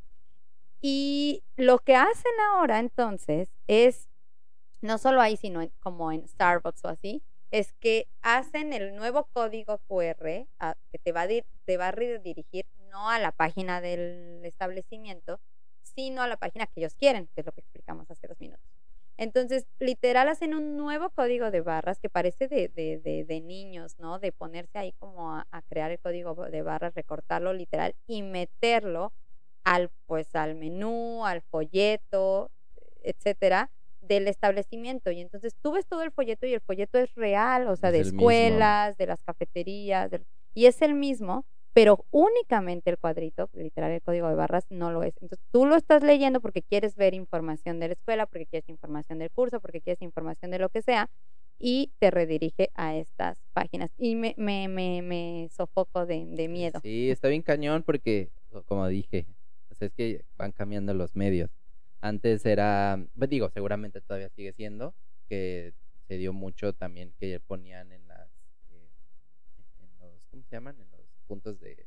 [0.80, 4.08] y lo que hacen ahora entonces es,
[4.80, 9.28] no solo ahí, sino en- como en Starbucks o así, es que hacen el nuevo
[9.32, 13.32] código QR a- que te va, a dir- te va a redirigir no a la
[13.32, 15.40] página del establecimiento,
[15.82, 18.64] sino a la página que ellos quieren, que es lo que explicamos hace dos minutos.
[19.18, 23.98] Entonces, literal, hacen un nuevo código de barras que parece de, de, de, de niños,
[23.98, 24.18] ¿no?
[24.18, 29.12] De ponerse ahí como a, a crear el código de barras, recortarlo literal y meterlo
[29.64, 32.50] al, pues, al menú, al folleto,
[33.02, 33.70] etcétera,
[34.06, 35.10] del establecimiento.
[35.10, 37.92] Y entonces tú ves todo el folleto y el folleto es real, o sea, Es
[37.94, 38.20] de mismo.
[38.20, 44.00] escuelas, de las cafeterías, del- y es el mismo, pero únicamente el cuadrito, literal el
[44.00, 45.14] código de barras, no lo es.
[45.20, 49.18] Entonces tú lo estás leyendo porque quieres ver información de la escuela, porque quieres información
[49.18, 51.10] del curso, porque quieres información de lo que sea,
[51.58, 53.90] y te redirige a estas páginas.
[53.98, 56.80] Y me, me, me, me sofoco de, de, miedo.
[56.82, 58.30] Sí, está bien cañón porque,
[58.66, 59.26] como dije,
[59.78, 61.50] es que van cambiando los medios.
[62.00, 64.94] Antes era, pues digo, seguramente todavía sigue siendo,
[65.28, 65.74] que
[66.06, 68.28] se dio mucho también que ponían en las,
[68.70, 68.88] eh,
[69.80, 70.78] en los, ¿cómo se llaman?
[70.80, 71.86] En los puntos de,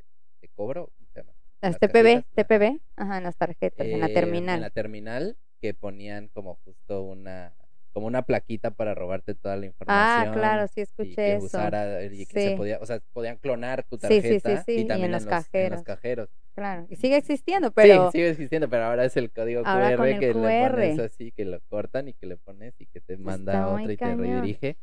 [0.56, 1.36] cobro, ¿cómo se llaman?
[1.62, 4.56] Las, TPB, TPB, ajá, en las tarjetas, en la eh, terminal.
[4.56, 7.54] En la terminal, que ponían como justo una
[7.92, 10.28] como una plaquita para robarte toda la ah, información.
[10.28, 11.46] Ah, claro, sí escuché y que eso.
[11.46, 15.26] Usara, y que se podía, o sea, podían clonar tu tarjeta y también en, los,
[15.26, 16.30] cajeros.
[16.60, 20.34] Claro, y sigue existiendo, pero Sí, sigue existiendo, pero ahora es el código QR que
[20.34, 23.68] le pones así, que lo cortan y que le pones y que te manda a
[23.70, 24.76] otra y te redirige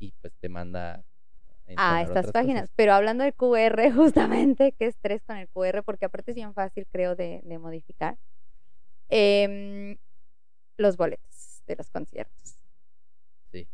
[0.00, 1.04] y pues te manda
[1.76, 2.72] a estas páginas.
[2.74, 6.84] Pero hablando de QR, justamente, qué estrés con el QR, porque aparte es bien fácil,
[6.90, 8.18] creo, de, de modificar.
[9.08, 9.96] Eh,
[10.76, 12.56] los boletos de los conciertos.
[13.52, 13.68] Sí.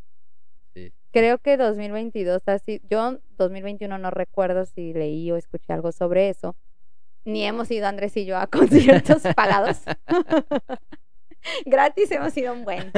[0.75, 0.93] sí.
[1.11, 6.55] Creo que 2022 así, yo 2021 no recuerdo si leí o escuché algo sobre eso,
[7.27, 9.83] ni hemos ido Andrés y yo a conciertos pagados.
[11.65, 12.91] Gratis hemos ido un buen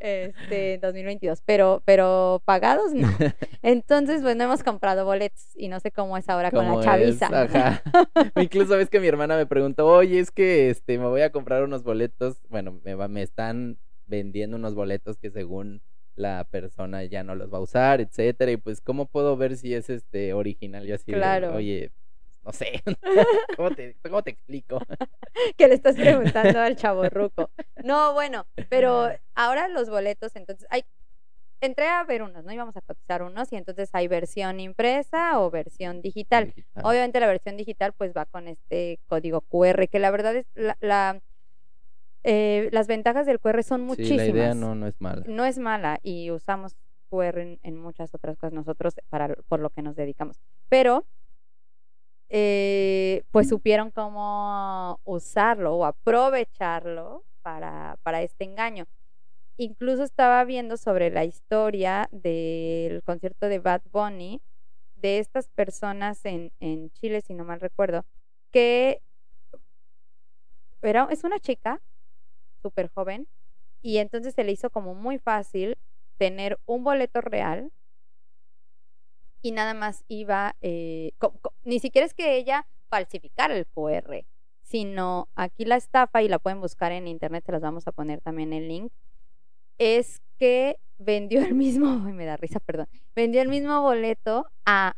[0.00, 3.08] este 2022, pero pero pagados no.
[3.62, 7.26] Entonces, pues no hemos comprado boletos y no sé cómo es ahora con la chaviza.
[7.26, 7.82] Ajá.
[8.40, 11.62] Incluso ves que mi hermana me preguntó, "Oye, es que este me voy a comprar
[11.62, 15.80] unos boletos, bueno, me me están vendiendo unos boletos que según
[16.16, 19.74] la persona ya no los va a usar, etcétera, y pues cómo puedo ver si
[19.74, 21.54] es este original y así, claro.
[21.54, 21.92] oye,
[22.44, 22.82] no sé,
[23.56, 24.80] ¿Cómo, te, ¿cómo te explico?
[25.56, 27.50] que le estás preguntando al chavo ruco.
[27.84, 30.84] No, bueno, pero ahora los boletos, entonces, hay,
[31.60, 32.52] entré a ver unos, ¿no?
[32.52, 36.54] Íbamos a cotizar unos y entonces hay versión impresa o versión digital.
[36.82, 41.20] Obviamente la versión digital pues va con este código QR, que la verdad es la,
[42.22, 44.26] eh, las ventajas del QR son muchísimas.
[44.26, 45.22] Sí, la idea no, no es mala.
[45.26, 46.74] No es mala y usamos
[47.10, 50.40] QR en, en muchas otras cosas nosotros para, por lo que nos dedicamos.
[50.68, 51.04] Pero
[52.30, 58.86] eh, pues supieron cómo usarlo o aprovecharlo para, para este engaño.
[59.56, 64.40] Incluso estaba viendo sobre la historia del concierto de Bad Bunny,
[64.96, 68.04] de estas personas en, en Chile, si no mal recuerdo,
[68.52, 69.02] que
[70.82, 71.80] era, es una chica
[72.62, 73.26] súper joven
[73.82, 75.76] y entonces se le hizo como muy fácil
[76.16, 77.72] tener un boleto real
[79.42, 81.12] y nada más iba, eh,
[81.64, 84.24] ni siquiera es que ella falsificara el QR,
[84.62, 88.20] sino aquí la estafa, y la pueden buscar en internet, se las vamos a poner
[88.20, 88.92] también el link,
[89.78, 94.94] es que vendió el mismo, me da risa, perdón, vendió el mismo boleto a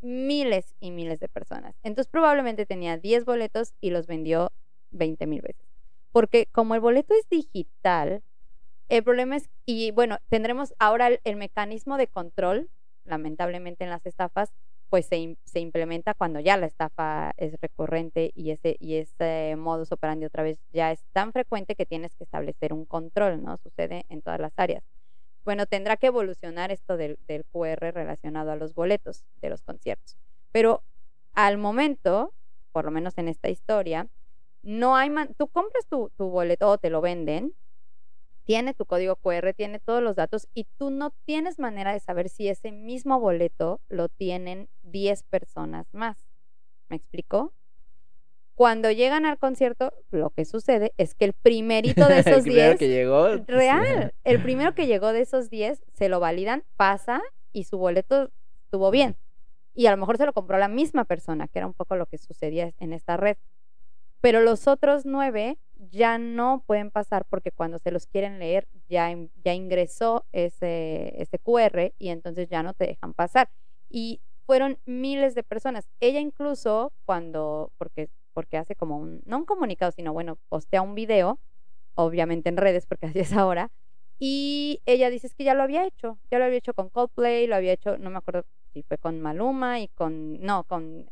[0.00, 1.76] miles y miles de personas.
[1.82, 4.50] Entonces probablemente tenía 10 boletos y los vendió
[4.90, 5.64] 20 mil veces.
[6.10, 8.22] Porque como el boleto es digital,
[8.88, 12.68] el problema es, y bueno, tendremos ahora el mecanismo de control
[13.04, 14.52] lamentablemente en las estafas,
[14.88, 19.90] pues se, se, implementa cuando ya la estafa es recurrente y ese, y ese modus
[19.90, 23.56] operandi otra vez ya es tan frecuente que tienes que establecer un control, ¿no?
[23.56, 24.84] Sucede en todas las áreas.
[25.44, 30.18] Bueno, tendrá que evolucionar esto del, del QR relacionado a los boletos de los conciertos.
[30.52, 30.82] Pero
[31.32, 32.34] al momento,
[32.70, 34.08] por lo menos en esta historia,
[34.62, 37.54] no hay, man tú compras tu, tu boleto o te lo venden,
[38.44, 42.28] tiene tu código QR, tiene todos los datos y tú no tienes manera de saber
[42.28, 46.16] si ese mismo boleto lo tienen 10 personas más.
[46.88, 47.52] ¿Me explico?
[48.54, 52.88] Cuando llegan al concierto, lo que sucede es que el primerito de esos 10 que
[52.88, 57.22] llegó real, el primero que llegó de esos 10 se lo validan, pasa
[57.52, 58.30] y su boleto
[58.60, 59.16] estuvo bien.
[59.74, 62.06] Y a lo mejor se lo compró la misma persona, que era un poco lo
[62.06, 63.38] que sucedía en esta red.
[64.20, 65.58] Pero los otros nueve
[65.90, 69.14] ya no pueden pasar porque cuando se los quieren leer ya,
[69.44, 73.50] ya ingresó ese, ese QR y entonces ya no te dejan pasar.
[73.88, 75.88] Y fueron miles de personas.
[76.00, 80.94] Ella incluso cuando, porque, porque hace como un, no un comunicado, sino bueno, postea un
[80.94, 81.38] video,
[81.94, 83.70] obviamente en redes porque así es ahora,
[84.18, 87.56] y ella dice que ya lo había hecho, ya lo había hecho con Coldplay, lo
[87.56, 91.10] había hecho, no me acuerdo si fue con Maluma y con, no, con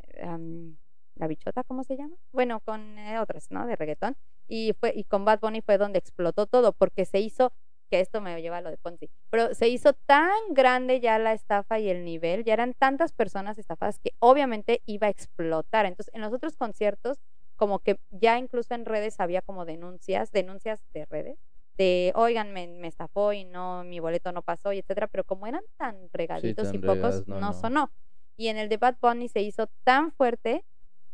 [1.16, 2.14] la bichota, ¿cómo se llama?
[2.32, 3.66] Bueno, con eh, otras, ¿no?
[3.66, 4.16] De reggaetón
[4.50, 7.52] y fue y con Bad Bunny fue donde explotó todo porque se hizo
[7.88, 11.32] que esto me lleva a lo de Ponzi, pero se hizo tan grande ya la
[11.32, 15.86] estafa y el nivel, ya eran tantas personas estafadas que obviamente iba a explotar.
[15.86, 17.18] Entonces, en los otros conciertos,
[17.56, 21.38] como que ya incluso en redes había como denuncias, denuncias de redes,
[21.76, 25.46] de, oigan, me, me estafó y no, mi boleto no pasó, y etcétera, pero como
[25.46, 27.90] eran tan regaditos y pocos, no, sonó.
[28.36, 30.64] Y en el de Bad Bunny se hizo tan fuerte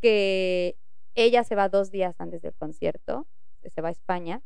[0.01, 0.77] que
[1.17, 3.27] ella se va dos días antes del concierto,
[3.65, 4.43] se va a España,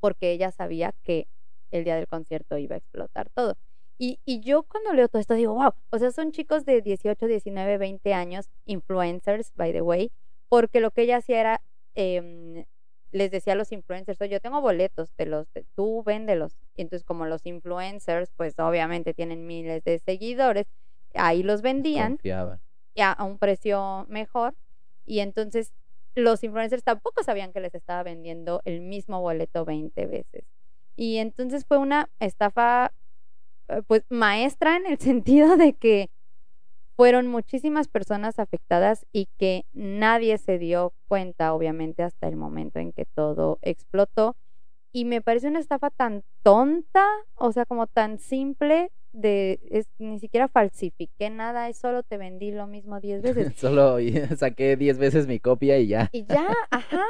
[0.00, 1.28] porque ella sabía que
[1.70, 3.56] el día del concierto iba a explotar todo.
[3.96, 7.26] Y, y, yo cuando leo todo esto digo, wow, o sea, son chicos de 18,
[7.26, 10.10] 19, 20 años, influencers, by the way,
[10.48, 11.62] porque lo que ella hacía era,
[11.94, 12.66] eh,
[13.12, 16.56] les decía a los influencers, yo tengo boletos, de los, de, tú véndelos.
[16.74, 20.66] Y entonces como los influencers, pues obviamente tienen miles de seguidores,
[21.14, 22.18] ahí los vendían
[22.94, 24.54] ya a un precio mejor.
[25.06, 25.72] Y entonces
[26.14, 30.44] los influencers tampoco sabían que les estaba vendiendo el mismo boleto 20 veces.
[30.96, 32.92] Y entonces fue una estafa
[33.68, 36.10] eh, pues maestra en el sentido de que
[36.96, 42.92] fueron muchísimas personas afectadas y que nadie se dio cuenta, obviamente, hasta el momento en
[42.92, 44.36] que todo explotó.
[44.92, 50.18] Y me parece una estafa tan tonta, o sea, como tan simple, de es, ni
[50.18, 53.54] siquiera falsifiqué nada, es solo te vendí lo mismo 10 veces.
[53.56, 53.96] solo
[54.36, 56.10] saqué 10 veces mi copia y ya.
[56.12, 57.04] Y ya, ajá.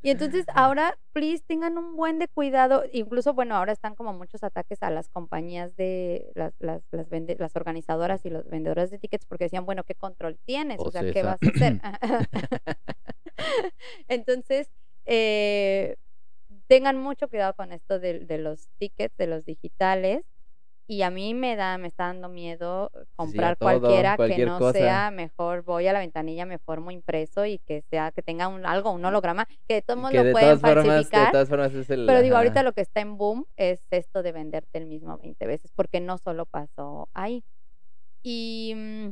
[0.00, 2.84] Y entonces ahora, please, tengan un buen de cuidado.
[2.92, 7.36] Incluso, bueno, ahora están como muchos ataques a las compañías de las, las, las, vende,
[7.38, 10.78] las organizadoras y los vendedores de tickets porque decían, bueno, ¿qué control tienes?
[10.80, 11.80] O, sea, ¿qué vas a hacer?
[14.08, 14.70] entonces,
[15.06, 15.96] eh,
[16.68, 20.24] tengan mucho cuidado con esto de, de los tickets, de los digitales
[20.92, 25.62] y a mí me da, me está dando miedo comprar cualquiera que no sea mejor,
[25.62, 29.02] voy a la ventanilla, me formo impreso y que sea, que tenga un algo, un
[29.02, 31.32] holograma, que de todos modos lo pueden falsificar.
[31.88, 35.46] pero digo, ahorita lo que está en boom es esto de venderte el mismo 20
[35.46, 37.42] veces, porque no solo pasó ahí.
[38.22, 39.08] Y mm,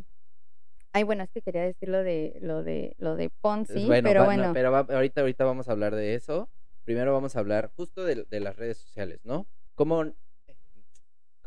[0.93, 4.51] ay, bueno, es que quería decir lo de lo de lo de Ponzi, pero bueno.
[4.53, 6.51] pero ahorita ahorita vamos a hablar de eso.
[6.85, 9.47] Primero vamos a hablar justo de, de las redes sociales, ¿no?
[9.75, 10.05] Cómo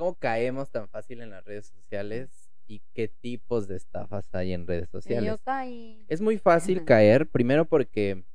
[0.03, 4.67] ¿Cómo caemos tan fácil en las redes sociales y qué tipos de estafas hay en
[4.67, 5.29] redes sociales?
[5.29, 6.03] Yo caí.
[6.09, 8.25] Es muy fácil caer, primero porque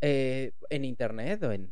[0.00, 1.70] eh, en internet o en,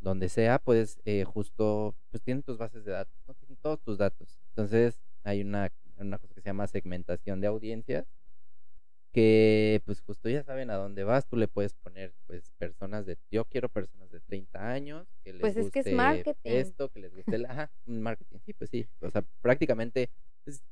[0.00, 3.34] donde sea, puedes eh, justo, pues tienen tus bases de datos, ¿no?
[3.34, 4.40] tienen todos tus datos.
[4.48, 8.06] Entonces hay una, una cosa que se llama segmentación de audiencias
[9.12, 13.18] que pues justo ya saben a dónde vas, tú le puedes poner pues personas de,
[13.30, 16.50] yo quiero personas de 30 años, que les pues es guste que es marketing.
[16.50, 20.10] esto, que les guste el, ajá, marketing, sí, pues sí, o sea, prácticamente,
[20.44, 20.64] pues,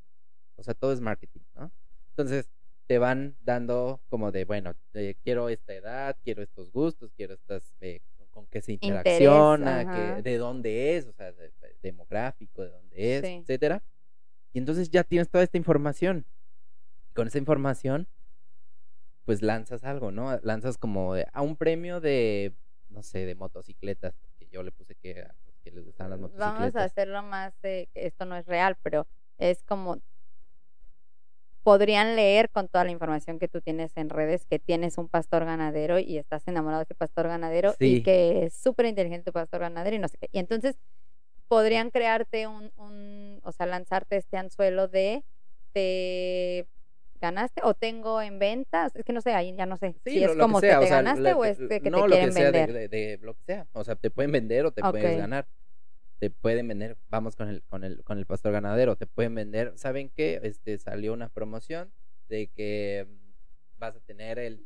[0.57, 1.71] o sea, todo es marketing, ¿no?
[2.11, 2.51] Entonces,
[2.87, 4.75] te van dando como de, bueno,
[5.23, 10.39] quiero esta edad, quiero estos gustos, quiero estas, eh, con qué se interacciona, que, de
[10.39, 11.33] dónde es, o sea,
[11.83, 13.83] demográfico, de dónde es, etcétera.
[14.53, 16.25] Y entonces ya tienes toda esta información.
[17.15, 18.09] con esa información,
[19.31, 20.37] pues lanzas algo, ¿no?
[20.43, 22.53] Lanzas como a un premio de,
[22.89, 25.25] no sé, de motocicletas, que yo le puse que,
[25.63, 26.59] que les gustaban las motocicletas.
[26.59, 29.07] Vamos a hacerlo más, de, esto no es real, pero
[29.39, 29.99] es como,
[31.63, 35.45] podrían leer con toda la información que tú tienes en redes que tienes un pastor
[35.45, 39.95] ganadero y estás enamorado de ese pastor ganadero y que es súper inteligente pastor ganadero
[39.95, 40.29] y no sé qué.
[40.33, 40.75] Y entonces
[41.47, 45.23] podrían crearte un, un, o sea, lanzarte este anzuelo de,
[45.73, 46.67] de
[47.21, 50.35] ganaste o tengo en ventas, es que no sé, ahí ya no sé si es
[50.37, 52.73] como que, te ganaste o es que, te quieren vender.
[52.73, 55.47] De, de, lo que sea, o sea, te pueden vender o te puedes ganar.
[56.19, 59.73] Te pueden vender, vamos con el con el con el pastor ganadero, te pueden vender,
[59.77, 60.41] ¿saben qué?
[60.43, 61.91] Este salió una promoción
[62.29, 63.07] de que
[63.79, 64.63] vas a tener el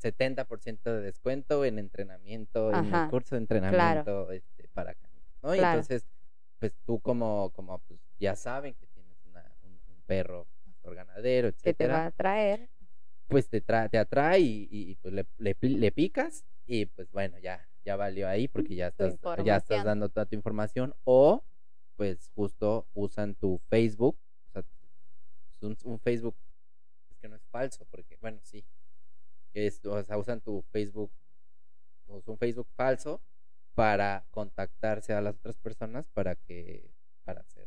[0.00, 4.94] 70% de descuento en entrenamiento, en el curso de entrenamiento este, para
[5.42, 5.54] ¿no?
[5.54, 6.06] Y entonces
[6.60, 9.34] pues tú como como pues ya saben que tienes un
[10.06, 10.46] perro
[10.92, 11.72] ganadero, etcétera.
[11.72, 12.68] Que te va a atraer.
[13.28, 18.28] Pues te, te atrae y, pues le, le, picas y pues bueno, ya, ya valió
[18.28, 21.42] ahí porque ya estás, ya estás dando toda tu información o
[21.96, 24.18] pues justo usan tu Facebook,
[24.48, 24.64] o sea,
[25.62, 26.36] un, Facebook
[27.10, 28.64] es que no es falso porque bueno, sí,
[29.54, 31.10] es, o sea, usan tu Facebook,
[32.06, 33.22] o un Facebook falso
[33.74, 36.90] para contactarse a las otras personas para que,
[37.24, 37.63] para hacer.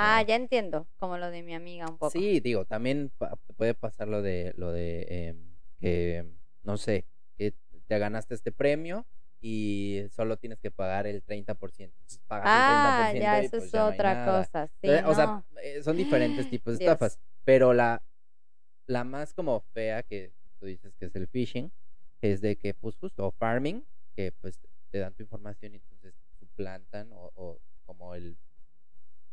[0.00, 2.10] Ah, ya entiendo, como lo de mi amiga un poco.
[2.10, 3.10] Sí, digo, también
[3.56, 6.24] puede pasar lo de, lo de em, que,
[6.62, 7.04] no sé,
[7.36, 7.52] que
[7.88, 9.06] te ganaste este premio
[9.40, 11.96] y solo tienes que pagar el 30%.
[11.96, 14.68] Entonces pagas ah, el 30% ya, y eso pues es ya otra no cosa.
[14.80, 18.00] Sí, o sea, eh, son diferentes tipos de estafas, pero la,
[18.86, 21.72] la más como fea que tú dices que es el phishing,
[22.20, 23.84] es de que, pues justo, farming,
[24.14, 28.36] que pues te dan tu información y entonces suplantan o, o como el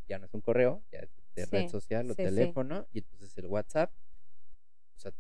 [0.08, 3.48] ya no es un correo, ya es de red social o teléfono, y entonces el
[3.48, 3.92] WhatsApp,
[4.96, 5.12] o sea,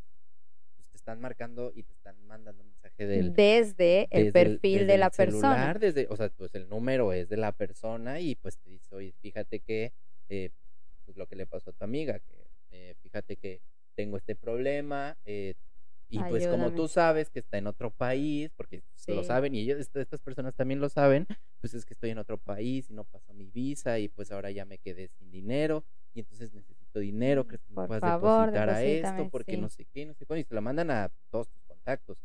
[0.75, 4.97] pues, te están marcando y te están mandando un mensaje del, desde, el perfil de
[4.97, 5.73] la persona.
[5.73, 9.13] Desde, o sea, pues el número es de la persona y pues te dice, oye,
[9.21, 9.91] fíjate que
[10.29, 10.51] eh,
[11.05, 13.61] pues lo que le pasó a tu amiga, que eh, fíjate que
[13.95, 15.55] tengo este problema, eh,
[16.15, 19.23] y pues como tú sabes que está en otro país, porque lo Sí.
[19.25, 21.27] saben y ellos, est- estas personas también lo saben,
[21.61, 24.51] pues es que estoy en otro país y no pasó mi visa y pues ahora
[24.51, 28.45] ya me quedé sin dinero y entonces necesito dinero, ¿crees que me Por puedas favor,
[28.51, 29.29] depositar a esto?
[29.29, 29.57] Porque sí.
[29.61, 32.17] no sé qué, no sé cuándo, y te la mandan a todos tus contactos.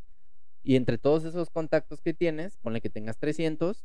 [0.62, 3.84] Y entre todos esos contactos que tienes, ponle que tengas 300,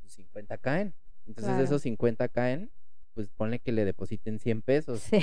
[0.00, 0.94] pues 50 caen.
[1.26, 1.64] Entonces Claro.
[1.64, 2.70] esos 50 caen,
[3.14, 5.00] pues ponle que le depositen 100 pesos.
[5.00, 5.18] Sí.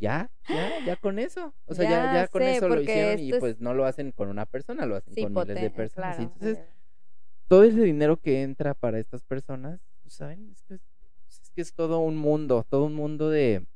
[0.00, 1.54] Ya, ya, ya con eso.
[1.66, 3.84] O sea, ya, Ya ya con sé, eso lo hicieron y es- pues no lo
[3.84, 6.16] hacen con una persona, lo hacen Sí, con miles de personas.
[6.16, 6.58] claro, entonces,
[7.48, 10.50] todo ese dinero que entra para estas personas, pues, ¿saben?
[10.50, 10.80] Es que es,
[11.28, 13.66] es que es todo un mundo, todo un mundo de,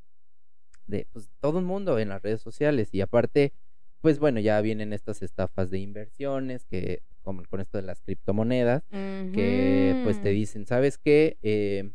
[0.87, 2.89] de, pues, todo un mundo en las redes sociales.
[2.93, 3.53] Y aparte,
[4.01, 8.85] pues bueno, ya vienen estas estafas de inversiones, que como con esto de las criptomonedas,
[9.33, 11.39] que pues te dicen, ¿sabes qué?
[11.43, 11.91] Eh,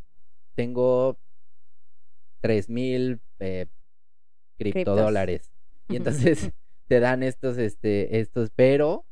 [0.56, 1.18] tengo
[2.40, 3.66] tres mil eh,
[4.64, 5.50] criptodólares.
[5.88, 6.50] Y entonces
[6.86, 9.04] te dan estos, este, estos, pero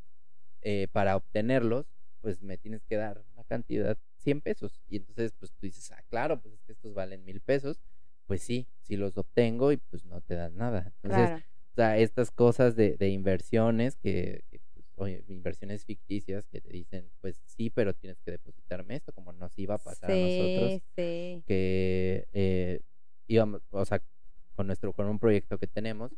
[0.63, 1.87] eh, para obtenerlos,
[2.21, 4.81] pues me tienes que dar una cantidad, 100 pesos.
[4.89, 7.81] Y entonces, pues tú dices, ah, claro, pues es que estos valen mil pesos.
[8.27, 10.93] Pues sí, si los obtengo y pues no te dan nada.
[11.03, 11.45] Entonces, Claro.
[11.71, 16.69] o sea, estas cosas de, de inversiones que, que, pues, oye, inversiones ficticias que te
[16.71, 20.73] dicen, pues sí, pero tienes que depositarme esto, como nos iba a pasar a nosotros,
[20.73, 21.43] Sí, sí.
[21.47, 22.81] que eh,
[23.29, 24.03] íbamos, o sea,
[24.59, 26.11] con nuestro, con un proyecto que tenemos,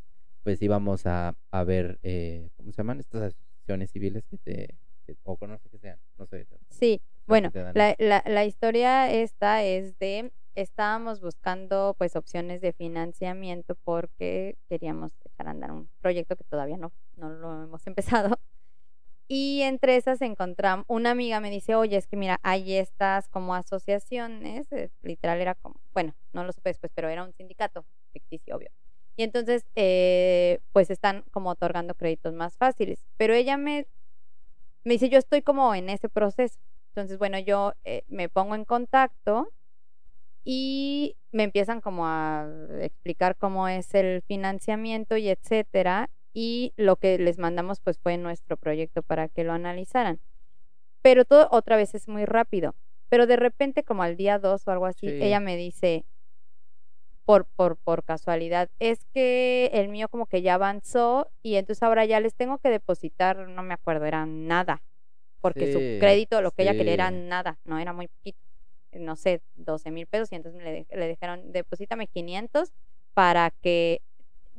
[0.43, 2.99] pues íbamos a, a ver, eh, ¿cómo se llaman?
[2.99, 6.47] Estas asociaciones civiles que te, que- o no sé qué sean, no sé.
[6.70, 12.72] Sí, que bueno, la, la, la historia esta es de, estábamos buscando pues opciones de
[12.72, 18.41] financiamiento porque queríamos echar a andar un proyecto que todavía no, no lo hemos empezado.
[19.33, 23.55] Y entre esas encontramos, una amiga me dice, oye, es que mira, hay estas como
[23.55, 28.57] asociaciones, eh, literal era como, bueno, no lo supe después, pero era un sindicato ficticio,
[28.57, 28.70] obvio.
[29.14, 33.05] Y entonces, eh, pues están como otorgando créditos más fáciles.
[33.18, 33.87] Pero ella me,
[34.83, 36.59] me dice, yo estoy como en ese proceso.
[36.89, 39.53] Entonces, bueno, yo eh, me pongo en contacto
[40.43, 42.49] y me empiezan como a
[42.81, 46.11] explicar cómo es el financiamiento y etcétera.
[46.33, 50.20] Y lo que les mandamos pues fue nuestro proyecto para que lo analizaran.
[51.03, 52.74] Pero todo otra vez es muy rápido.
[53.09, 55.18] Pero de repente como al día 2 o algo así, Sí.
[55.20, 56.05] ella me dice,
[57.24, 62.05] por, por, por casualidad, es que el mío como que ya avanzó y entonces ahora
[62.05, 64.83] ya les tengo que depositar, no me acuerdo, era nada,
[65.41, 67.16] porque Sí, su crédito, lo que ella quería era sí.
[67.16, 68.39] nada, no era muy poquito,
[68.93, 72.72] no sé, 12 mil pesos y entonces me le, le dijeron, deposítame 500
[73.14, 74.03] para que,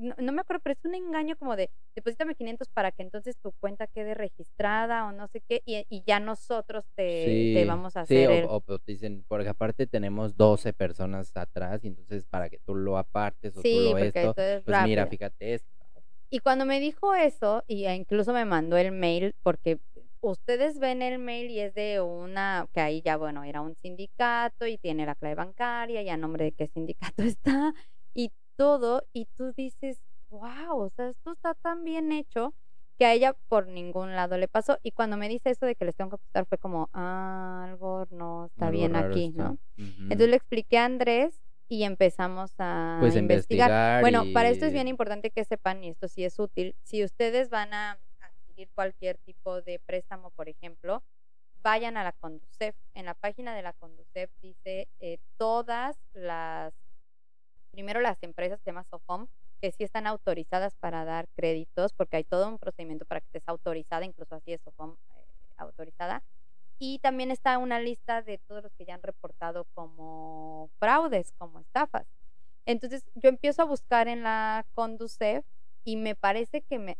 [0.01, 3.37] no, no me acuerdo, pero es un engaño como de, deposítame 500 para que entonces
[3.41, 7.65] tu cuenta quede registrada o no sé qué, y, y ya nosotros te, te Sí,
[7.65, 8.49] vamos a sí, hacer el...
[8.49, 12.75] o- o te dicen, porque aparte tenemos 12 personas atrás y entonces para que tú
[12.75, 15.69] lo apartes o tú Sí, lo porque esto, es pues mira, fíjate esto.
[16.29, 19.79] Y cuando me dijo eso, y e incluso me mandó el mail, porque
[20.21, 24.65] ustedes ven el mail y es de una, que ahí ya, bueno, era un sindicato
[24.65, 27.73] y tiene la clave bancaria y a nombre de qué sindicato está
[28.61, 29.99] todo, y tú dices,
[30.29, 32.53] wow, o sea, esto está tan bien hecho
[32.99, 34.77] que a ella por ningún lado le pasó.
[34.83, 38.05] Y cuando me dice eso de que les tengo que apostar, fue como, ah, algo
[38.11, 39.43] no está Algo bien aquí, está.
[39.45, 39.51] ¿no?
[39.79, 40.03] Ujú.
[40.03, 43.69] Entonces le expliqué a Andrés y empezamos a Pues investigar.
[43.71, 47.03] investigar Bueno, para esto es bien importante que sepan, y esto sí es útil, si
[47.03, 51.01] ustedes van a adquirir cualquier tipo de préstamo, por ejemplo,
[51.63, 52.75] vayan a la Conducef.
[52.93, 56.75] En la página de la Conducef dice eh, todas las,
[57.71, 59.27] primero las empresas, se llama Sofom,
[59.61, 63.43] que sí están autorizadas para dar créditos, porque hay todo un procedimiento para que estés
[63.47, 65.25] autorizada, incluso así es Sofom eh,
[65.57, 66.23] autorizada.
[66.79, 71.59] Y también está una lista de todos los que ya han reportado como fraudes, como
[71.59, 72.07] estafas.
[72.65, 75.45] Entonces yo empiezo a buscar en la Conducef
[75.83, 76.97] y me parece que me...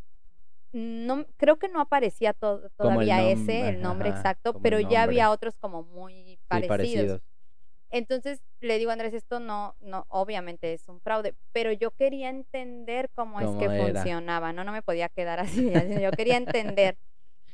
[0.74, 5.04] No, creo que no aparecía to- el todavía ese, el nombre ajá, exacto, pero ya
[5.04, 7.22] había otros como muy Sí, parecidos.
[7.92, 12.30] Entonces le digo a Andrés, esto no, no, obviamente es un fraude, pero yo quería
[12.30, 13.94] entender cómo, es ¿Cómo que era?
[13.94, 15.70] funcionaba, no, no me podía quedar así,
[16.02, 16.98] yo quería entender.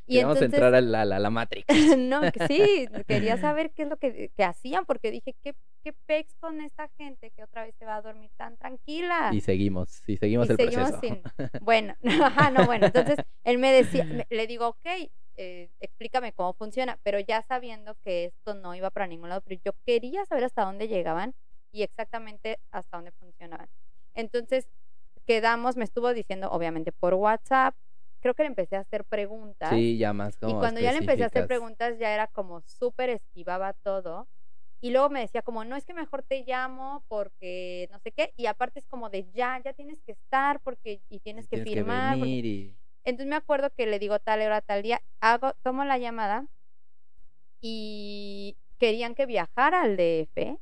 [0.10, 1.66] Y entonces, entrar a la, la, la Matrix.
[1.98, 5.54] no, sí, quería saber qué es lo que, que hacían, porque dije, ¿qué,
[5.84, 9.32] qué pex con esta gente que otra vez se va a dormir tan tranquila?
[9.34, 11.02] Y seguimos, y seguimos Y el seguimos proceso.
[11.02, 11.24] sin-
[11.60, 16.54] Bueno, ajá, no, bueno, entonces él me decía, me- le digo, ok, eh, explícame cómo
[16.54, 20.44] funciona, pero ya sabiendo que esto no iba para ningún lado, pero yo quería saber
[20.44, 21.34] hasta dónde llegaban
[21.72, 23.70] y exactamente hasta dónde funcionaban.
[24.14, 24.68] Entonces,
[25.26, 27.76] quedamos, me estuvo diciendo, obviamente, por WhatsApp,
[28.20, 29.70] creo que le empecé a hacer preguntas.
[29.70, 32.62] Sí, ya más como y cuando ya le empecé a hacer preguntas, ya era como
[32.62, 34.28] súper esquivaba todo.
[34.80, 38.34] Y luego me decía como, no es que mejor te llamo porque no sé qué.
[38.38, 42.18] Y aparte es como de ya, ya tienes que estar porque y tienes que firmar.
[43.08, 46.46] Entonces me acuerdo que le digo tal hora, tal día, hago, tomo la llamada
[47.62, 50.58] y querían que viajara al DF,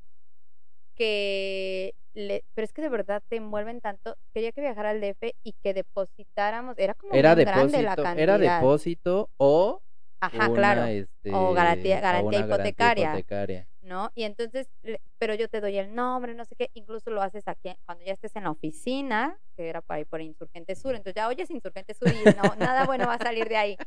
[0.96, 5.34] que le, pero es que de verdad te envuelven tanto, quería que viajara al DF
[5.44, 8.20] y que depositáramos, era como era depósito, la cantidad.
[8.20, 9.82] Era depósito o
[10.20, 10.86] Ajá, claro.
[11.34, 13.26] o garantía, garantía hipotecaria,
[13.86, 14.12] ¿No?
[14.16, 14.68] Y entonces,
[15.20, 18.14] pero yo te doy el nombre, no sé qué, incluso lo haces aquí cuando ya
[18.14, 21.94] estés en la oficina, que era para ir por Insurgente Sur, entonces ya oyes Insurgente
[21.94, 23.78] Sur y no, nada bueno va a salir de ahí.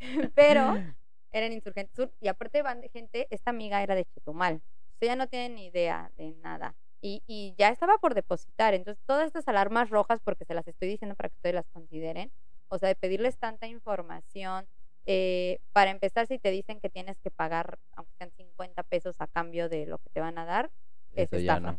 [0.34, 0.82] Pero
[1.30, 4.62] era en Insurgente Sur y aparte van de gente, esta amiga era de Chetumal,
[4.98, 6.74] sea, ya no tienen ni idea de nada.
[7.02, 10.88] Y, y ya estaba por depositar, entonces todas estas alarmas rojas, porque se las estoy
[10.88, 12.32] diciendo para que ustedes las consideren,
[12.68, 14.66] o sea, de pedirles tanta información,
[15.06, 19.26] eh, para empezar, si te dicen que tienes que pagar, aunque sean 50 pesos a
[19.26, 20.70] cambio de lo que te van a dar,
[21.12, 21.78] es estafa.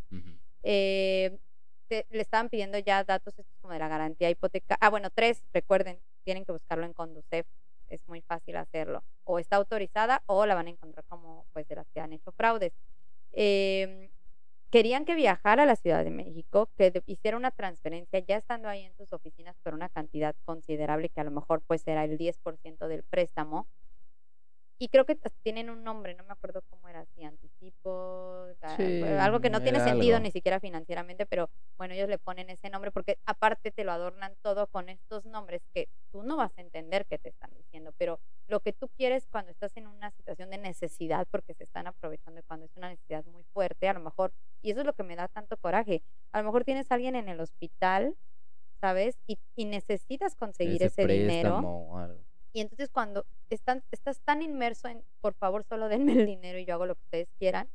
[0.64, 1.38] Eh,
[1.90, 4.78] le estaban pidiendo ya datos como de la garantía hipoteca.
[4.82, 7.46] Ah, bueno, tres, recuerden, tienen que buscarlo en Conducef,
[7.90, 9.04] es muy fácil hacerlo.
[9.24, 12.32] O está autorizada o la van a encontrar como pues de las que han hecho
[12.32, 12.74] fraudes.
[13.34, 14.10] Eh,
[14.70, 18.84] querían que viajara a la Ciudad de México, que hiciera una transferencia ya estando ahí
[18.84, 22.88] en sus oficinas por una cantidad considerable que a lo mejor pues era el 10%
[22.88, 23.68] del préstamo
[24.78, 28.46] y creo que tienen un nombre, no me acuerdo cómo era, si anticipo,
[29.20, 32.92] algo que no tiene sentido ni siquiera financieramente, pero bueno, ellos le ponen ese nombre
[32.92, 37.06] porque aparte te lo adornan todo con estos nombres que tú no vas a entender
[37.06, 40.58] qué te están diciendo, pero lo que tú quieres cuando estás en una situación de
[40.58, 44.72] necesidad, porque se están aprovechando cuando es una necesidad muy fuerte, a lo mejor, y
[44.72, 46.04] eso es lo que me da tanto coraje,
[46.34, 48.16] a lo mejor tienes a alguien en el hospital,
[48.82, 49.18] ¿sabes?
[49.26, 51.62] Y, y necesitas conseguir ese, dinero.
[52.56, 56.64] Y entonces cuando están, estás tan inmerso en, por favor, solo denme el dinero y
[56.64, 57.68] yo hago lo que ustedes quieran,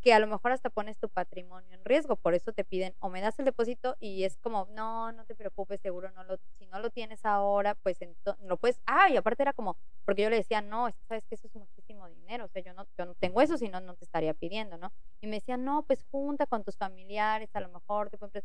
[0.00, 2.16] que a lo mejor hasta pones tu patrimonio en riesgo.
[2.16, 5.34] Por eso te piden o me das el depósito y es como, no, no te
[5.34, 9.18] preocupes, seguro no lo, si no lo tienes ahora, pues entonces, lo puedes, ah, y
[9.18, 12.48] aparte era como, porque yo le decía, no, sabes que eso es muchísimo dinero, o
[12.48, 14.90] sea, yo no, yo no tengo eso, si no, no te estaría pidiendo, ¿no?
[15.20, 18.42] Y me decía, no, pues junta con tus familiares, a lo mejor te pueden...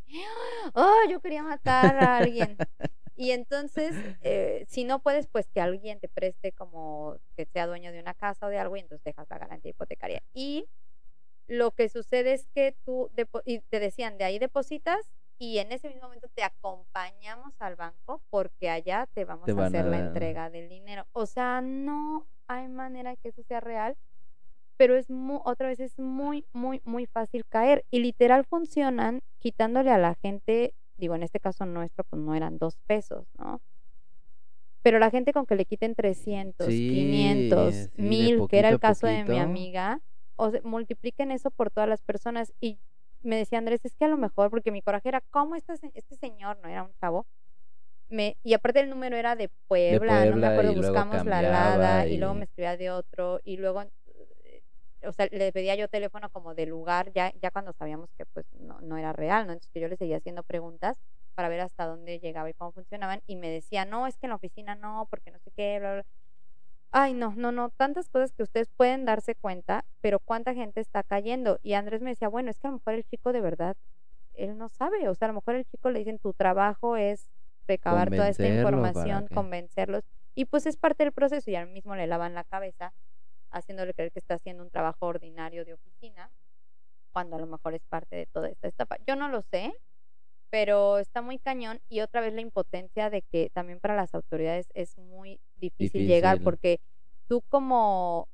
[0.74, 2.58] ¡Oh, yo quería matar a alguien!
[3.18, 7.90] Y entonces, eh, si no puedes, pues que alguien te preste como que sea dueño
[7.90, 10.22] de una casa o de algo y entonces dejas la garantía hipotecaria.
[10.32, 10.66] Y
[11.48, 13.10] lo que sucede es que tú,
[13.44, 15.00] y te decían, de ahí depositas
[15.36, 19.86] y en ese mismo momento te acompañamos al banco porque allá te vamos a hacer
[19.86, 21.04] la entrega del dinero.
[21.12, 23.96] O sea, no hay manera que eso sea real,
[24.76, 25.08] pero es
[25.42, 27.84] otra vez es muy, muy, muy fácil caer.
[27.90, 32.58] Y literal funcionan quitándole a la gente digo, en este caso nuestro, pues no eran
[32.58, 33.60] dos pesos, ¿no?
[34.82, 39.24] Pero la gente con que le quiten 300, 500, 1000, que era el caso de
[39.24, 40.00] mi amiga,
[40.36, 42.52] o multipliquen eso por todas las personas.
[42.60, 42.78] Y
[43.22, 46.16] me decía Andrés, es que a lo mejor, porque mi coraje era, ¿cómo este, este
[46.16, 47.26] señor, no era un chavo?
[48.08, 52.14] Me, y aparte el número era de Puebla, no me acuerdo, buscamos la alada y...
[52.14, 53.84] y luego me escribía de otro y luego
[55.08, 58.46] o sea, le pedía yo teléfono como de lugar, ya, ya cuando sabíamos que pues
[58.60, 59.52] no, no era real, ¿no?
[59.54, 60.98] Entonces yo le seguía haciendo preguntas
[61.34, 64.30] para ver hasta dónde llegaba y cómo funcionaban, y me decía, no, es que en
[64.30, 66.06] la oficina no, porque no sé qué, bla, bla.
[66.90, 71.02] Ay, no, no, no, tantas cosas que ustedes pueden darse cuenta, pero cuánta gente está
[71.02, 71.58] cayendo.
[71.62, 73.76] Y Andrés me decía, bueno, es que a lo mejor el chico de verdad,
[74.34, 77.28] él no sabe, o sea, a lo mejor el chico le dicen, tu trabajo es
[77.66, 80.04] recabar toda esta información, convencerlos,
[80.34, 82.92] y pues es parte del proceso, y al mismo le lavan la cabeza
[83.50, 86.30] haciéndole creer que está haciendo un trabajo ordinario de oficina,
[87.12, 88.96] cuando a lo mejor es parte de toda esta estafa.
[89.06, 89.74] Yo no lo sé,
[90.50, 94.68] pero está muy cañón y otra vez la impotencia de que también para las autoridades
[94.74, 96.80] es muy difícil, llegar porque
[97.26, 98.28] tú como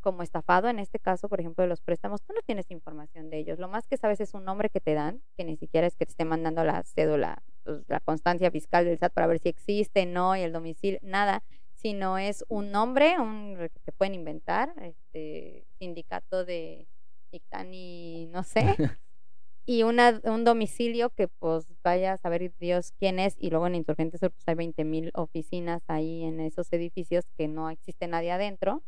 [0.00, 3.38] como estafado en este caso, por ejemplo, de los préstamos, tú no tienes información de
[3.38, 3.58] ellos.
[3.58, 6.04] Lo más que sabes es un nombre que te dan, que ni siquiera es que
[6.04, 10.04] te esté mandando la cédula, pues, la constancia fiscal del SAT para ver si existe,
[10.04, 11.42] no, y el domicilio, nada
[11.84, 16.88] sino es un nombre, un que te pueden inventar, este sindicato de
[17.70, 18.62] y no sé,
[19.66, 23.74] y una, un domicilio que pues vaya a saber Dios quién es, y luego en
[23.74, 28.32] Insurgentes Sur pues hay 20 mil oficinas ahí en esos edificios que no existe nadie
[28.32, 28.82] adentro.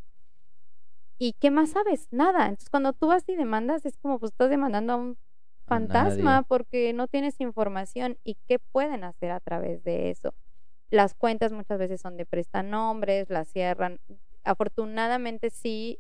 [1.19, 2.09] ¿Y qué más sabes?
[2.13, 2.45] Nada.
[2.47, 5.19] Entonces cuando tú vas y demandas es como pues estás demandando a un
[5.67, 10.33] fantasma porque no tienes información y qué pueden hacer a través de eso.
[10.91, 13.99] Las cuentas muchas veces son de prestanombres, las cierran.
[14.45, 15.99] Afortunadamente sí,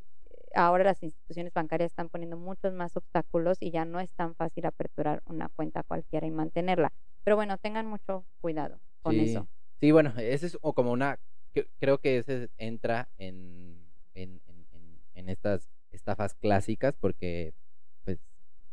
[0.54, 4.66] ahora las instituciones bancarias están poniendo muchos más obstáculos y ya no es tan fácil
[4.66, 6.92] aperturar una cuenta cualquiera y mantenerla.
[7.24, 9.48] Pero bueno, tengan mucho cuidado con eso.
[9.80, 11.18] Sí, bueno, ese es como una,
[11.80, 13.76] creo que ese entra en,
[14.14, 17.54] en, en, en estas estafas clásicas porque
[18.04, 18.18] pues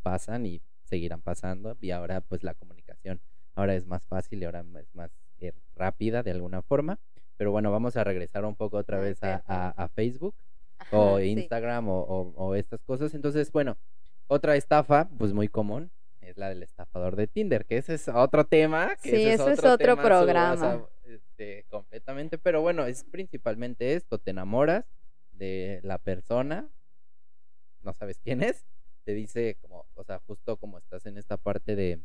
[0.01, 3.21] pasan y seguirán pasando y ahora pues la comunicación
[3.55, 5.11] ahora es más fácil y ahora es más
[5.43, 6.99] eh, rápida de alguna forma.
[7.37, 10.35] Pero bueno, vamos a regresar un poco otra vez a, a, Facebook
[10.91, 13.13] o Instagram o, o, estas cosas.
[13.13, 13.77] Entonces, bueno,
[14.27, 15.91] otra estafa, pues muy común,
[16.21, 18.95] es la del estafador de Tinder, que ese es otro tema.
[19.01, 20.87] Que sí, eso es otro, programa.
[21.03, 24.85] este, completamente, pero bueno, es principalmente esto, te enamoras
[25.33, 26.69] de la persona,
[27.81, 28.65] no sabes quién es,
[29.03, 31.99] te dice como, o sea, justo como estás en esta parte de,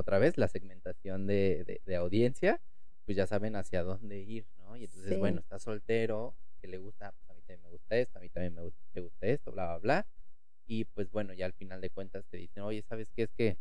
[0.00, 2.60] otra vez, la segmentación de, de, audiencia,
[3.04, 4.76] pues ya saben hacia dónde ir, ¿no?
[4.76, 8.18] Y entonces, bueno, estás soltero, que le gusta, pues a mí también me gusta esto,
[8.18, 10.06] a mí también me gusta, me gusta esto, bla, bla, bla
[10.70, 13.24] y pues bueno, ya al final de cuentas te dicen, oye, ¿sabes qué?
[13.24, 13.58] Es que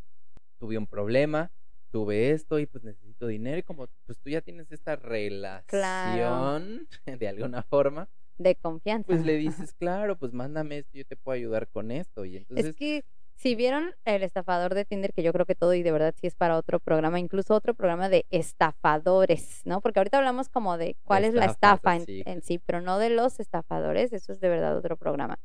[0.60, 1.52] tuve un problema,
[1.90, 6.88] tuve esto y pues necesito dinero y como pues tú ya tienes esta relación
[7.20, 8.08] de alguna forma.
[8.38, 9.08] De confianza.
[9.08, 12.26] Pues le dices, claro, pues mándame esto, yo te puedo ayudar con esto.
[12.26, 12.68] Y entonces...
[12.68, 13.04] Es que
[13.40, 16.28] si vieron el estafador de Tinder, que yo creo que todo y de verdad sí
[16.28, 19.80] es para otro programa, incluso otro programa de estafadores, ¿no?
[19.80, 23.10] Porque ahorita hablamos como de cuál es la estafa en, en, sí, pero no de
[23.10, 25.40] los estafadores, eso es de verdad otro programa.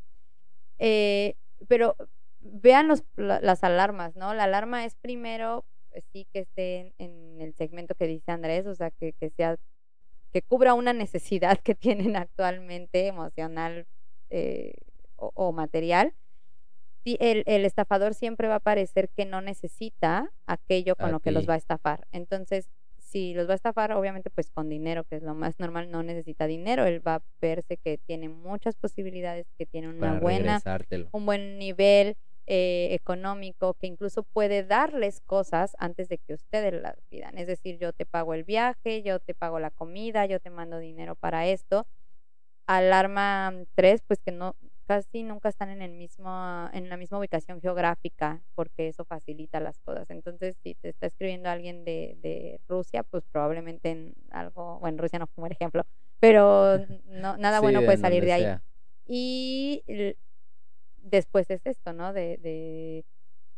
[0.81, 1.37] Eh,
[1.69, 1.95] pero
[2.41, 4.35] vean los, las alarmas, ¿no?
[4.35, 8.75] La alarma es primero, pues sí, que esté en, el segmento que dice Andrés, o
[8.75, 9.57] sea, que, que sea,
[10.33, 13.87] que cubra una necesidad que tienen actualmente, emocional
[14.31, 14.75] eh,
[15.15, 16.13] o, material.
[17.21, 21.49] El, el, estafador siempre va a parecer que no necesita aquello con lo que los
[21.49, 22.07] va a estafar.
[22.13, 22.69] Entonces,
[22.99, 26.03] si los va a estafar, obviamente pues con dinero, que es lo más normal, no
[26.03, 30.61] necesita dinero, él va a verse que tiene muchas posibilidades, que tiene una buena,
[31.13, 32.17] un buen nivel
[32.47, 37.39] eh, económico, que incluso puede darles cosas antes de que ustedes las pidan.
[37.39, 40.79] Es decir, yo te pago el viaje, yo te pago la comida, yo te mando
[40.79, 41.87] dinero para esto.
[42.67, 44.57] Alarma 3, pues que no,
[44.87, 49.79] casi nunca están en el mismo en la misma ubicación geográfica porque eso facilita las
[49.81, 50.09] cosas.
[50.11, 55.19] Entonces si te está escribiendo alguien de, de Rusia pues probablemente en algo bueno Rusia
[55.19, 55.85] no como ejemplo
[56.21, 58.59] pero no nada bueno puede salir de ahí.
[59.07, 59.83] y
[60.99, 63.05] después es esto no de, de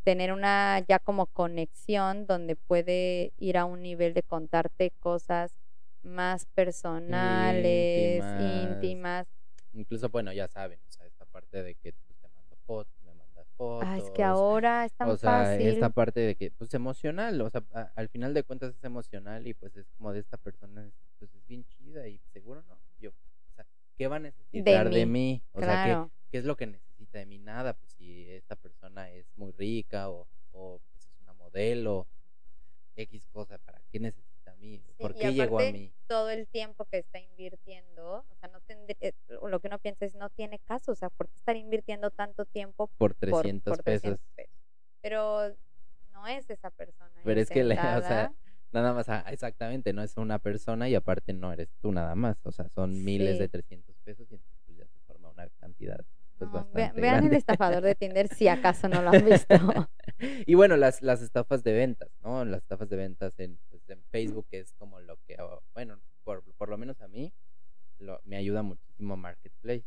[0.04, 5.56] tener una ya como conexión donde puede ir a un nivel de contarte cosas
[6.02, 9.26] más personales íntimas,
[9.72, 11.05] incluso bueno ya saben o sea
[11.36, 13.86] parte de que pues, te mando fotos, me mandas fotos.
[13.86, 15.66] Ah, es que ahora es tan o sea, fácil.
[15.66, 17.62] esta parte de que, pues emocional, o sea,
[17.94, 21.46] al final de cuentas es emocional y pues es como de esta persona, pues es
[21.46, 23.66] bien chida y seguro no, yo, o sea,
[23.98, 25.42] ¿qué va a necesitar de mí?
[25.52, 27.38] O sea, ¿qué, ¿qué, es lo que necesita de mí?
[27.38, 32.06] Nada, pues si esta persona es muy rica o, o pues es una modelo,
[32.96, 34.25] X cosa, ¿para qué necesita?
[34.66, 34.82] Mí?
[34.98, 35.92] ¿Por qué llegó a mí?
[36.06, 39.12] Todo el tiempo que está invirtiendo, o sea, no eh,
[39.48, 42.44] lo que uno piensa es no tiene caso, o sea, ¿por qué estar invirtiendo tanto
[42.44, 44.18] tiempo por 300, pesos?
[45.00, 45.54] Pero
[46.12, 47.20] no es esa persona.
[47.24, 48.32] Pero es que, le, o sea,
[48.72, 52.36] nada más, ah, exactamente, no es una persona y aparte no eres tú nada más,
[52.44, 56.04] o sea, son miles de 300 pesos y entonces pues, ya se forma una cantidad
[56.38, 59.54] pues, vean el estafador de Tinder si acaso no lo han visto.
[60.46, 62.44] y bueno, las, las estafas de ventas, ¿no?
[62.44, 63.58] Las estafas de ventas en,
[63.90, 65.36] en Facebook es como lo que,
[65.74, 67.32] bueno, por, por lo menos a mí,
[67.98, 69.84] lo, me ayuda muchísimo Marketplace.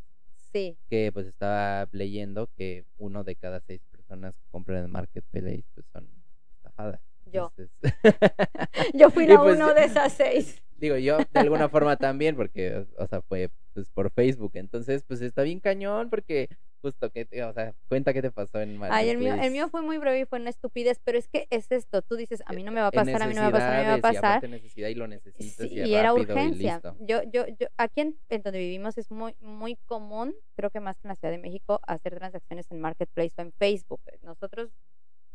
[0.52, 0.78] Sí.
[0.90, 5.86] Que pues estaba leyendo que uno de cada seis personas que compran en Marketplace pues
[5.94, 6.10] son
[6.56, 7.02] estafadas.
[7.32, 7.52] Yo.
[8.94, 10.62] yo fui la pues, uno de esas seis.
[10.78, 14.52] Digo, yo de alguna forma también, porque, o sea, fue pues, por Facebook.
[14.56, 16.50] Entonces, pues está bien cañón, porque
[16.82, 19.04] justo que, o sea, cuenta qué te pasó en Marketplace.
[19.04, 21.48] Ay, el mío, el mío fue muy breve y fue una estupidez, pero es que
[21.50, 23.52] es esto, tú dices, a mí no me va a pasar, a mí no me
[23.52, 24.46] va a pasar, a mí me va a pasar.
[24.46, 26.82] Y necesidad y lo necesitas y, y era urgencia.
[27.00, 30.98] Yo, yo, yo, aquí en, en, donde vivimos es muy, muy común, creo que más
[30.98, 34.02] que en la Ciudad de México, hacer transacciones en Marketplace o en Facebook.
[34.24, 34.70] Nosotros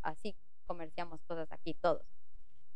[0.01, 0.35] así
[0.65, 2.05] comerciamos cosas aquí todos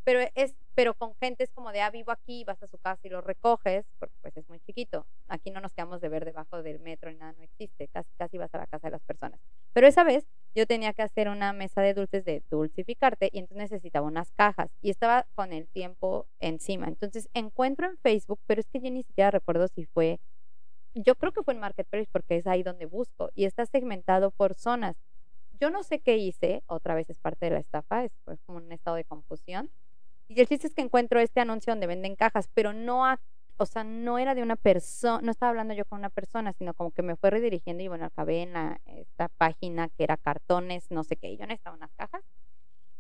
[0.04, 3.02] pero es pero con gente es como de ah vivo aquí vas a su casa
[3.04, 5.06] y lo recoges porque pues es muy chiquito.
[5.28, 8.54] Aquí no nos quedamos de ver debajo del metro nada no existe casi casi vas
[8.56, 9.40] a la casa de las personas.
[9.74, 13.72] Pero esa vez yo tenía que hacer una mesa de dulces de dulcificarte y entonces
[13.72, 16.88] necesitaba unas cajas y estaba con el tiempo encima.
[16.88, 20.20] Entonces encuentro en Facebook pero es que yo ni siquiera recuerdo si fue
[20.96, 24.56] yo creo que fue en Marketplace porque es ahí donde busco y está segmentado por
[24.56, 24.96] zonas.
[25.60, 28.14] Yo no sé qué hice, otra vez es parte de la estafa, es
[28.46, 29.70] como un estado de confusión.
[30.30, 33.04] Y el chiste es que encuentro este anuncio donde venden cajas, pero no,
[33.58, 36.76] o sea, no era de una persona, no estaba hablando yo con una persona, sino
[36.76, 41.04] como que me fue redirigiendo y bueno, acabé en esta página que era cartones, no
[41.04, 42.24] sé qué, y yo necesitaba unas cajas.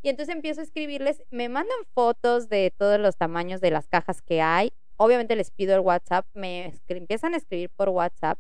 [0.02, 4.24] Y entonces empiezo a escribirles, me mandan fotos de todos los tamaños de las cajas
[4.24, 4.74] que hay.
[4.98, 8.40] Obviamente les pido el WhatsApp, me empiezan a escribir por WhatsApp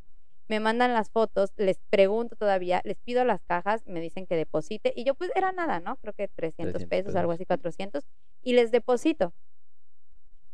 [0.50, 4.92] me mandan las fotos, les pregunto todavía, les pido las cajas, me dicen que deposite
[4.96, 5.96] y yo pues era nada, ¿no?
[5.98, 7.42] Creo que 300, 300 pesos, algo pesos.
[7.42, 8.04] así, 400
[8.50, 9.32] y les deposito.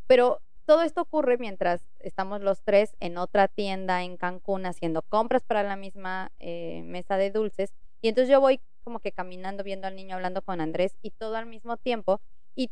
[0.08, 5.44] Pero todo esto ocurre mientras estamos los tres en otra tienda en Cancún haciendo compras
[5.44, 9.88] para la misma eh, mesa de dulces y entonces yo voy como que caminando viendo
[9.88, 12.20] al niño hablando con Andrés y todo al mismo tiempo
[12.56, 12.70] y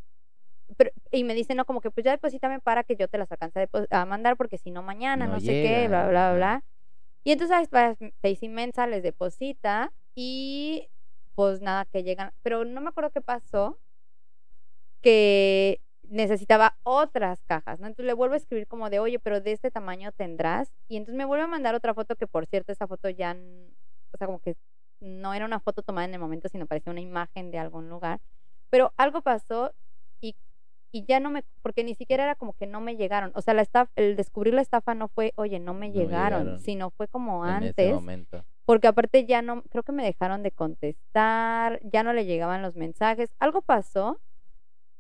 [0.76, 3.32] pero- y me dicen, no, como que pues ya deposítame para que yo te las
[3.32, 6.64] alcance a, a mandar, porque si no mañana, no, No sé qué, bla, bla, bla.
[7.24, 10.90] Y entonces va, Face inmensa les deposita y
[11.36, 13.78] pues nada, que llegan, pero no me acuerdo qué pasó,
[15.04, 17.88] que necesitaba otras cajas, ¿no?
[17.88, 20.72] Entonces le vuelvo a escribir como de, oye, pero de este tamaño tendrás.
[20.88, 23.36] Y entonces me vuelve a mandar otra foto que, por cierto, esa foto ya,
[24.12, 24.56] o sea, como que
[25.00, 28.20] no era una foto tomada en el momento, sino parecía una imagen de algún lugar.
[28.70, 29.74] Pero algo pasó
[30.22, 30.36] y,
[30.92, 33.32] y ya no me, porque ni siquiera era como que no me llegaron.
[33.36, 36.40] O sea, la estafa, el descubrir la estafa no fue, oye, no me No llegaron,
[36.42, 38.46] llegaron sino fue como en ese antes momento.
[38.66, 42.76] porque aparte ya no, creo que me dejaron de contestar, ya no le llegaban los
[42.76, 44.20] mensajes, algo pasó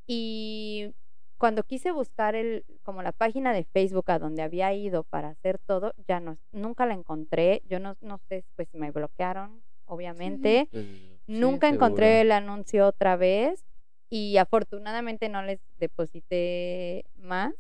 [0.07, 0.93] y
[1.37, 5.59] cuando quise buscar el, como la página de Facebook a donde había ido para hacer
[5.59, 10.85] todo, ya no, nunca la encontré, yo no, no sé, pues me bloquearon, obviamente, Pues,
[10.85, 12.21] sí, nunca encontré seguro.
[12.21, 13.65] el anuncio otra vez
[14.09, 17.53] y afortunadamente no les deposité más,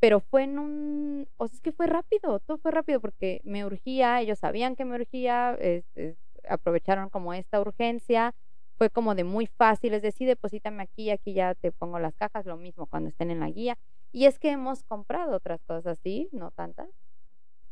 [0.00, 3.64] pero fue en un, o sea, es que fue rápido, todo fue rápido porque me
[3.64, 6.16] urgía, ellos sabían que me urgía, es- es-
[6.48, 8.34] aprovecharon como esta urgencia,
[8.82, 12.46] fue como de muy fácil, es decir, deposítame aquí, aquí ya te pongo las cajas,
[12.46, 13.78] lo mismo cuando estén en la guía.
[14.10, 16.88] Y es que hemos comprado otras cosas así, no tantas,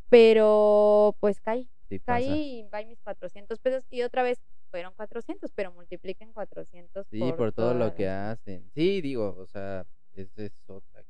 [0.07, 2.19] pero pues caí, Sí pasa.
[2.29, 4.39] caí y va mis 400 pesos y otra vez
[4.69, 8.71] fueron 400, pero multipliquen 400 Sí, por, todo todas lo que las- hacen.
[8.73, 9.85] Sí, digo, o sea,
[10.15, 11.03] esa es otra.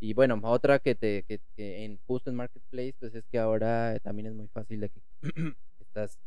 [0.00, 3.98] Y bueno, otra que te que, que en justo en Marketplace, pues es que ahora
[4.00, 5.02] también es muy fácil de que
[5.80, 6.18] estás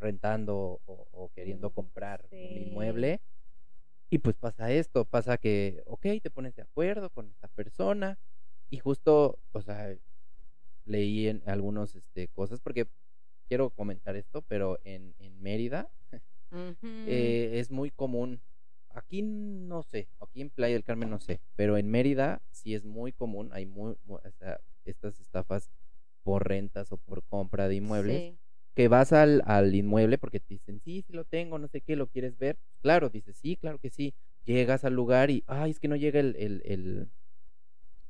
[0.00, 3.20] rentando o, o queriendo comprar un inmueble
[4.10, 8.18] y pues pasa esto, pasa que, ok, te pones de acuerdo con esta persona
[8.70, 9.94] y justo, o sea,
[10.84, 12.86] leí en algunos este, cosas porque
[13.48, 15.90] quiero comentar esto, pero en, en Mérida
[17.06, 18.40] eh, es muy común.
[18.90, 22.84] Aquí no sé, aquí en Playa del Carmen no sé, pero en Mérida sí es
[22.84, 25.70] muy común, hay muy, mu- o sea, estas estafas
[26.22, 28.38] por rentas o por compra de inmuebles, Sí.
[28.78, 31.96] Que vas al, al inmueble porque te dicen, sí, sí lo tengo, no sé qué,
[31.96, 32.56] ¿lo quieres ver?
[32.80, 34.14] Claro, dices, sí, claro que sí.
[34.44, 37.08] Llegas al lugar y, ay, es que no llega el, el, el,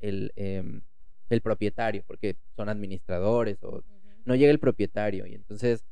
[0.01, 0.83] el, em,
[1.31, 3.83] el propietario, porque son administradores o
[4.27, 5.87] no llega el propietario y entonces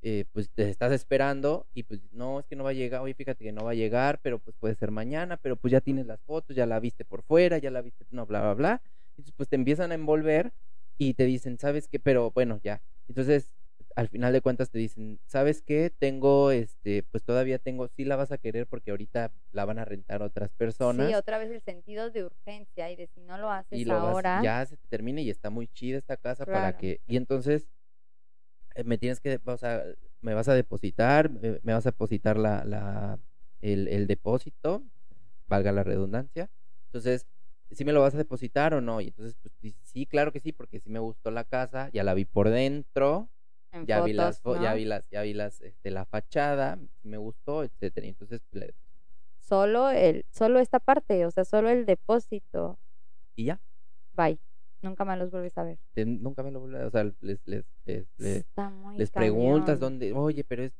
[0.00, 3.12] eh, pues te estás esperando y pues no, es que no va a llegar, oye,
[3.12, 6.06] fíjate que no va a llegar, pero pues puede ser mañana, pero pues ya tienes
[6.06, 8.82] las fotos, ya la viste por fuera, ya la viste, no, bla, bla, bla.
[9.10, 10.54] Entonces pues te empiezan a envolver
[10.96, 12.00] y te dicen, ¿sabes qué?
[12.00, 12.80] Pero bueno, ya.
[13.08, 13.50] Entonces
[13.96, 15.90] al final de cuentas te dicen, ¿sabes qué?
[15.90, 19.84] Tengo, este, pues todavía tengo, sí la vas a querer porque ahorita la van a
[19.84, 21.08] rentar otras personas.
[21.08, 23.94] Sí, otra vez el sentido de urgencia y de si no lo haces y lo
[23.94, 24.42] vas- ahora.
[24.42, 27.68] ya se te termina y está muy chida esta casa para que y entonces
[28.74, 29.84] eh, me tienes que o sea
[30.20, 33.18] me vas a depositar eh, me vas a depositar la, la
[33.60, 34.84] el, el depósito
[35.46, 36.50] valga la redundancia
[36.86, 37.26] entonces
[37.70, 40.52] si me lo vas a depositar o no y entonces pues sí claro que sí
[40.52, 43.30] porque sí me gustó la casa ya la vi por dentro
[43.72, 44.76] en ya vi las fo- ya ¿no?
[44.76, 48.74] vi las ya vi las este la fachada me gustó etcétera entonces pues, le-
[49.40, 52.78] Solo el, solo esta parte, o sea, solo el depósito.
[53.36, 53.60] y ya
[54.14, 54.38] Bye.
[54.82, 55.78] Nunca más los vuelves a ver.
[55.94, 59.10] te- nunca me lo vuelve a- o sea les les, les, les- Está muy les
[59.10, 60.72] preguntas dónde, oye, pero es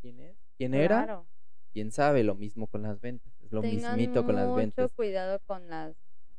[0.00, 1.26] quién es, quién era, Claro.
[1.72, 4.92] quién sabe, lo mismo con las ventas, es lo Tengan mismito con las mucho ventas.
[4.94, 5.94] cuidado con las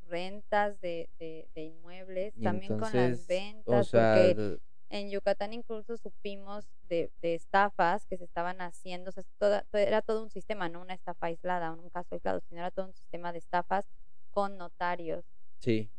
[0.07, 4.59] rentas de, de, de inmuebles, Y también con las ventas, o sea, porque
[4.89, 9.77] en Yucatán incluso supimos de, de estafas que se estaban haciendo, o sea, toda- to-
[9.77, 12.93] era todo un sistema, no una estafa aislada, un caso aislado, sino era todo un
[12.93, 13.85] sistema de estafas
[14.31, 15.25] con notarios,
[15.59, 15.89] sí,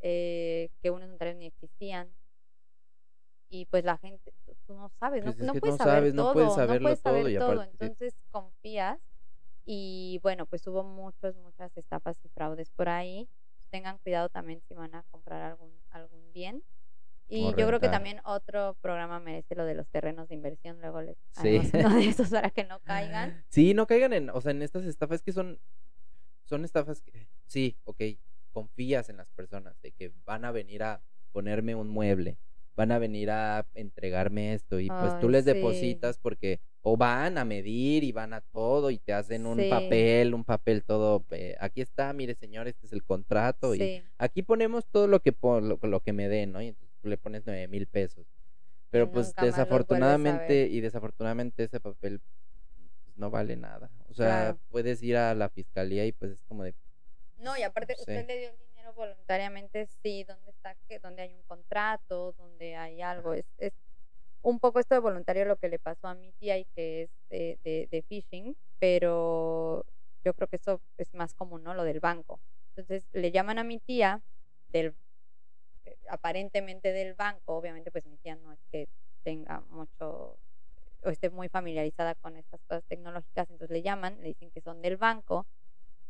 [0.00, 2.12] eh, que unos notarios ni existían.
[3.48, 5.94] Y pues la gente, tú- no sabes, no, Pues es no que puedes no saber
[5.96, 9.00] sabes, no todo, puedes no saberlo puedes saber todo y todo, aparte entonces confías
[9.66, 13.28] y bueno, pues hubo muchos, muchas estafas y fraudes por ahí.
[13.70, 16.62] Tengan cuidado también si van a comprar algún, algún bien.
[17.34, 21.00] Y yo creo que también otro programa merece lo de los terrenos de inversión, luego
[21.00, 21.60] les Sí.
[21.74, 23.44] uno de esos para que no caigan.
[23.48, 25.58] Sí, no caigan en, o sea, en estas estafas que son,
[26.44, 28.02] son estafas que, sí, ok,
[28.52, 31.02] confías en las personas de que van a venir a
[31.32, 32.36] ponerme un mueble,
[32.76, 35.52] van a venir a entregarme esto y pues tú Ay, les sí.
[35.54, 39.68] depositas porque o van a medir y van a todo y te hacen un Sí.
[39.70, 44.02] papel, un papel todo, eh, aquí está, mire señor, este es el contrato y Sí,
[44.18, 46.60] aquí ponemos todo lo que lo, lo que me den, ¿no?
[46.60, 48.26] Y entonces le pones nueve mil pesos.
[48.90, 53.90] Pero pues nunca desafortunadamente y desafortunadamente ese papel pues, no vale nada.
[54.08, 54.58] O sea, Claro.
[54.70, 56.74] puedes ir a la fiscalía y pues es como de
[57.38, 60.76] No, y aparte, No usted le dio el dinero voluntariamente, sí, ¿dónde está?
[60.88, 62.32] que ¿Dónde hay un contrato?
[62.38, 63.32] ¿Dónde hay algo?
[63.34, 63.72] Es, es
[64.42, 67.10] un poco esto de voluntario lo que le pasó a mi tía y que es
[67.30, 69.84] de, de, de phishing, pero
[70.24, 71.74] yo creo que eso es más común, ¿no?
[71.74, 72.40] Lo del banco.
[72.76, 74.20] Entonces, le llaman a mi tía
[74.68, 74.94] del
[76.08, 78.88] aparentemente del banco, obviamente pues mi tía no es que
[79.24, 80.38] tenga mucho
[81.04, 84.82] o esté muy familiarizada con estas cosas tecnológicas, entonces le llaman, le dicen que son
[84.82, 85.46] del banco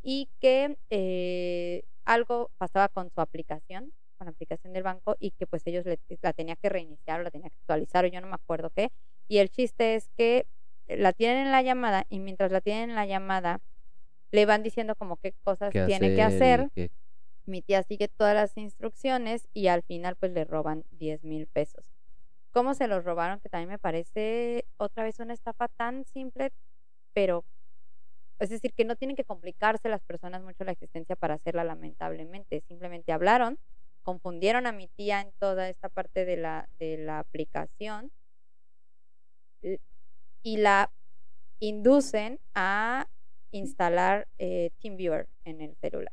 [0.02, 5.46] y que eh, algo pasaba con su aplicación, con la aplicación del banco y que
[5.46, 8.26] pues ellos le- la tenía que reiniciar o la tenía que actualizar o yo no
[8.28, 8.90] me acuerdo qué.
[9.28, 10.46] Y el chiste es que
[10.88, 13.60] la tienen en la llamada y mientras la tienen en la llamada
[14.30, 16.70] le van diciendo como qué cosas tiene que hacer y hacer.
[16.74, 16.90] qué-
[17.46, 21.84] Mi tía sigue todas las instrucciones y al final pues le roban 10 mil pesos.
[22.52, 23.40] ¿Cómo se los robaron?
[23.40, 26.52] Que también me parece otra vez una estafa tan simple,
[27.14, 27.44] pero
[28.38, 32.60] es decir, que no tienen que complicarse las personas mucho la existencia para hacerla lamentablemente.
[32.66, 33.58] Simplemente hablaron,
[34.02, 38.10] confundieron a mi tía en toda esta parte de la, de la aplicación
[40.42, 40.90] y la
[41.60, 43.06] inducen a
[43.52, 46.12] instalar eh, TeamViewer en el celular.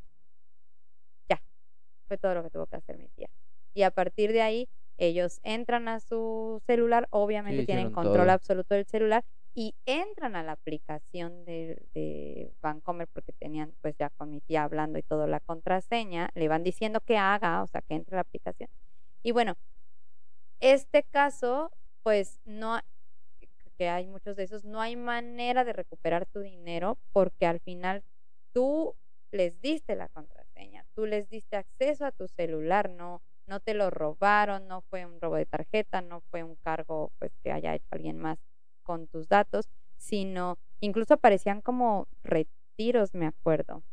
[2.09, 3.29] Fue todo lo que tuvo que hacer mi tía.
[3.73, 4.67] Y a partir de ahí,
[4.97, 8.31] ellos entran a su celular, obviamente Sí, tienen control todo.
[8.31, 9.23] absoluto del celular
[9.55, 14.63] y entran a la aplicación de, de Vancomer porque tenían pues ya con mi tía
[14.63, 18.17] hablando y todo la contraseña, le van diciendo que haga, o sea, que entre a
[18.17, 18.69] la aplicación.
[19.23, 19.55] Y bueno,
[20.59, 21.71] este caso,
[22.03, 22.79] pues no,
[23.77, 28.03] que hay muchos de esos, no hay manera de recuperar tu dinero porque al final
[28.53, 28.95] tú
[29.31, 30.38] les diste la contraseña,
[30.95, 35.19] tú les diste acceso a tu celular, no, no te lo robaron, no fue un
[35.21, 38.39] robo de tarjeta, no fue un cargo pues que haya hecho alguien más
[38.83, 43.83] con tus datos, sino incluso aparecían como retiros, me acuerdo.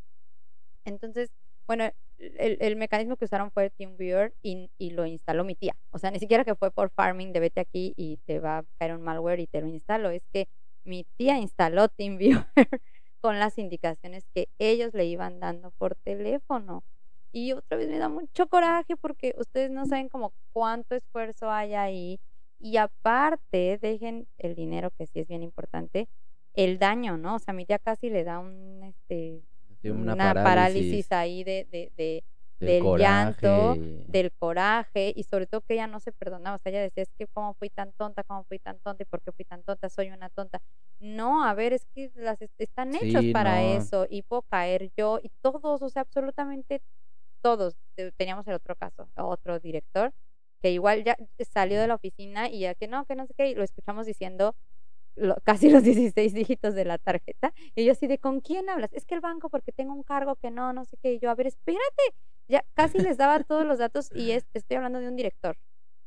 [0.84, 1.30] Entonces,
[1.66, 5.76] bueno, el, el mecanismo que usaron fue TeamViewer y, y lo instaló mi tía.
[5.90, 8.64] O sea, ni siquiera que fue por farming de vete aquí y te va a
[8.78, 10.10] caer un malware y te lo instalo.
[10.10, 10.48] Es que
[10.84, 12.46] mi tía instaló TeamViewer
[13.20, 16.84] con las indicaciones que ellos le iban dando por teléfono.
[17.32, 21.74] Y otra vez me da mucho coraje porque ustedes no saben como cuánto esfuerzo hay
[21.74, 22.20] ahí.
[22.58, 26.08] Y aparte, dejen el dinero, que sí es bien importante,
[26.54, 27.34] el daño, ¿no?
[27.34, 29.42] O sea, mi tía casi le da un, este,
[29.82, 31.12] sí, una, parálisis.
[31.12, 32.24] ahí de, de, de
[32.60, 36.70] del llanto, y- del coraje y sobre todo que ella no se perdonaba, o sea,
[36.70, 39.32] ella decía, es que cómo fui tan tonta, cómo fui tan tonta y por qué
[39.32, 40.60] fui tan tonta, soy una tonta.
[41.00, 43.76] No, a ver, es que las est- están hechos Sí, para no.
[43.82, 46.80] eso y puedo caer yo y todos, o sea, absolutamente
[47.42, 47.76] todos.
[47.96, 50.12] Te- Teníamos el otro caso, otro director
[50.62, 51.16] que igual ya
[51.52, 54.06] salió de la oficina y ya que no, que no sé qué, y lo escuchamos
[54.06, 54.54] diciendo
[55.16, 57.52] lo- casi los 16 dígitos de la tarjeta.
[57.74, 58.92] Y yo así de, ¿con quién hablas?
[58.94, 61.14] Es que el banco porque tengo un cargo que no, no sé qué.
[61.14, 62.02] Y yo, a ver, espérate.
[62.48, 65.56] Ya casi les daba todos los datos y es- estoy hablando de un director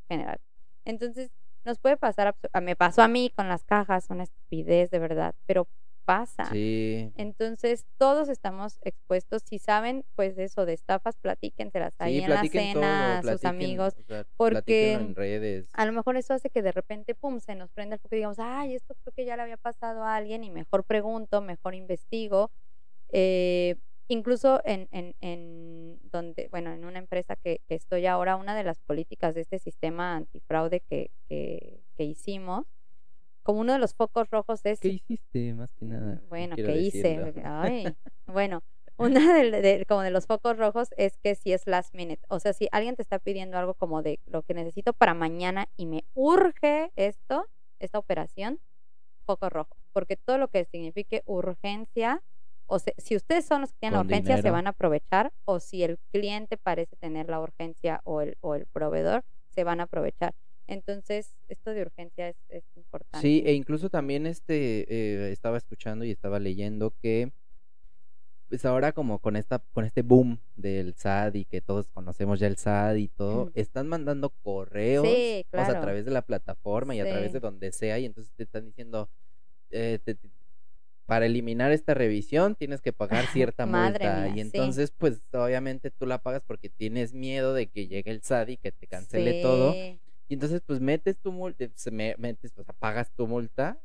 [0.08, 0.40] general.
[0.86, 1.32] Entonces,
[1.66, 5.68] nos puede pasar, me pasó a mí con las cajas, una estupidez de verdad, pero
[6.06, 6.46] pasa.
[6.46, 7.12] Sí.
[7.18, 9.44] Entonces, todos estamos expuestos.
[9.44, 13.46] Si saben, pues eso de estafas, platíquenselas ahí Sí, en la todo, cena, a sus
[13.46, 13.94] amigos.
[14.00, 15.70] o sea, porque platíquenlo en redes.
[15.74, 18.20] A lo mejor eso hace que de repente, pum, se nos prenda el foco y
[18.20, 21.76] digamos, ay, esto creo que ya le había pasado a alguien y mejor pregunto, mejor
[21.76, 22.50] investigo.
[23.12, 23.76] Eh,
[24.10, 28.64] incluso en, en, en donde, bueno, en una empresa que, que estoy ahora, una de
[28.66, 32.66] las políticas de este sistema antifraude que, que, que hicimos,
[33.44, 36.16] como uno de los focos rojos es ¿Qué hiciste más que nada?
[36.16, 37.34] No bueno, ¿qué hice?
[37.46, 37.96] Ay,
[38.28, 38.62] bueno,
[38.98, 42.22] una del- de, como de los focos rojos es que si es last minute.
[42.30, 45.68] O sea, si alguien te está pidiendo algo como de lo que necesito para mañana
[45.78, 47.48] y me urge esto,
[47.80, 48.60] esta operación,
[49.26, 49.78] foco rojo.
[49.94, 52.22] Porque todo lo que signifique urgencia,
[52.70, 54.54] o sea, si ustedes son los que tienen la urgencia, se dinero.
[54.54, 55.32] van a aprovechar.
[55.46, 59.80] O si el cliente parece tener la urgencia o el, o el proveedor, se van
[59.80, 60.34] a aprovechar.
[60.68, 63.28] Entonces, esto de urgencia es, es importante.
[63.28, 67.32] Sí, e incluso también este eh, estaba escuchando y estaba leyendo que
[68.50, 72.48] pues ahora como con esta con este boom del SAT y que todos conocemos ya
[72.48, 73.52] el SAT y todo, Ujú.
[73.54, 75.82] están mandando correos, Sí, o sea, a claro.
[75.82, 77.44] través de la plataforma y a través de Sí.
[77.44, 79.10] donde sea y entonces te están diciendo
[79.72, 80.18] eh, te-
[81.10, 83.26] para eliminar esta revisión tienes que pagar
[83.56, 84.40] cierta Madre multa mía, y sí.
[84.42, 88.58] entonces pues obviamente tú la pagas porque tienes miedo de que llegue el SAT y
[88.58, 89.76] que te cancele todo
[90.32, 93.80] y entonces, pues metes tu multa, me- metes, o sea, pagas tu multa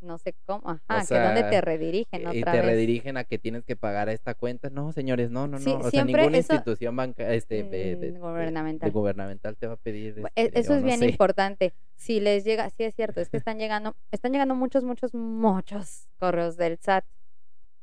[0.00, 2.66] no sé cómo, ajá, que dónde te redirigen y otra te vez.
[2.66, 4.70] redirigen a que tienes que pagar a esta cuenta.
[4.70, 5.80] No, señores, no, no, Sí, no.
[5.80, 8.88] O sea, ninguna eso- institución banca, este, de, de- de- Mm, gubernamental.
[8.88, 10.16] de gubernamental te va a pedir.
[10.22, 11.06] Bu- e- este, Eso es no bien sé.
[11.08, 11.72] importante.
[11.96, 16.08] Si les llega, sí es cierto, es que están llegando, están llegando muchos, muchos, muchos
[16.18, 17.04] correos del SAT.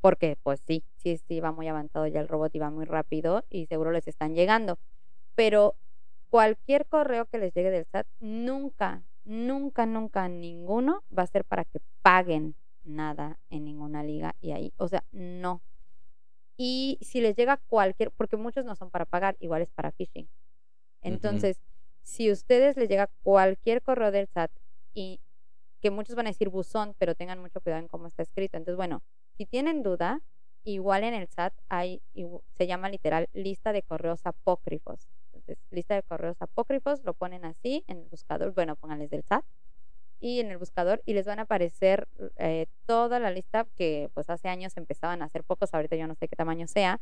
[0.01, 3.43] Porque, pues sí, sí, sí, va muy avanzado ya el robot y va muy rápido
[3.49, 4.77] y seguro les están llegando.
[5.33, 5.75] Pero
[6.29, 11.65] cualquier correo que les llegue del SAT, nunca, nunca, nunca ninguno va a ser para
[11.65, 15.61] que paguen nada en ninguna liga y ahí, o sea, no.
[16.57, 20.29] Y si les llega cualquier, porque muchos no son para pagar, igual es para phishing.
[21.01, 21.59] Entonces,
[22.01, 24.51] si ustedes les llega cualquier correo del SAT
[24.93, 25.19] y
[25.81, 28.57] que muchos van a decir buzón, pero tengan mucho cuidado en cómo está escrito.
[28.57, 29.03] Entonces, bueno,
[29.37, 30.21] si tienen duda,
[30.63, 32.01] igual en el SAT hay,
[32.53, 35.09] se llama literal lista de correos apócrifos.
[35.47, 39.45] Entonces, lista de correos apócrifos, lo ponen así en el buscador, bueno, pónganles del SAT
[40.19, 42.07] y en el buscador y les van a aparecer
[42.37, 46.15] eh, toda la lista que pues hace años empezaban a hacer pocos, ahorita yo no
[46.15, 46.99] sé qué tamaño sea,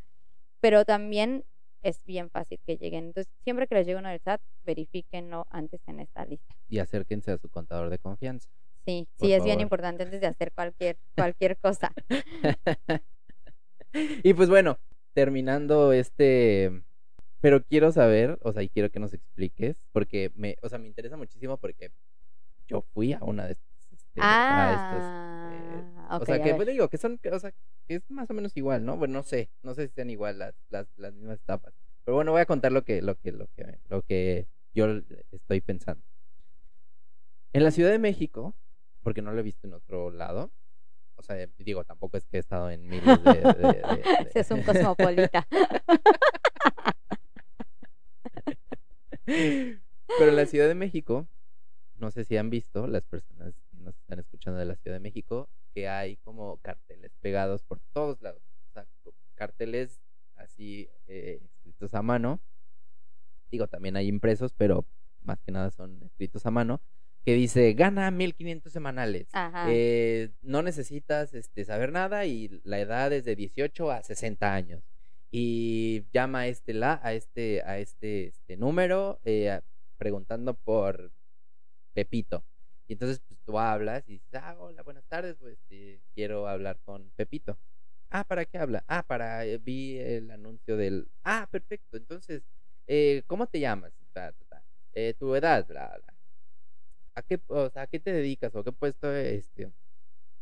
[0.60, 1.46] pero también
[1.84, 3.06] es bien fácil que lleguen.
[3.06, 6.56] Entonces, siempre que les llegue uno del SAT, verifíquenlo antes en esta lista.
[6.70, 8.50] Y acérquense a su contador de confianza.
[8.86, 11.94] Sí, Por sí, es bien importante antes de hacer cualquier, cualquier cosa.
[13.94, 14.80] y pues bueno,
[15.14, 16.84] terminando este,
[17.44, 20.88] pero quiero saber, o sea, y quiero que nos expliques, porque me, o sea, me
[20.88, 21.92] interesa muchísimo porque
[22.70, 25.04] yo fui a una de estas, este, a estas,
[25.52, 27.52] eh, Ah, o ok, sea, que pues, digo que son, o sea,
[27.86, 28.96] que es más o menos igual, ¿no?
[28.96, 31.74] Bueno, no sé, no sé si sean igual las, las, las mismas etapas,
[32.06, 34.86] pero bueno, voy a contar lo que, lo que, lo que, lo que yo
[35.32, 36.02] estoy pensando.
[37.52, 38.56] En la Ciudad de México,
[39.04, 40.54] porque no lo he visto en otro lado,
[41.16, 43.34] o sea, digo, tampoco es que he estado en miles de...
[43.34, 45.46] de- de- Sí, es un cosmopolita.
[49.26, 51.28] Pero en la Ciudad de México,
[51.96, 55.02] no sé si han visto las personas que nos están escuchando de la Ciudad de
[55.02, 58.42] México, que hay como carteles pegados por todos lados.
[58.70, 58.86] O sea,
[59.36, 60.02] carteles
[60.36, 62.40] así eh, escritos a mano.
[63.52, 64.86] Digo, también hay impresos, pero
[65.22, 66.82] más que nada son escritos a mano.
[67.26, 69.30] Que dice, gana 1500 semanales.
[69.70, 74.84] Eh, no necesitas este, saber nada y la edad es de 18 a 60 años.
[75.36, 79.64] Y llama a este, la, a este, a este, este número eh, a-
[79.98, 81.12] preguntando por
[81.94, 82.46] Pepito.
[82.88, 86.80] Y entonces pues, tú hablas y dices, ah, hola, buenas tardes, pues este, quiero hablar
[86.86, 87.58] con Pepito.
[88.12, 88.84] Ah, ¿para qué habla?
[88.88, 91.10] Ah, para, eh, vi el anuncio del...
[91.24, 92.44] Ah, perfecto, entonces,
[92.86, 93.92] eh, ¿cómo te llamas?
[94.14, 94.64] Ta, ta, ta.
[94.94, 96.14] Eh, tu edad, bla, bla.
[97.16, 99.72] ¿A qué, o sea, ¿a qué te dedicas o qué puesto este?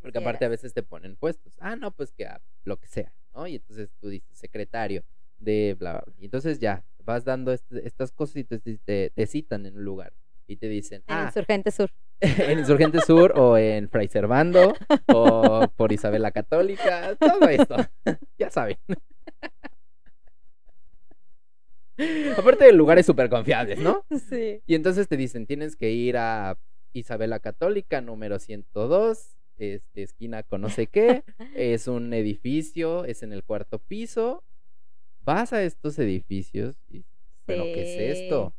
[0.01, 1.53] Porque aparte a veces te ponen puestos.
[1.59, 3.47] Ah, no, pues que a lo que sea, ¿no?
[3.47, 5.03] Y entonces tú dices secretario
[5.39, 6.13] de bla, bla, bla.
[6.19, 9.83] Y entonces ya, vas dando este- estas cosas y te, te, te citan en un
[9.83, 10.13] lugar.
[10.47, 11.91] Y te dicen, En ah, Insurgente Sur.
[12.19, 14.73] en Insurgente Sur o en Fray Servando
[15.07, 17.75] o por Isabel la Católica, todo esto.
[18.37, 18.77] ya saben.
[22.37, 24.05] Aparte de lugares súper confiables, ¿no?
[24.29, 24.61] Sí.
[24.65, 26.57] Y entonces te dicen, tienes que ir a
[26.93, 31.23] Isabel la Católica, número 102, este, esquina con no sé qué,
[31.55, 34.43] es un edificio, es en el cuarto piso.
[35.23, 37.05] Vas a estos edificios y,
[37.45, 38.53] ¿pero qué es esto?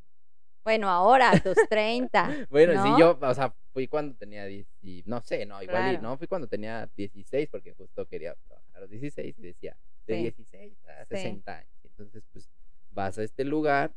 [0.63, 2.47] Bueno, ahora, a tus 30.
[2.51, 2.85] Bueno, ¿no?
[2.85, 6.03] sí, yo, o sea, fui cuando tenía 10, y- no sé, no, igual, y Claro.
[6.03, 9.77] no, fui cuando tenía 16, porque justo quería trabajar a los 16 y decía,
[10.07, 10.23] de Sí.
[10.23, 11.17] 16 a Sí.
[11.17, 11.73] 60 años.
[11.83, 12.49] Entonces, pues,
[12.93, 13.93] vas a este lugar,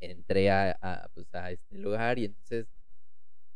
[0.00, 2.66] entré a, a, pues, a este lugar y entonces,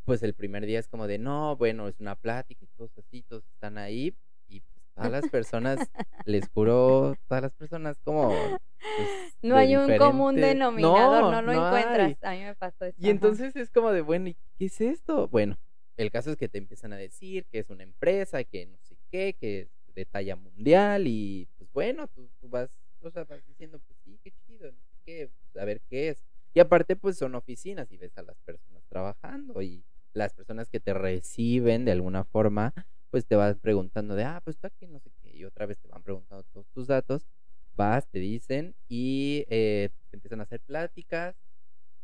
[0.06, 3.22] pues, el primer día es como de, no, bueno, es una plática y todos así,
[3.24, 4.14] todos están ahí
[4.48, 5.78] y pues, todas las personas,
[6.24, 8.28] les juro, todas las personas como...
[8.28, 8.56] pues,
[9.42, 11.82] No hay un común denominador, no, lo no hay.
[11.82, 12.24] encuentras.
[12.24, 12.96] A mí me pasó eso.
[12.98, 15.28] Y entonces es como de, bueno, ¿y qué es esto?
[15.28, 15.58] Bueno,
[15.96, 18.96] el caso es que te empiezan a decir que es una empresa, que no sé
[19.10, 22.70] qué, que es de talla mundial y pues bueno, tú, tú vas,
[23.00, 26.10] o sea, vas diciendo, pues sí, qué chido, no sé qué, pues, a ver qué
[26.10, 26.22] es.
[26.54, 29.84] Y aparte, pues son oficinas y ves a las personas trabajando y
[30.16, 32.72] las personas que te reciben de alguna forma,
[33.10, 35.78] pues te vas preguntando de, ah, pues tú aquí no sé qué, y otra vez
[35.78, 37.26] te van preguntando todos tus datos,
[37.74, 41.36] vas, te dicen y eh, te empiezan a hacer pláticas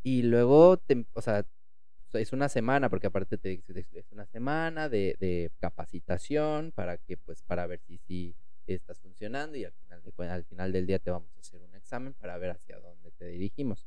[0.02, 1.46] y luego, te, o sea,
[2.12, 3.62] es una semana, porque aparte te
[3.92, 8.34] es una semana de, de capacitación para que, pues, para ver si sí
[8.66, 12.14] estás funcionando y al final, al final del día te vamos a hacer un examen
[12.14, 13.86] para ver hacia dónde te dirigimos.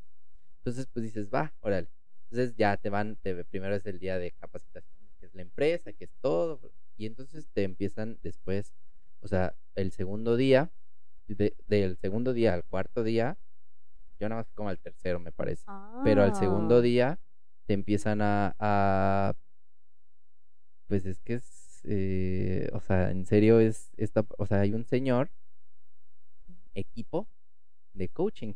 [0.57, 1.89] Entonces, pues dices, va, órale.
[2.31, 5.93] Entonces ya te van, te, primero es el día de capacitación, que es la empresa,
[5.93, 6.60] que es todo,
[6.97, 8.73] y entonces te empiezan después,
[9.22, 10.72] o sea, el segundo día,
[11.27, 13.38] de- del segundo día al cuarto día,
[14.19, 15.65] yo nada más como al tercero, me parece
[16.02, 16.81] pero al segundo Ah.
[16.81, 17.19] día
[17.65, 19.34] te empiezan a, a-
[20.88, 24.85] pues es que es eh, o sea, en serio es, esta, o sea, hay un
[24.85, 25.30] señor,
[26.73, 27.27] equipo
[27.93, 28.53] de coaching.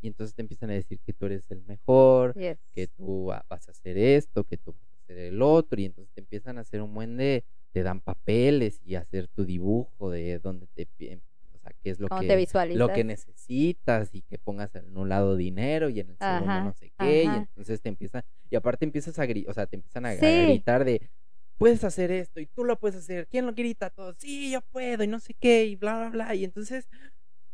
[0.00, 2.58] Y entonces te empiezan a decir que tú eres el mejor, Yes.
[2.74, 5.84] que tú va- vas a hacer esto, que tú vas a hacer el otro, y
[5.86, 10.10] entonces te empiezan a hacer un buen de, te dan papeles y hacer tu dibujo
[10.10, 11.14] de dónde te, pi-
[11.52, 14.96] o sea, qué es lo ¿Cómo te que, lo que necesitas y que pongas en
[14.96, 18.56] un lado dinero y en el segundo no sé qué, y entonces te empiezan, y
[18.56, 21.10] aparte empiezas a gritar, o sea, te empiezan a, a gritar de,
[21.58, 23.90] puedes hacer esto y tú lo puedes hacer, ¿quién lo grita?
[23.90, 26.88] Todo, sí, yo puedo y no sé qué, y bla, bla, bla, y entonces,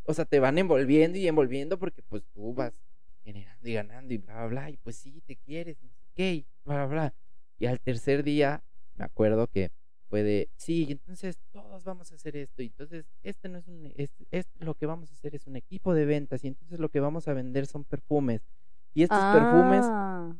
[0.06, 2.72] o sea, te van envolviendo y envolviendo porque pues tú vas
[3.24, 6.34] generando y ganando y bla, bla, bla, y pues sí, te quieres, no sé qué,
[6.34, 7.14] y bla, bla, bla.
[7.58, 8.62] Y al tercer día,
[8.96, 9.72] me acuerdo que
[10.08, 13.92] fue de, sí, entonces todos vamos a hacer esto, y entonces este no es un,
[13.96, 16.90] es, es- lo que vamos a hacer es un equipo de ventas, y entonces lo
[16.90, 18.42] que vamos a vender son perfumes.
[18.94, 20.36] Y estos perfumes, Ah,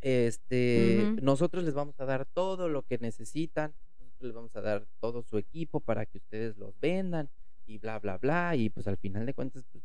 [0.00, 4.86] este, nosotros les vamos a dar todo lo que necesitan, nosotros les vamos a dar
[5.00, 7.28] todo su equipo para que ustedes los vendan,
[7.66, 9.84] y bla, bla, bla, y pues al final de cuentas, pues,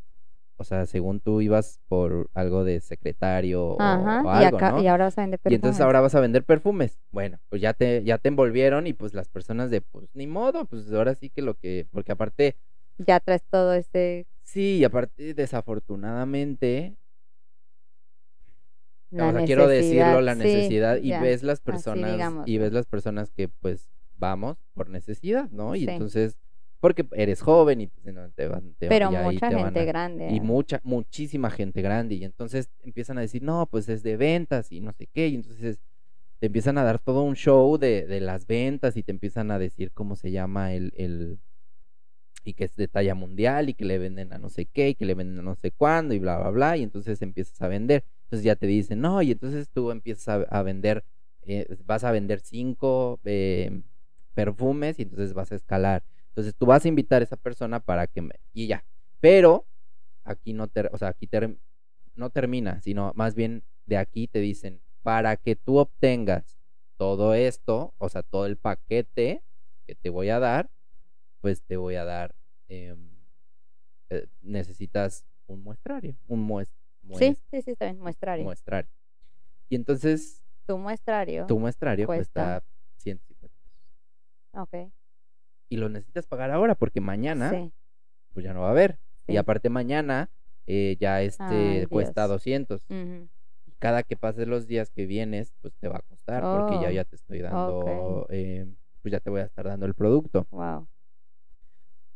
[0.58, 4.24] o sea, según tú ibas por algo de secretario o, Ajá.
[4.26, 4.82] o y, algo, acá, ¿no?
[4.82, 5.86] y ahora vas a vender Y entonces perfumes.
[5.86, 7.00] ahora vas a vender perfumes.
[7.12, 10.66] Bueno, pues ya te, ya te envolvieron y pues las personas de, pues ni modo,
[10.66, 12.58] pues ahora sí que lo que, porque aparte,
[12.98, 16.98] Ya traes todo ese sí, y aparte desafortunadamente,
[19.12, 22.74] la o sea, quiero decirlo, la sí, necesidad, y ya, ves las personas, y ves
[22.74, 25.76] las personas que pues vamos por necesidad, ¿no?
[25.76, 25.90] Y Sí.
[25.90, 26.38] entonces,
[26.80, 29.66] porque eres joven y pues no, te van, te, Pero y ahí mucha te van
[29.66, 30.28] gente a- grande.
[30.30, 30.42] y ¿eh?
[30.42, 32.16] mucha, muchísima gente grande.
[32.16, 35.28] Y entonces empiezan a decir, no, pues es de ventas y no sé qué.
[35.28, 35.80] Y entonces
[36.40, 39.58] te empiezan a dar todo un show de, de las ventas y te empiezan a
[39.60, 41.40] decir cómo se llama el, el,
[42.44, 44.96] y que es de talla mundial y que le venden a no sé qué y
[44.96, 46.78] que le venden a no sé cuándo y bla, bla, bla.
[46.78, 48.04] Y entonces empiezas a vender.
[48.26, 51.04] Entonces ya te dicen, no, y entonces tú empiezas a, a vender,
[51.44, 53.82] eh, vas a vender cinco eh,
[54.34, 56.04] perfumes y entonces vas a escalar.
[56.38, 58.36] Entonces tú vas a invitar a esa persona para que me...
[58.54, 58.86] Y ya.
[59.20, 59.66] Pero
[60.24, 61.58] aquí no ter- o sea, aquí ter-
[62.14, 66.56] no termina, sino más bien de aquí te dicen, para que tú obtengas
[66.96, 69.42] todo esto, o sea, todo el paquete
[69.88, 70.70] que te voy a dar,
[71.42, 72.36] pues te voy a dar,
[72.68, 73.10] em,
[74.12, 76.68] eh, necesitas un muestrario, un
[77.16, 77.98] Sí, sí, sí, está bien.
[77.98, 78.44] Muestrario.
[78.46, 78.92] muestrario.
[79.70, 81.48] Y entonces tu muestrario.
[81.48, 82.62] tu muestrario cuesta.
[82.62, 83.88] cuesta 150 pesos.
[84.52, 84.92] Ok.
[85.70, 87.72] Y lo necesitas pagar ahora porque mañana Sí.
[88.34, 89.00] pues ya no va a haber.
[89.28, 90.30] Y aparte mañana
[90.66, 91.44] eh, ya este
[91.82, 92.32] Ay, cuesta Dios.
[92.38, 92.84] 200.
[92.90, 93.28] Ujú.
[93.66, 96.88] Y cada que pases los días que vienes, pues te va a costar porque ya,
[96.90, 98.66] Oh, ya te estoy dando, eh,
[99.02, 100.48] pues ya te voy a estar dando el producto.
[100.52, 100.88] Wow.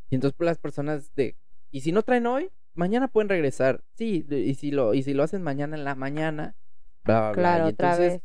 [0.10, 1.36] Y entonces pues las personas de,
[1.72, 3.84] y si no traen hoy, mañana pueden regresar.
[3.96, 6.56] Sí, y si lo, y si lo hacen mañana en la mañana,
[7.04, 7.34] bla, bla, bla.
[7.42, 8.24] Claro, Y otra entonces, vez.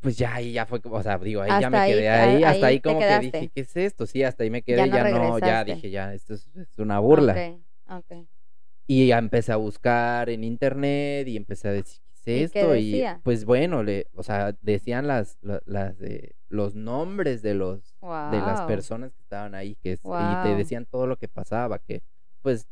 [0.00, 2.10] Pues ya ahí ya fue, o sea, digo, ahí ya Hasta me ahí quedé te-
[2.10, 3.38] ahí, hasta ahí ahí como que quedaste.
[3.38, 4.06] dije, ¿qué es esto?
[4.06, 6.78] Sí, hasta ahí me quedé, Ya no ya no, ya dije, ya, esto es, es
[6.78, 7.32] una burla.
[7.34, 8.26] Ok, ok.
[8.86, 12.58] Y ya empecé a buscar en internet y empecé a decir, ¿qué es ¿Y qué
[12.60, 12.76] esto?
[12.76, 13.20] Y decía?
[13.22, 18.42] pues bueno, le, o sea, decían las, la- las, de- los nombres de los, de
[18.42, 18.66] las Wow.
[18.66, 22.02] personas que estaban ahí, que es- y te decían todo lo que pasaba, que
[22.42, 22.68] pues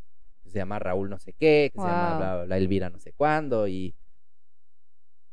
[0.46, 3.12] se llama Raúl no sé qué, que se llama bla, bla, bla, Elvira no sé
[3.12, 3.94] cuándo, y,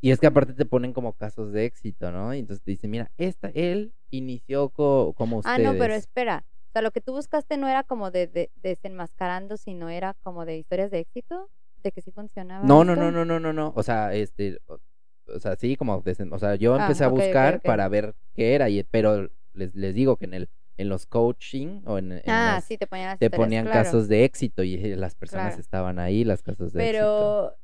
[0.01, 2.33] y es que aparte te ponen como casos de éxito, ¿no?
[2.33, 5.73] Y entonces te dicen, mira, esta, él inició co- como Ah, ustedes.
[5.73, 6.43] no, pero espera.
[6.69, 10.45] O sea, lo que tú buscaste no era como de, de desenmascarando, sino era como
[10.45, 11.49] de historias de éxito,
[11.83, 12.65] de que sí funcionaba.
[12.67, 13.01] No, no, esto.
[13.01, 13.73] no, no, no, no, no.
[13.75, 14.79] O sea, este, o,
[15.27, 18.55] o sea, sí, como, desen- o sea, yo Ah, empecé a buscar para ver qué
[18.55, 22.21] era, y, pero les, les digo que en el, en los coaching o en, en
[22.27, 23.83] Ah, las- sí, te ponían las te ponían claro.
[23.83, 25.61] casos de éxito y eh, las personas Claro.
[25.61, 27.05] estaban ahí, las casos de éxito.
[27.05, 27.55] Pero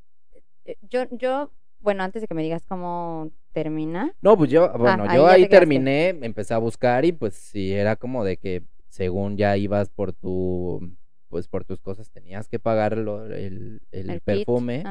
[0.65, 4.13] eh, yo, yo, bueno, antes de que me digas cómo termina.
[4.21, 7.73] No, pues yo, bueno, ahí yo ahí te terminé, empecé a buscar y pues sí,
[7.73, 10.95] era como de que según ya ibas por tu,
[11.29, 14.83] pues por tus cosas tenías que pagar lo- el, el perfume,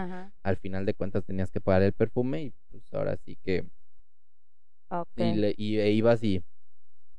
[0.43, 3.65] al final de cuentas tenías que pagar el perfume y pues ahora sí que
[4.91, 5.17] Ok.
[5.17, 6.43] y, le, y e ibas y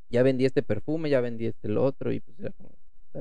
[0.10, 2.72] ya vendí este perfume, ya vendí este el otro y pues era como,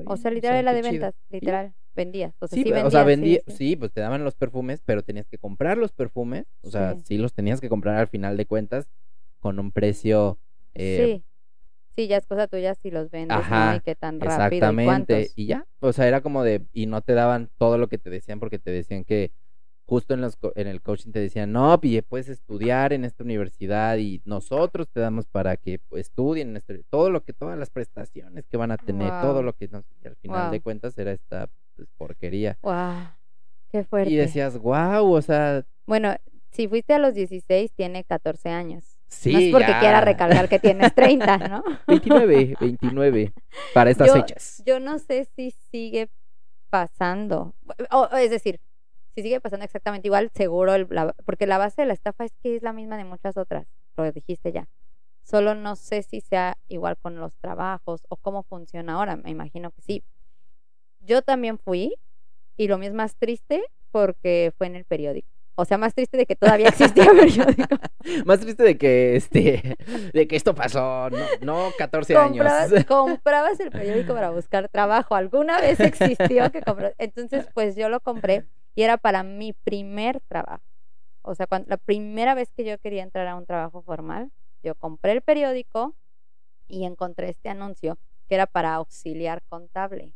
[0.05, 0.91] O sea, literal era de chido.
[0.91, 1.73] ventas, literal.
[1.97, 2.33] Vendías.
[2.39, 2.87] O sea, Sí, sí, vendías.
[2.87, 3.53] o sea, vendí, sí.
[3.57, 7.17] sí, pues te daban los perfumes, pero tenías que comprar los perfumes, o sea, Sí.
[7.17, 8.87] los tenías que comprar al final de cuentas
[9.39, 10.37] con un precio
[10.75, 11.23] eh, Sí.
[11.95, 13.43] Sí, ya es cosa tuya si los vendes, ¿no?
[13.43, 17.01] Ajá, Y qué tan rápido exactamente, y ya, o sea, era como de, y no
[17.01, 19.31] te daban todo lo que te decían porque te decían que
[19.87, 23.97] justo en los en el coaching te decían, no, pille, puedes estudiar en esta universidad
[23.97, 27.71] y nosotros te damos para que pues, estudien en este- todo lo que, todas las
[27.71, 31.11] prestaciones que van a tener, todo lo que nos, y al final de cuentas era
[31.13, 32.57] esta pues, porquería.
[32.61, 33.07] Wow.
[33.71, 34.11] Qué fuerte.
[34.11, 36.15] Y decías, wow, o sea, Bueno,
[36.51, 38.99] si fuiste a los 16, tiene 14 años.
[39.07, 39.79] Sí, no es porque ya.
[39.79, 41.63] quiera recalcar que tienes 30, ¿no?
[41.87, 43.31] 29, 29
[43.73, 44.61] para estas yo, fechas.
[44.65, 46.09] Yo no sé si sigue
[46.69, 47.53] pasando.
[47.91, 48.59] O, es decir,
[49.15, 52.33] si sigue pasando exactamente igual, seguro, el- la- porque la base de la estafa es
[52.43, 54.67] que es la misma de muchas otras, lo dijiste ya.
[55.23, 59.71] Solo no sé si sea igual con los trabajos o cómo funciona ahora, me imagino
[59.71, 60.03] que sí.
[61.07, 61.95] Yo también fui
[62.57, 65.29] y lo mismo más triste porque fue en el periódico.
[65.55, 67.77] O sea, más triste de que todavía existía el periódico.
[68.25, 69.75] Más triste de que este
[70.13, 72.85] de que esto pasó, no, no 14 comprabas, años.
[72.87, 75.15] comprabas el periódico para buscar trabajo.
[75.15, 76.91] Alguna vez existió que compró.
[76.99, 80.63] Entonces, pues yo lo compré y era para mi primer trabajo.
[81.23, 84.31] O sea, cuando, la primera vez que yo quería entrar a un trabajo formal,
[84.61, 85.95] yo compré el periódico
[86.67, 87.97] y encontré este anuncio
[88.29, 90.13] que era para auxiliar contable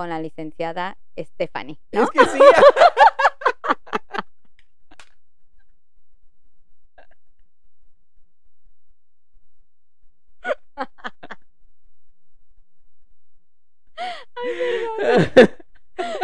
[0.00, 1.78] con la licenciada Stephanie.
[1.92, 2.04] ¿no?
[2.04, 2.38] Es que sí.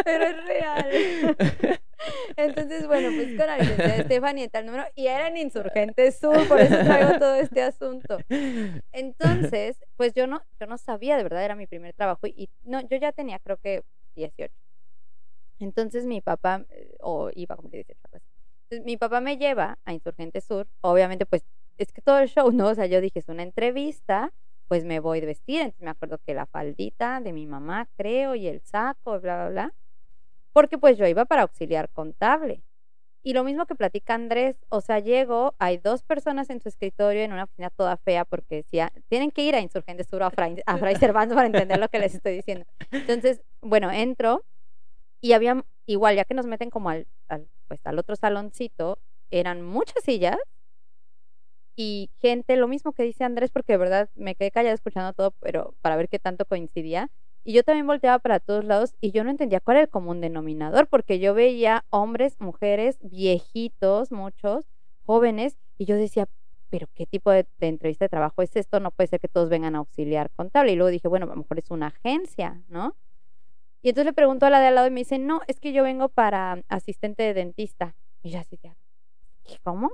[0.05, 1.37] Pero es real.
[2.37, 6.47] Entonces, bueno, pues con la licenciada Stephanie está el número y era en Insurgente Sur,
[6.49, 8.19] por eso traigo todo este asunto.
[8.93, 12.81] Entonces, pues yo no, yo no sabía, de verdad, era mi primer trabajo y no,
[12.81, 13.85] yo ya tenía creo que
[14.17, 14.53] 18.
[15.59, 18.27] Entonces mi papá, eh, o iba a cumplir 18, algo así.
[18.65, 21.45] Entonces mi papá me lleva a Insurgente Sur, obviamente pues
[21.79, 22.69] es que todo el show, ¿no?
[22.69, 24.33] O sea, yo dije, es una entrevista,
[24.69, 28.35] pues me voy de vestir, entonces me acuerdo que la faldita de mi mamá, creo,
[28.35, 29.75] y el saco, bla, bla, bla,
[30.57, 32.63] porque pues yo iba para auxiliar contable.
[33.23, 37.21] Y lo mismo que platica Andrés, o sea, llego, hay dos personas en su escritorio
[37.21, 40.63] en una oficina toda fea porque decía, tienen que ir a Insurgente Sur a Fray,
[40.65, 42.65] a Fray Servando para entender lo que les estoy diciendo.
[42.91, 44.47] Entonces, bueno, entro
[45.21, 48.99] y había, igual, ya que nos meten como al, al, pues, al otro saloncito,
[49.31, 50.39] eran muchas sillas
[51.75, 55.33] y gente, lo mismo que dice Andrés, porque de verdad me quedé callada escuchando todo,
[55.33, 57.11] pero para ver qué tanto coincidía.
[57.49, 60.21] Y yo también volteaba para todos lados y yo no entendía cuál era el común
[60.21, 64.67] denominador, porque yo veía hombres, mujeres, viejitos, muchos,
[65.05, 66.29] jóvenes, y yo decía,
[66.71, 68.81] pero ¿qué tipo de, entrevista de trabajo es esto?
[68.81, 70.73] No puede ser que todos vengan a auxiliar contable.
[70.73, 72.97] Y luego dije, bueno, a lo mejor es una agencia, ¿no?
[73.81, 75.73] Y entonces le pregunto a la de al lado y me dice, no, es que
[75.73, 77.95] yo vengo para asistente de dentista.
[78.25, 78.59] Y yo así,
[79.63, 79.93] ¿cómo?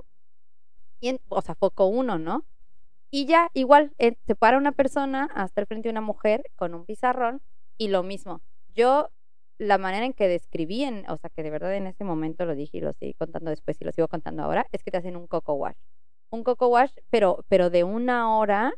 [0.99, 2.45] Y en- o sea, foco uno, ¿no?
[3.15, 6.73] Y ya, igual, eh, se para una persona hasta el frente de una mujer con
[6.73, 7.43] un pizarrón
[7.77, 8.41] y lo mismo.
[8.73, 9.11] Yo,
[9.59, 12.55] la manera en que describí, en, o sea, que de verdad en ese momento lo
[12.55, 15.15] dije y lo seguí contando después y lo sigo contando ahora, es que te hacen
[15.15, 15.77] un coco wash.
[16.31, 18.73] Un coco wash, pero, pero de una hora.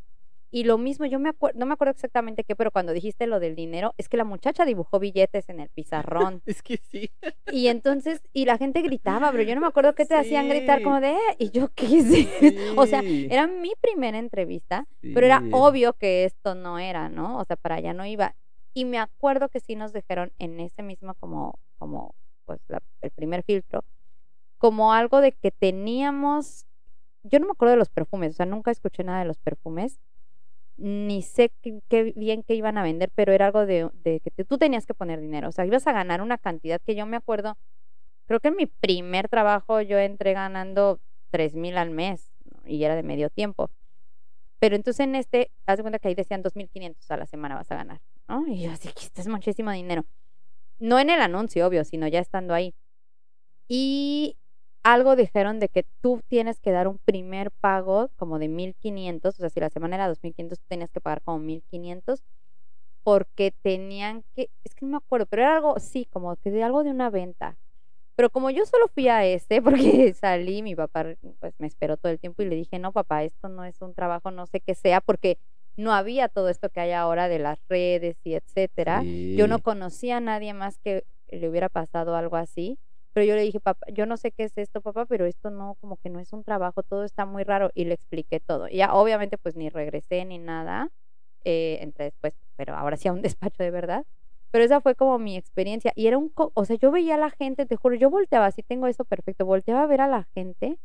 [0.56, 3.42] Y lo mismo, yo me acuerdo, no me acuerdo exactamente qué, pero cuando dijiste lo
[3.42, 6.42] del dinero, es que la muchacha dibujó billetes en el pizarrón.
[6.46, 7.12] Es que sí.
[7.52, 10.78] Y entonces, y la gente gritaba, pero yo no me acuerdo qué te hacían gritar
[10.78, 10.84] Sí.
[10.86, 12.06] como de, "Eh", y yo, ¿qué es
[12.72, 12.82] esto?
[12.82, 13.28] O sea, Sí.
[13.30, 15.50] era mi primera entrevista, pero era Sí.
[15.52, 17.38] obvio que esto no era, ¿no?
[17.38, 18.34] O sea, para allá no iba.
[18.74, 22.16] Y me acuerdo que sí nos dijeron en ese mismo como, como,
[22.46, 23.84] pues, la- el primer filtro,
[24.58, 26.66] como algo de que teníamos,
[27.24, 30.00] yo no me acuerdo de los perfumes, o sea, nunca escuché nada de los perfumes,
[30.78, 34.86] ni sé qué, bien que iban a vender, pero era algo de, que tú tenías
[34.86, 37.58] que poner dinero, o sea, ibas a ganar una cantidad que yo me acuerdo,
[38.26, 41.00] creo que en mi primer trabajo yo entré ganando
[41.32, 42.32] tres mil al mes
[42.66, 43.70] y era de medio tiempo.
[44.60, 47.72] Pero entonces en este, haz de cuenta que ahí decían 2.500 a la semana vas
[47.72, 48.02] a ganar.
[48.48, 50.06] Y yo así que esto es muchísimo dinero.
[50.80, 52.74] No en el anuncio, obvio, sino ya estando ahí.
[53.68, 54.38] Y
[54.86, 59.38] algo dijeron de que tú tienes que dar un primer pago como de 1.500, o
[59.40, 62.22] sea, si la semana era 2.500, tú tenías que pagar como 1.500
[63.04, 66.64] porque tenían que, es que no me acuerdo, pero era algo, sí, como que de
[66.64, 67.58] algo de una venta.
[68.16, 71.04] Pero como yo solo fui a este, porque salí, mi papá
[71.40, 73.96] pues me esperó todo el tiempo y le dije, no, papá, esto no es un
[73.96, 75.40] trabajo, no sé qué sea, porque
[75.78, 79.02] no había todo esto que hay ahora de las redes y etcétera.
[79.04, 82.78] Yo no conocía a nadie más que le hubiera pasado algo así.
[83.16, 85.78] Pero yo le dije, papá, yo no sé qué es esto, papá, pero esto no,
[85.82, 87.72] como que no es un trabajo, todo está muy raro.
[87.76, 88.70] Y le expliqué todo.
[88.70, 90.90] Y ya, obviamente, pues ni regresé ni nada.
[91.46, 94.06] Eh, entré después, pero ahora sí a un despacho de verdad.
[94.52, 95.92] Pero esa fue como mi experiencia.
[95.96, 98.52] Y era un, co- o sea, yo veía a la gente, te juro, yo volteaba,
[98.52, 100.78] sí tengo eso perfecto, volteaba a ver a la gente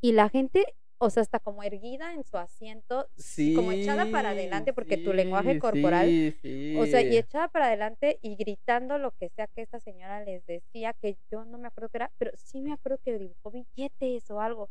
[0.00, 3.08] y la gente, o sea, hasta como erguida en su asiento,
[3.54, 8.18] como echada para adelante, porque tu lenguaje corporal sí, o sea, y echada para adelante
[8.22, 11.90] y gritando lo que sea que esta señora les decía, que yo no me acuerdo
[11.90, 14.70] qué era, pero sí me acuerdo que dibujó billetes o algo.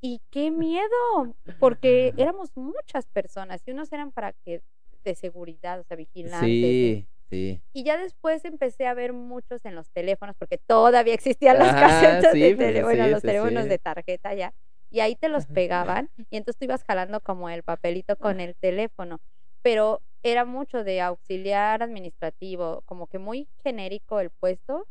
[0.00, 4.62] Y qué miedo, porque éramos muchas personas y unos eran para que
[5.04, 6.48] de seguridad, o sea, vigilantes.
[6.48, 7.60] Sí, sí.
[7.72, 11.80] Y ya después empecé a ver muchos en los teléfonos, porque todavía existían las Ajá,
[11.80, 14.52] casetas de pues, teléfono, sí, los teléfonos de tarjeta ya.
[14.90, 18.54] Y ahí te los pegaban y entonces tú ibas jalando como el papelito con el
[18.56, 19.18] teléfono,
[19.62, 24.86] pero era mucho de auxiliar administrativo, como que muy genérico el puesto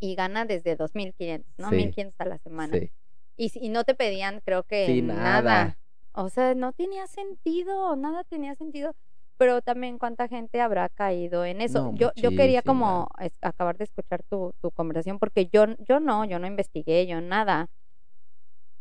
[0.00, 1.70] y gana desde 2.500, ¿no?
[1.70, 1.76] Sí.
[1.76, 2.76] 1.500 a la semana.
[2.78, 2.90] Sí.
[3.36, 5.40] Y, y no te pedían, creo que Sí, nada.
[5.42, 5.78] nada.
[6.14, 8.94] O sea, no tenía sentido, nada tenía sentido.
[9.38, 11.92] Pero también cuánta gente habrá caído en eso.
[11.92, 16.00] No, yo, yo quería como es- acabar de escuchar tu, tu conversación porque yo, yo
[16.00, 17.68] no, yo no investigué, yo nada.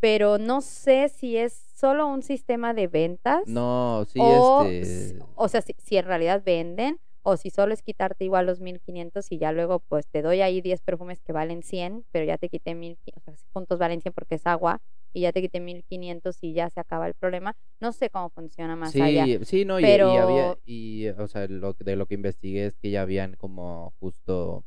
[0.02, 5.20] Pero no sé si es solo un sistema de ventas No, sí, o, este.
[5.36, 9.32] o sea, si, si en realidad venden o si solo es quitarte igual los 1500
[9.32, 12.50] y ya luego pues te doy ahí 10 perfumes que valen 100, pero ya te
[12.50, 14.82] quité 1000, o sea, juntos valen 100 porque es agua
[15.14, 17.56] y ya te quité 1500 y ya se acaba el problema.
[17.80, 19.26] No sé cómo funciona más allá.
[19.26, 22.66] Sí, sí, no, y, y había, Pero- y, o sea, lo, de lo que investigué
[22.66, 24.66] es que ya habían como justo,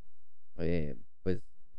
[0.59, 0.95] eh,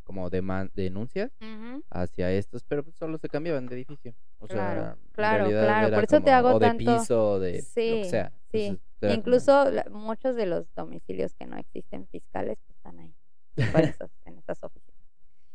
[0.06, 1.84] como denuncias Ujú.
[1.90, 4.16] hacia estos, pero pues solo se cambiaban de edificio.
[4.40, 7.30] O Claro, sea, claro, realidad claro, era por eso te como- hago o de piso,
[7.32, 8.32] o de lo que Sí, sea.
[8.52, 8.66] sí.
[8.68, 13.14] Entonces, como- Incluso la- muchos de los domicilios que no existen fiscales pues, están ahí,
[13.56, 13.56] por
[14.00, 14.96] eso, en estas oficinas.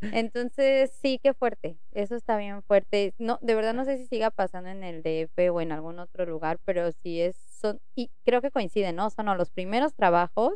[0.02, 1.76] Entonces, sí, qué fuerte.
[1.92, 3.14] Eso está bien fuerte.
[3.18, 6.24] No, de verdad no sé si siga pasando en el DF o en algún otro
[6.26, 9.10] lugar, pero sí es son y creo que coinciden, ¿no?
[9.10, 10.54] Son los primeros trabajos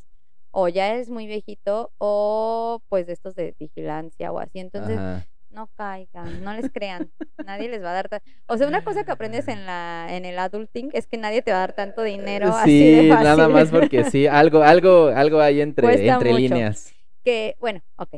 [0.57, 4.61] o ya es muy viejito o pues de estos de vigilancia o así.
[4.61, 5.27] Entonces, Ajá.
[5.51, 7.11] no caigan, no les crean,
[7.45, 10.39] nadie les va a dar O sea, una cosa que aprendes en la en el
[10.39, 13.25] adulting es que nadie te va a dar tanto dinero así de Sí, fácil.
[13.25, 16.41] nada más porque sí, algo, algo, algo hay entre, Cuesta entre mucho.
[16.43, 16.95] líneas.
[17.25, 18.17] que bueno, ok.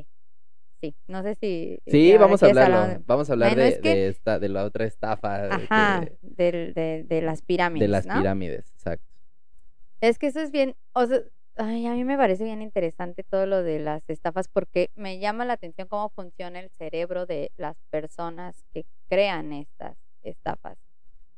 [0.83, 2.87] Sí, no sé si Sí, vamos a hablarlo.
[2.87, 6.05] de- Vamos a hablar Bueno, de, es que- de esta, de la otra estafa Ajá,
[6.21, 8.19] de, de las pirámides, de las ¿no?
[8.19, 9.07] pirámides, exacto.
[10.03, 11.21] Es que eso es bien, o sea,
[11.57, 15.45] ay, a mí me parece bien interesante todo lo de las estafas porque me llama
[15.45, 20.79] la atención cómo funciona el cerebro de las personas que crean estas estafas.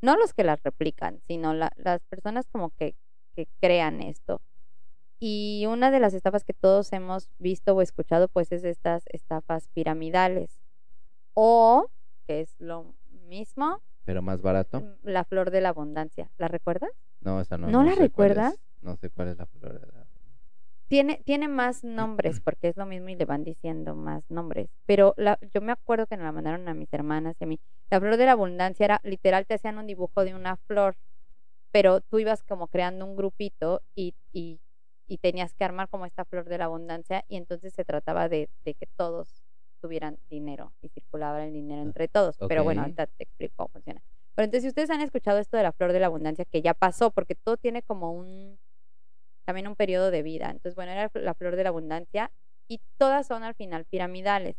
[0.00, 2.94] No los que las replican, sino la- las personas como que,
[3.34, 4.40] que crean esto.
[5.20, 9.66] Y una de las estafas que todos hemos visto o escuchado, pues es estas estafas
[9.74, 10.60] piramidales.
[11.34, 11.90] O,
[12.26, 12.94] que es lo
[13.26, 14.96] mismo, Pero más barato.
[15.02, 16.30] la flor de la abundancia.
[16.38, 16.90] ¿La recuerdas?
[17.20, 17.66] No, esa no.
[17.68, 17.98] ¿No la cuál es.
[17.98, 18.60] recuerdas?
[18.80, 20.06] No sé cuál es la flor de la-
[20.88, 24.70] Tiene, tiene más nombres, porque es lo mismo y le van diciendo más nombres.
[24.86, 27.60] Pero la, yo me acuerdo que nos la mandaron a mis hermanas y a mí.
[27.90, 30.96] La flor de la abundancia era, literal, te hacían un dibujo de una flor,
[31.70, 34.60] pero tú ibas como creando un grupito y, y,
[35.06, 38.48] y tenías que armar como esta flor de la abundancia y entonces se trataba de,
[38.64, 39.44] de que todos
[39.80, 42.38] tuvieran dinero y circulaba el dinero entre todos.
[42.48, 44.02] Pero bueno, ahorita te explico cómo funciona.
[44.34, 46.72] Pero entonces, si ustedes han escuchado esto de la flor de la abundancia, que ya
[46.72, 48.58] pasó, porque todo tiene como un,
[49.48, 50.50] también un periodo de vida.
[50.50, 52.30] Entonces, bueno, era la flor de la abundancia
[52.66, 54.56] y todas son al final piramidales.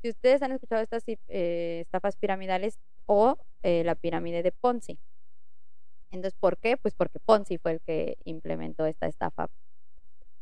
[0.00, 5.00] Si ustedes han escuchado estas eh, estafas piramidales o eh, la pirámide de Ponzi.
[6.12, 6.76] Entonces, ¿por qué?
[6.76, 9.50] Pues porque Ponzi fue el que implementó esta estafa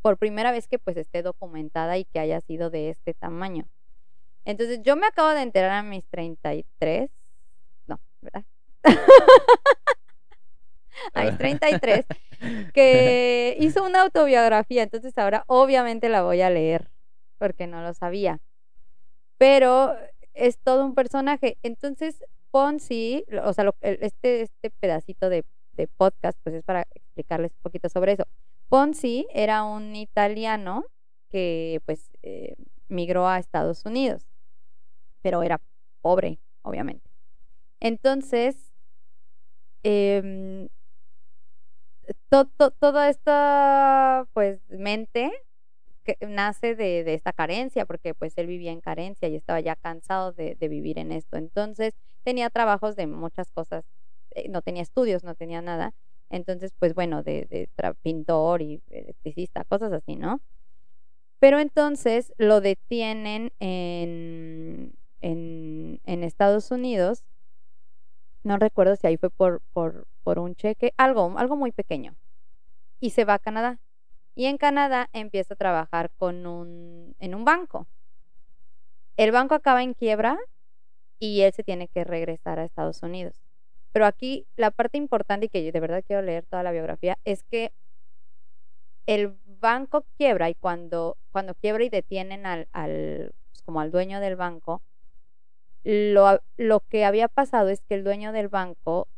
[0.03, 3.71] por primera vez que pues esté documentada y que haya sido de este tamaño.
[4.45, 7.11] Entonces, yo me acabo de enterar a mis 33,
[7.87, 8.45] no, ¿verdad?
[11.15, 12.07] a mis 33,
[12.73, 16.91] que hizo una autobiografía, entonces ahora obviamente la voy a leer,
[17.39, 18.41] porque no lo sabía.
[19.39, 19.95] Pero
[20.35, 21.59] es todo un personaje.
[21.63, 27.53] Entonces, Ponzi, o sea, lo- este, este pedacito de, de podcast, pues es para explicarles
[27.53, 28.25] un poquito sobre eso.
[28.69, 30.85] Ponzi era un italiano
[31.31, 32.55] que pues eh,
[32.89, 34.27] migró a Estados Unidos,
[35.23, 35.61] pero era
[36.01, 37.09] pobre, obviamente.
[37.81, 38.57] Entonces,
[39.83, 40.69] em,
[42.31, 45.33] to- to- toda esta pues mente
[46.05, 49.77] que nace de, de esta carencia, porque pues él vivía en carencia y estaba ya
[49.77, 51.37] cansado de, de vivir en esto.
[51.37, 51.95] Entonces
[52.25, 53.85] tenía trabajos de muchas cosas,
[54.33, 55.93] eh, no tenía estudios, no tenía nada.
[56.31, 57.69] Entonces, pues bueno, de, de
[58.03, 60.41] pintor y electricista, cosas así, ¿no?
[61.41, 67.23] Pero entonces lo detienen en, en, en Estados Unidos.
[68.43, 72.15] No recuerdo si ahí fue por, por, por un cheque, algo, algo muy pequeño.
[73.01, 73.79] Y se va a Canadá.
[74.35, 77.87] Y en Canadá empieza a trabajar con un, en un banco.
[79.17, 80.39] El banco acaba en quiebra
[81.19, 83.41] y él se tiene que regresar a Estados Unidos.
[83.93, 87.19] Pero aquí la parte importante y que yo de verdad quiero leer toda la biografía
[87.25, 87.73] es que
[89.07, 94.21] el banco quiebra y cuando, cuando quiebra y detienen al, al pues, como al dueño
[94.21, 94.83] del banco,
[95.85, 99.09] lo, lo que había pasado es que el dueño del banco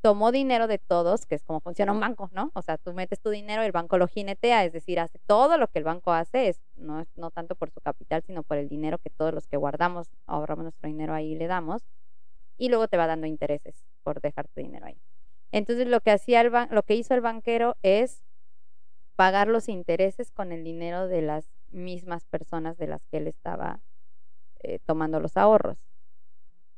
[0.00, 2.50] tomó dinero de todos, que es como funciona un banco, ¿no?
[2.54, 5.68] O sea, tú metes tu dinero, el banco lo jinetea, es decir, hace todo lo
[5.68, 8.98] que el banco hace, es no, no tanto por su capital, sino por el dinero
[8.98, 11.82] que todos los que guardamos, ahorramos nuestro dinero ahí y le damos.
[12.58, 15.00] y luego te va dando intereses por dejarte dinero ahí.
[15.52, 18.22] Entonces lo que hacía lo que hizo el banquero es
[19.16, 23.80] pagar los intereses con el dinero de las mismas personas de las que él estaba
[24.60, 25.78] eh, tomando los ahorros.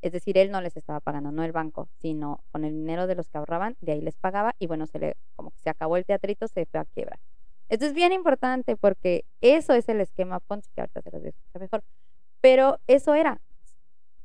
[0.02, 3.15] Es decir, él no les estaba pagando, no el banco, sino con el dinero de
[3.15, 6.07] los que ahorraban, de ahí les pagaba y bueno, se le, como se acabó el
[6.07, 7.19] teatrito, se fue a quiebra.
[7.69, 11.23] Esto es bien importante porque eso es el esquema Ponzi, que ahorita se los
[11.61, 11.85] mejor.
[12.40, 13.40] Pero eso era,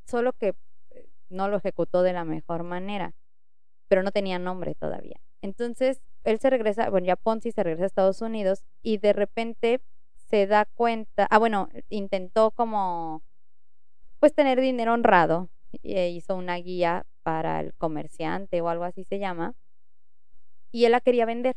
[0.05, 0.55] solo que
[0.91, 3.13] eh, no lo ejecutó de la mejor manera,
[3.87, 5.19] pero no tenía nombre todavía.
[5.41, 9.81] Entonces, él se regresa, bueno, ya Ponzi se regresa a Estados Unidos y de repente
[10.15, 13.21] se da cuenta, ah, bueno, intentó como,
[14.19, 15.49] pues tener dinero honrado,
[15.83, 19.55] e hizo una guía para el comerciante o algo así se llama,
[20.71, 21.55] y él la quería vender,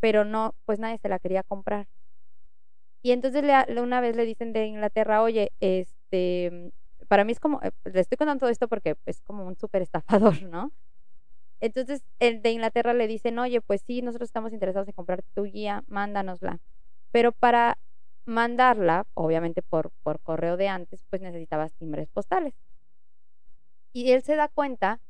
[0.00, 1.86] pero no, pues nadie se la quería comprar.
[3.02, 6.72] Y entonces le, una vez le dicen de Inglaterra, oye, este,
[7.08, 9.82] para mí es como, eh, le estoy contando todo esto porque es como un súper
[9.82, 10.72] estafador, ¿no?
[11.60, 15.44] Entonces el de Inglaterra le dicen, oye, pues sí, nosotros estamos interesados en comprar tu
[15.44, 16.60] guía, mándanosla.
[17.10, 17.78] Pero para
[18.24, 22.54] mandarla, obviamente por, por correo de antes, pues necesitabas timbres postales.
[23.92, 25.00] Y él se da cuenta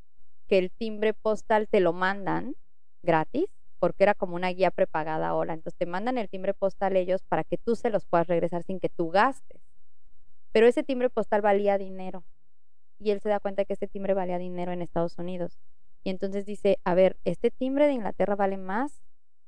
[0.49, 2.57] que el timbre postal te lo mandan
[3.03, 3.47] gratis,
[3.79, 5.55] porque era como una guía prepagada ahora.
[5.55, 8.79] Entonces te mandan el timbre postal ellos para que tú se los puedas regresar sin
[8.79, 9.61] que tú gastes.
[10.53, 12.25] Pero ese timbre postal valía dinero.
[12.99, 15.59] Y él se da cuenta que ese timbre valía dinero en Estados Unidos.
[16.05, 19.01] Y entonces dice, a ver, este timbre de Inglaterra vale más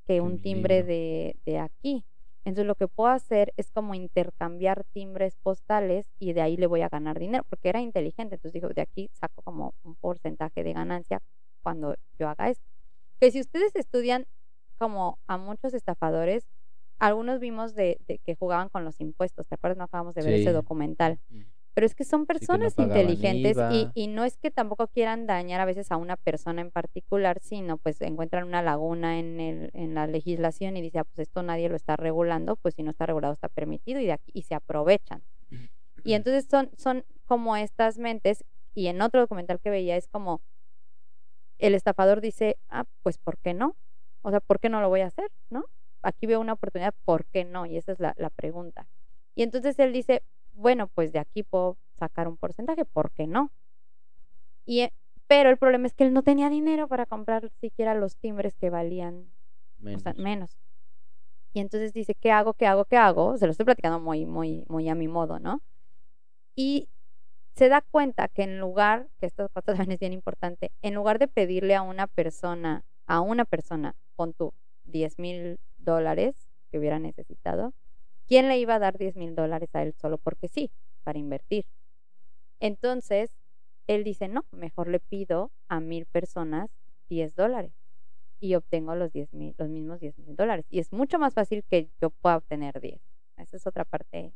[0.05, 2.05] que un timbre de, de aquí.
[2.45, 6.83] Entonces lo que puedo hacer es como intercambiar timbres postales y de ahí le voy
[6.83, 8.35] a ganar dinero, porque era inteligente.
[8.35, 11.23] Entonces dijo, de aquí saco como un porcentaje de ganancia
[11.63, 12.65] cuando yo haga esto.
[13.19, 14.27] Que si ustedes estudian
[14.77, 16.47] como a muchos estafadores,
[16.99, 19.79] algunos vimos de, que jugaban con los impuestos, ¿te acuerdas?
[19.79, 21.19] No acabamos de ver ese documental.
[21.75, 25.65] Pero es que son personas inteligentes y, y, no es que tampoco quieran dañar a
[25.65, 30.07] veces a una persona en particular, sino pues encuentran una laguna en, el, en la
[30.07, 33.35] legislación y dicen, ah, pues esto nadie lo está regulando, pues si no está regulado
[33.35, 35.23] está permitido y, de aquí, y se aprovechan.
[36.05, 38.45] Y entonces son, son como estas mentes
[38.75, 40.43] y en otro documental que veía es como
[41.59, 43.75] el estafador dice, ah, pues ¿por qué no?
[44.23, 45.31] O sea, ¿por qué no lo voy a hacer?
[45.51, 45.65] ¿No?
[46.03, 47.67] Aquí veo una oportunidad, ¿por qué no?
[47.67, 48.87] Y esa es la, la pregunta.
[49.35, 50.23] Y entonces él dice,
[50.55, 53.51] bueno, pues de aquí puedo sacar un porcentaje, ¿por qué no?
[54.65, 54.93] Y, eh,
[55.27, 58.71] pero el problema es que él no tenía dinero para comprar siquiera los timbres que
[58.71, 59.27] valían
[59.79, 60.59] menos.
[61.53, 62.55] Y entonces dice, ¿qué hago?
[62.55, 62.85] ¿Qué hago?
[62.85, 63.39] ¿Qué hago?
[63.39, 65.63] Se lo estoy platicando muy, muy, muy a mi modo, ¿no?
[66.57, 66.89] Y
[67.55, 71.29] se da cuenta que en lugar, que esto también es bien importante, en lugar de
[71.29, 74.53] pedirle a una persona, a una persona, con tu
[74.85, 77.73] 10 mil dólares que hubiera necesitado,
[78.27, 80.71] ¿Quién le iba a dar 10 mil dólares a él solo porque sí,
[81.03, 81.67] para invertir?
[82.61, 83.31] Entonces,
[83.87, 86.71] él dice, no, mejor le pido a mil personas
[87.09, 87.73] 10 dólares
[88.41, 90.67] y obtengo los, 10 mil, los mismos 10 mil dólares.
[90.71, 93.01] Y es mucho más fácil que yo pueda obtener 10.
[93.37, 94.33] Esa es otra parte,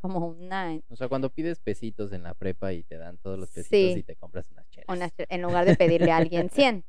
[0.00, 0.80] como una...
[0.88, 4.02] O sea, cuando pides pesitos en la prepa y te dan todos los pesitos y
[4.02, 5.12] te compras unas chelas.
[5.18, 6.84] en lugar de pedirle a alguien 100.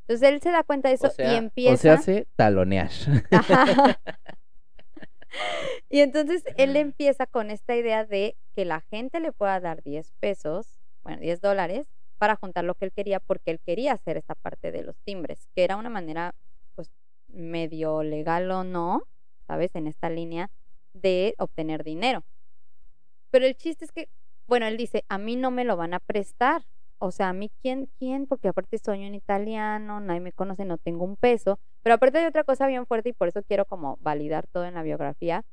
[0.00, 1.74] Entonces él se da cuenta de eso y empieza...
[1.74, 2.90] O se hace talonear.
[5.88, 10.12] y entonces él empieza con esta idea de que la gente le pueda dar 10
[10.20, 11.86] pesos, bueno, 10 dólares,
[12.18, 15.48] para juntar lo que él quería, porque él quería hacer esta parte de los timbres,
[15.54, 16.34] que era una manera,
[16.74, 16.90] pues,
[17.28, 19.02] medio legal o no,
[19.46, 19.74] ¿sabes?
[19.74, 20.50] En esta línea
[20.92, 22.24] de obtener dinero.
[23.30, 24.08] Pero el chiste es que,
[24.46, 26.64] bueno, él dice, a mí no me lo van a prestar.
[26.98, 27.90] O sea, a mí, ¿quién?
[27.98, 28.26] ¿Quién?
[28.26, 31.58] Porque aparte soy un italiano, nadie me conoce, no tengo un peso.
[31.84, 34.72] Pero aparte de otra cosa bien fuerte y por eso quiero como validar todo en
[34.72, 35.44] la biografía.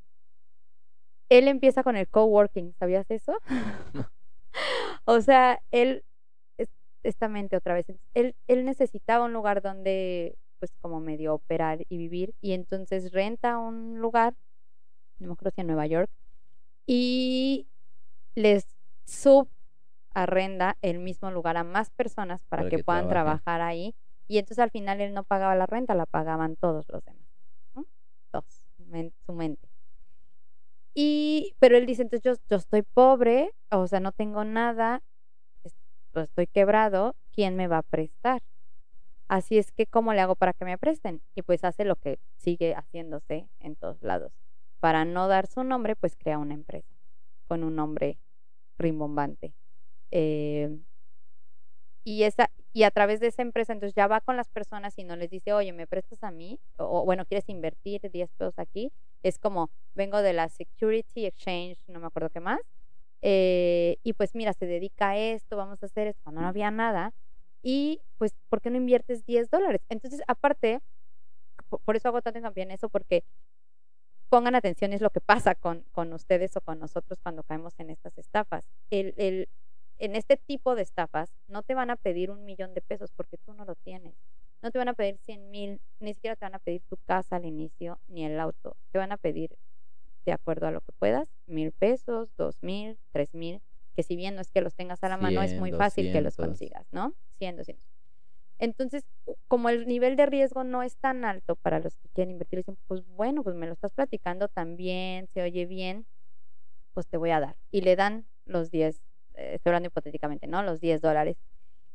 [1.28, 3.38] Él empieza con el coworking, ¿sabías eso?
[5.06, 6.06] o sea, él,
[7.03, 11.98] esta mente otra vez, él, él necesitaba un lugar donde pues como medio operar y
[11.98, 14.34] vivir y entonces renta un lugar,
[15.20, 16.10] no me acuerdo si en Nueva York,
[16.86, 17.68] y
[18.36, 18.68] les
[19.03, 23.95] subarrenda el mismo lugar a más personas para, que, puedan trabajar ahí
[24.32, 27.22] y entonces al final él no pagaba la renta, la pagaban todos los demás.
[28.32, 28.66] Todos,
[29.26, 29.68] su mente.
[30.94, 35.03] Y, pero él dice, entonces yo, yo estoy pobre, o sea, no tengo nada,
[35.62, 35.76] pues,
[36.30, 38.41] estoy quebrado, ¿quién me va a prestar?
[39.28, 41.22] Así es que, ¿cómo le hago para que me presten?
[41.36, 44.32] Y pues hace lo que sigue haciéndose en todos lados.
[44.80, 46.95] Para no dar su nombre, pues crea una empresa
[47.49, 48.18] con un nombre
[48.78, 49.53] rimbombante.
[50.10, 50.80] Eh,
[52.03, 55.03] y esa y a través de esa empresa entonces ya va con las personas y
[55.03, 58.91] no les dice oye me prestas a mí o, bueno quieres invertir 10 pesos aquí
[59.23, 62.60] es como vengo de la Security Exchange no me acuerdo qué más
[63.22, 66.72] eh, y pues mira, se dedica a esto, vamos a hacer esto, cuando no había
[66.72, 67.14] nada,
[67.61, 69.82] y pues, ¿por qué no inviertes 10 dólares?
[69.90, 70.82] Entonces, aparte,
[71.86, 73.23] por, eso hago tanto en eso, porque
[74.30, 77.90] pongan atención, es lo que pasa con, con ustedes o con nosotros cuando caemos en
[77.90, 78.64] estas estafas.
[78.90, 79.49] El, el,
[80.02, 83.38] en este tipo de estafas no te van a pedir un millón de pesos porque
[83.38, 84.15] tú no lo tienes.
[84.64, 87.36] No te van a pedir 100 mil, ni siquiera te van a pedir tu casa
[87.36, 88.76] al inicio, ni el auto.
[88.91, 89.56] Te van a pedir,
[90.26, 93.61] de acuerdo a lo que puedas, mil pesos, dos mil, tres mil,
[93.95, 96.22] que si bien no es que los tengas a la mano, es muy fácil que
[96.22, 97.14] los consigas, ¿no?
[97.38, 97.86] 100, 200.
[98.57, 99.03] Entonces,
[99.48, 102.78] como el nivel de riesgo no es tan alto para los que quieren invertir, dicen,
[102.88, 106.07] pues bueno, pues me lo estás platicando también, se oye bien,
[106.94, 107.56] pues te voy a dar.
[107.69, 110.64] Y le dan los 10, eh, estoy hablando hipotéticamente, ¿no?
[110.64, 111.38] Los 10 dólares.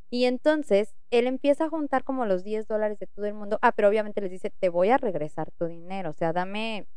[0.09, 3.59] Y entonces él empieza a juntar como los 10 dólares de todo el mundo.
[3.61, 6.11] Ah, pero obviamente les dice, te voy a regresar tu dinero.
[6.11, 6.87] O sea, dame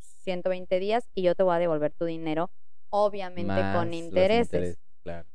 [0.00, 2.50] 120 días y yo te voy a devolver tu dinero,
[2.90, 4.78] obviamente con intereses.
[5.02, 5.28] claro.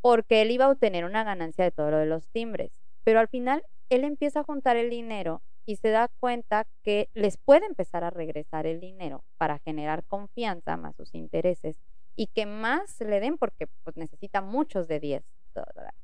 [0.00, 2.72] Porque él iba a obtener una ganancia de todo lo de los timbres.
[3.04, 7.38] Pero al final él empieza a juntar el dinero y se da cuenta que les
[7.38, 11.76] puede empezar a regresar el dinero para generar confianza más sus intereses
[12.16, 15.24] y que más le den porque pues, necesita muchos de 10
[15.54, 16.00] dólares.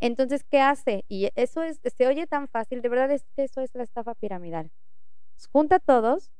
[0.00, 1.04] Entonces, ¿qué hace?
[1.08, 4.14] Y eso es, se oye tan fácil, de verdad es que eso es la estafa
[4.14, 4.70] piramidal.
[5.52, 6.30] Junta a todos,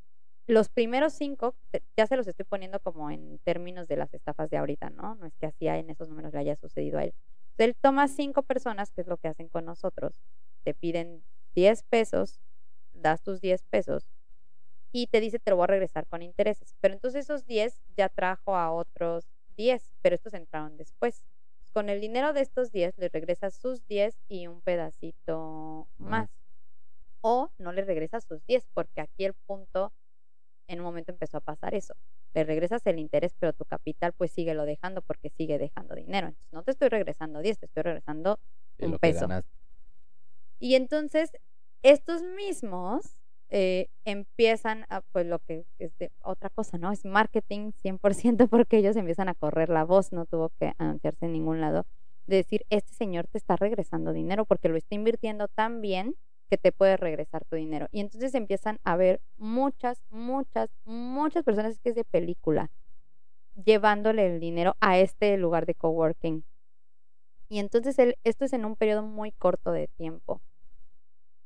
[0.46, 1.54] los primeros cinco,
[1.96, 5.14] ya se los estoy poniendo como en términos de las estafas de ahorita, ¿no?
[5.14, 7.14] No es que así en esos números le haya sucedido a él.
[7.56, 10.20] él toma cinco personas, que es lo que hacen con nosotros,
[10.64, 11.22] te piden
[11.54, 12.40] 10 pesos,
[12.92, 14.13] das tus 10 pesos
[14.96, 16.76] y te dice te lo voy a regresar con intereses.
[16.80, 19.26] Pero entonces esos 10 ya trajo a otros
[19.56, 21.24] 10, pero estos entraron después
[21.72, 26.30] con el dinero de estos 10 le regresas sus 10 y un pedacito más.
[27.22, 29.92] O no le regresas sus 10, porque aquí el punto,
[30.68, 31.94] en un momento empezó a pasar eso.
[32.32, 36.28] Le regresas el interés, pero tu capital pues sigue lo dejando porque sigue dejando dinero.
[36.28, 38.38] Entonces no te estoy regresando 10, te estoy regresando
[38.78, 39.26] un peso.
[40.60, 41.32] Y entonces,
[41.82, 43.16] estos mismos
[43.56, 46.90] eh, empiezan a, pues lo que es de otra cosa, ¿no?
[46.90, 51.34] Es marketing 100% porque ellos empiezan a correr la voz, no tuvo que anunciarse en
[51.34, 51.86] ningún lado,
[52.26, 56.16] de decir, este señor te está regresando dinero porque lo está invirtiendo tan bien
[56.50, 57.86] que te puede regresar tu dinero.
[57.92, 62.72] Y entonces empiezan a ver muchas, muchas, muchas personas, que es de película,
[63.64, 66.44] llevándole el dinero a este lugar de coworking.
[67.48, 70.40] Y entonces esto es en un periodo muy corto de tiempo.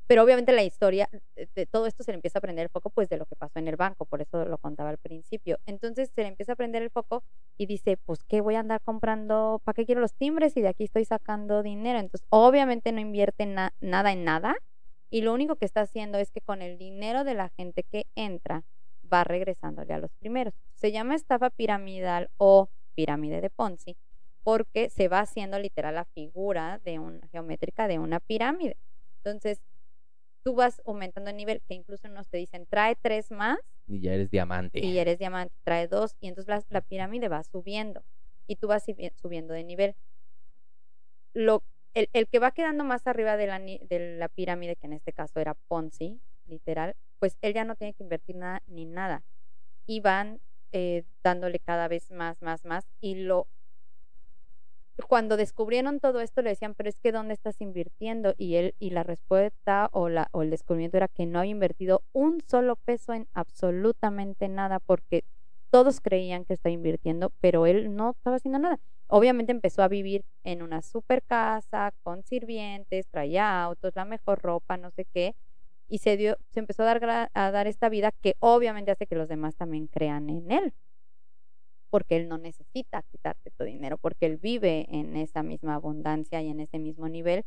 [0.08, 1.10] Pero obviamente la historia
[1.54, 3.58] de todo esto se le empieza a prender el foco pues de lo que pasó
[3.58, 5.58] en el banco, por eso lo contaba al principio.
[5.66, 7.22] Entonces se le empieza a prender el foco
[7.58, 9.60] y dice, pues ¿qué voy a andar comprando?
[9.64, 10.56] ¿Para qué quiero los timbres?
[10.56, 11.98] Y de aquí estoy sacando dinero.
[11.98, 14.56] Entonces obviamente no invierte nada en nada
[15.10, 18.06] y lo único que está haciendo es que con el dinero de la gente que
[18.14, 18.64] entra
[19.12, 20.54] va regresándole a los primeros.
[20.74, 23.98] Se llama estafa piramidal o pirámide de Ponzi
[24.42, 28.78] porque se va haciendo literal la figura de una geométrica de una pirámide.
[29.18, 29.60] Entonces,
[30.48, 33.58] tú vas aumentando el nivel, que incluso nos te dicen, trae tres más.
[33.86, 34.78] Y ya eres diamante.
[34.78, 38.02] Y ya eres diamante, trae dos, y entonces la, pirámide va subiendo,
[38.46, 38.86] y tú vas
[39.20, 39.94] subiendo de nivel.
[41.34, 41.62] Lo,
[41.92, 45.12] el, el, que va quedando más arriba de la, de la pirámide, que en este
[45.12, 49.24] caso era Ponzi, literal, pues él ya no tiene que invertir nada ni nada.
[49.84, 50.40] Y van
[50.72, 53.48] eh, dándole cada vez más, más, más, y lo
[55.06, 58.34] cuando descubrieron todo esto le decían, pero es que ¿dónde estás invirtiendo?
[58.36, 62.02] Y él y la respuesta o, la, o el descubrimiento era que no había invertido
[62.12, 65.24] un solo peso en absolutamente nada porque
[65.70, 68.80] todos creían que estaba invirtiendo, pero él no estaba haciendo nada.
[69.06, 74.76] Obviamente empezó a vivir en una super casa, con sirvientes, traía autos, la mejor ropa,
[74.76, 75.34] no sé qué,
[75.88, 79.14] y se dio, se empezó a dar, a dar esta vida que obviamente hace que
[79.14, 80.74] los demás también crean en él
[81.90, 86.48] porque él no necesita quitarte tu dinero, porque él vive en esa misma abundancia y
[86.48, 87.44] en ese mismo nivel.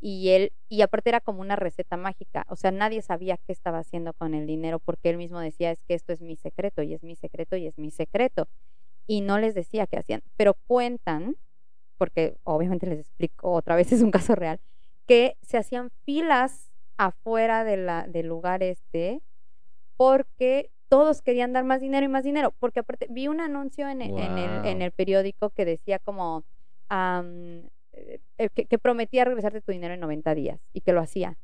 [0.00, 3.78] Y él, y aparte era como una receta mágica, o sea, nadie sabía qué estaba
[3.78, 6.92] haciendo con el dinero, porque él mismo decía, es que esto es mi secreto, y
[6.92, 8.48] es mi secreto, y es mi secreto.
[9.06, 11.36] Y no les decía qué hacían, pero cuentan,
[11.96, 14.60] porque obviamente les explico, otra vez es un caso real,
[15.06, 19.22] que se hacían filas afuera de la, del lugar este,
[19.96, 24.00] porque todos querían dar más dinero y más dinero, porque aparte vi un anuncio en,
[24.00, 26.44] el, en, el, periódico que decía como
[26.88, 31.36] eh, que, prometía regresarte tu dinero en 90 días y que lo hacía,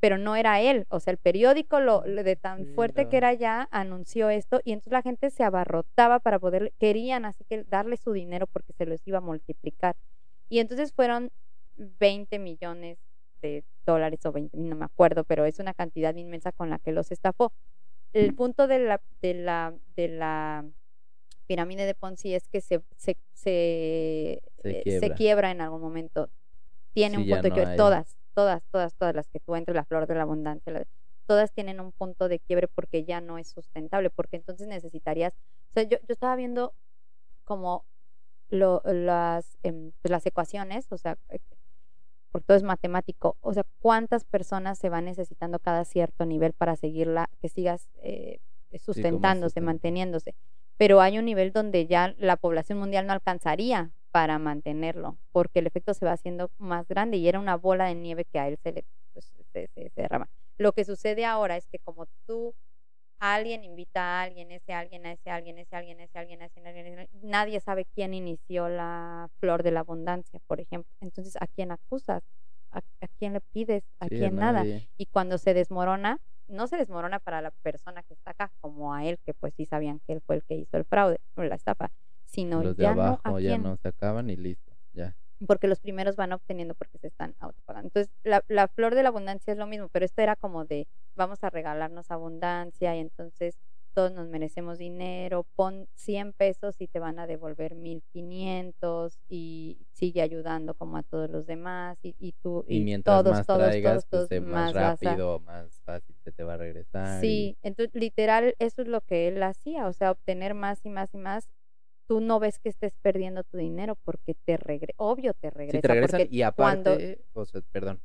[0.00, 3.68] pero no era él, o sea, el periódico lo, de tan fuerte que era ya
[3.70, 8.10] anunció esto y entonces la gente se abarrotaba para poder, querían así que darle su
[8.10, 9.94] dinero porque se los iba a multiplicar.
[10.48, 11.30] Y entonces fueron
[11.76, 12.98] 20 millones
[13.42, 16.90] de dólares o 20, no me acuerdo, pero es una cantidad inmensa con la que
[16.90, 17.52] los estafó
[18.12, 20.64] el punto de la, de la, de la
[21.46, 25.14] pirámide de Ponzi es que se, se, se, Se eh, quiebra.
[25.16, 26.30] quiebra en algún momento.
[26.92, 27.70] Tiene Sí, un punto de no quiebre.
[27.72, 30.86] hay- Todas, todas, todas, todas las que tú entres, la flor de la abundancia, la-
[31.26, 35.32] todas tienen un punto de quiebre porque ya no es sustentable, porque entonces necesitarías,
[35.70, 36.74] o sea, yo, yo estaba viendo
[37.44, 37.84] como
[38.50, 41.38] lo, las, pues, las ecuaciones, o sea, eh,
[42.32, 46.74] porque todo es matemático, o sea, cuántas personas se van necesitando cada cierto nivel para
[46.76, 48.38] seguirla, que sigas eh,
[48.78, 49.66] sustentándose, sustentando.
[49.66, 50.34] manteniéndose.
[50.78, 55.66] Pero hay un nivel donde ya la población mundial no alcanzaría para mantenerlo, porque el
[55.66, 58.58] efecto se va haciendo más grande y era una bola de nieve que a él
[58.62, 60.28] se le pues, se, se- se derrama.
[60.58, 62.54] Lo que sucede ahora es que como tú
[63.22, 66.60] alguien invita a alguien, ese alguien, a ese alguien, ese alguien, ese alguien, a ese
[66.60, 70.90] alguien, nadie sabe quién inició la flor de la abundancia, por ejemplo.
[71.00, 72.24] Entonces, ¿a quién acusas?
[72.72, 73.84] ¿A, a quién le pides?
[74.00, 74.64] ¿A Sí, quién nada?
[74.98, 76.18] Y cuando se desmorona,
[76.48, 79.66] no se desmorona para la persona que está acá, como a él, que pues sí
[79.66, 81.92] sabían que él fue el que hizo el fraude o la estafa,
[82.24, 84.72] sino Los de ya no abajo a ya quién no se acaban y listo.
[84.94, 85.14] Ya.
[85.46, 87.88] Porque los primeros van obteniendo porque se están autopagando.
[87.88, 90.86] Entonces, la, la flor de la abundancia es lo mismo, pero esto era como de
[91.14, 93.58] vamos a regalarnos abundancia y entonces
[93.94, 100.22] todos nos merecemos dinero, pon 100 pesos y te van a devolver 1500 y sigue
[100.22, 103.60] ayudando como a todos los demás y, y tú Y, y mientras todos, más todos,
[103.60, 106.56] traigas, todos, pues eh, más más vas a- rápido, más fácil se te va a
[106.56, 107.24] regresar.
[107.24, 110.88] y- Sí, entonces literal eso es lo que él hacía, o sea, obtener más y
[110.88, 111.48] más y más.
[112.06, 115.78] Tú no ves que estés perdiendo tu dinero porque te regresa, obvio te regresa.
[115.78, 118.00] Sí, te regresan porque y cuando- aparte, o sea, perdón,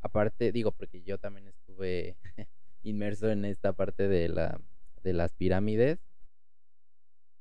[0.00, 2.16] aparte, digo, porque yo también estuve
[2.82, 4.60] inmerso en esta parte de la
[5.02, 5.98] de las pirámides.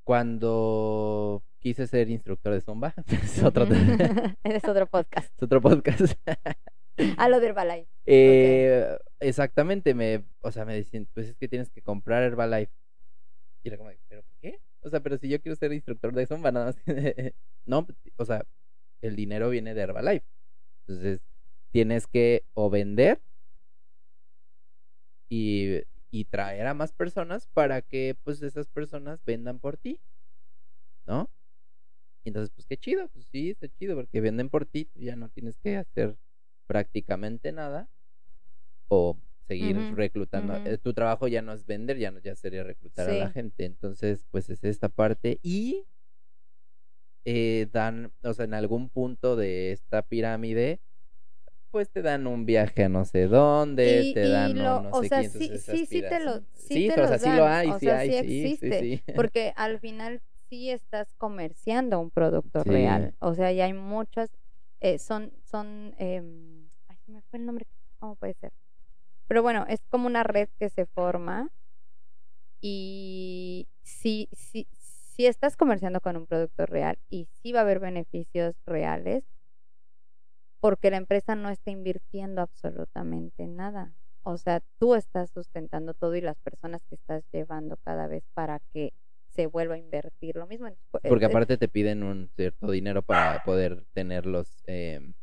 [0.04, 3.66] Cuando quise ser instructor de zumba, es otro,
[4.44, 5.32] es otro podcast.
[5.36, 6.02] es otro podcast.
[7.18, 7.88] Ah, lo de Herbalife.
[8.06, 12.72] Eh, Exactamente, me, o sea, me decían, pues es que tienes que comprar Herbalife.
[13.64, 14.60] Y era como, ¿pero por qué?
[14.82, 16.78] O sea, pero si yo quiero ser instructor de zumba, nada más.
[17.66, 17.88] no,
[18.18, 18.46] o sea,
[19.02, 20.26] el dinero viene de Herbalife.
[20.88, 21.22] Entonces,
[21.72, 23.22] tienes que o vender
[25.30, 25.82] y,
[26.12, 30.00] y traer a más personas para que, pues, esas personas vendan por ti.
[31.06, 31.30] ¿No?
[32.26, 35.58] Entonces, pues, qué chido, pues sí, está chido, porque venden por ti, ya no tienes
[35.58, 36.18] que hacer
[36.68, 37.90] prácticamente nada
[38.90, 39.18] o
[39.50, 40.56] seguir reclutando.
[40.66, 43.34] Eh, Tu trabajo ya no es vender, ya no ya sería reclutar a la Sí.
[43.34, 43.66] gente.
[43.66, 45.86] Entonces, pues es esta parte y
[47.26, 50.80] eh, dan, o sea, en algún punto de esta pirámide,
[51.72, 54.82] pues te dan un viaje a no sé dónde, Y- te y dan un lo-
[54.84, 57.10] no o sé sea, qué, sí- sí, sí te lo- aspiras- sí te o sea,
[57.12, 59.04] los sí lo hay, o sí sea, hay, sí sí, existe, sí, sí.
[59.24, 62.70] Porque al final sí estás comerciando un producto Sí.
[62.70, 63.14] real.
[63.20, 64.32] O sea, ya hay muchas,
[64.80, 67.66] eh, son, son, em, ay, me fue el nombre,
[68.00, 68.52] ¿cómo puede ser?
[69.30, 71.52] Pero bueno, es como una red que se forma
[72.62, 77.80] y si, si, si estás comerciando con un producto real y sí va a haber
[77.80, 79.24] beneficios reales,
[80.60, 83.94] porque la empresa no está invirtiendo absolutamente nada.
[84.24, 88.60] O sea, tú estás sustentando todo y las personas que estás llevando cada vez para
[88.74, 88.94] que
[89.28, 90.66] se vuelva a invertir lo mismo.
[90.66, 95.14] Entonces, Porque aparte te piden un cierto dinero para poder tener los, em,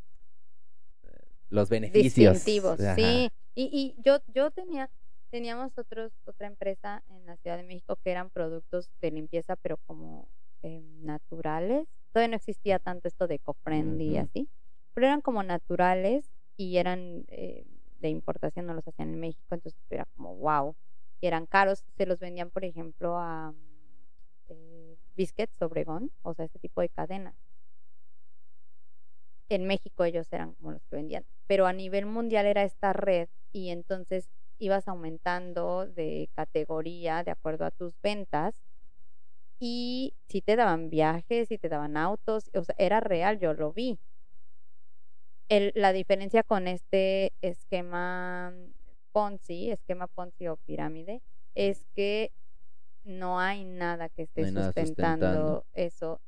[1.51, 2.35] los beneficios.
[2.35, 2.95] distintivos, Ajá.
[2.95, 3.33] sí.
[3.57, 4.91] Y, y yo, yo tenía,
[5.31, 9.79] teníamos otros, otra empresa en la Ciudad de México que eran productos de limpieza, pero
[9.87, 10.29] como
[10.63, 11.89] em, naturales.
[12.13, 14.49] Todavía no existía tanto esto de eco-friendly y así,
[14.95, 17.67] pero eran como naturales y eran eh,
[18.01, 20.77] de importación, no los hacían en México, entonces era como wow.
[21.23, 23.55] Y eran caros, se los vendían, por ejemplo, a
[24.49, 27.35] eh, Biscuits Obregón, o sea, este tipo de cadenas
[29.49, 33.29] en México ellos eran como los que vendían, pero a nivel mundial era esta red
[33.53, 34.29] y entonces
[34.59, 38.55] ibas aumentando de categoría de acuerdo a tus ventas
[39.59, 43.73] y si te daban viajes, si te daban autos, o sea, era real, yo lo
[43.73, 43.99] vi.
[45.49, 48.53] El, la diferencia con este esquema
[49.13, 51.23] Ponzi, esquema Ponzi o pirámide,
[51.55, 52.33] es que
[53.05, 55.65] no hay nada que esté No sustentando.
[55.75, 56.21] eso.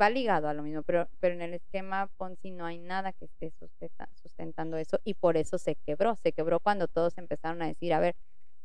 [0.00, 3.26] Va ligado a lo mismo, pero, pero en el esquema Ponzi no hay nada que
[3.26, 6.16] esté sustenta- sustentando eso y por eso se quebró.
[6.16, 8.16] Se quebró cuando todos empezaron a decir, a ver,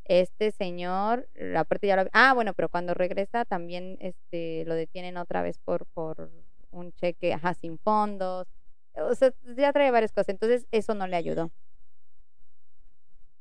[0.06, 2.10] este señor, la parte ya lo...
[2.14, 6.32] Ah, bueno, pero cuando regresa también este, lo detienen otra vez por, por
[6.72, 8.48] un cheque, ajá, sin fondos.
[8.94, 10.30] O sea, ya trae varias cosas.
[10.30, 11.52] Entonces, eso no le ayudó.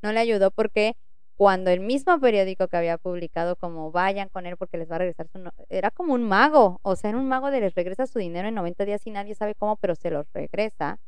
[0.03, 0.97] No le ayudó porque
[1.41, 4.99] cuando el mismo periódico que había publicado como vayan con él porque les va a
[4.99, 5.39] regresar su...
[5.39, 8.47] no- Era como un mago, o sea, era un mago de les regresa su dinero
[8.49, 10.99] en 90 días y nadie sabe cómo, pero se los regresa.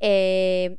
[0.00, 0.76] Eh,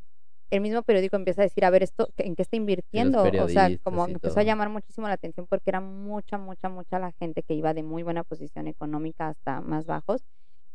[0.50, 3.24] el mismo periódico empieza a decir, a ver, esto, ¿en qué está invirtiendo?
[3.42, 7.10] O sea, como empezó a llamar muchísimo la atención porque era mucha, mucha, mucha la
[7.18, 10.22] gente que iba de muy buena posición económica hasta más bajos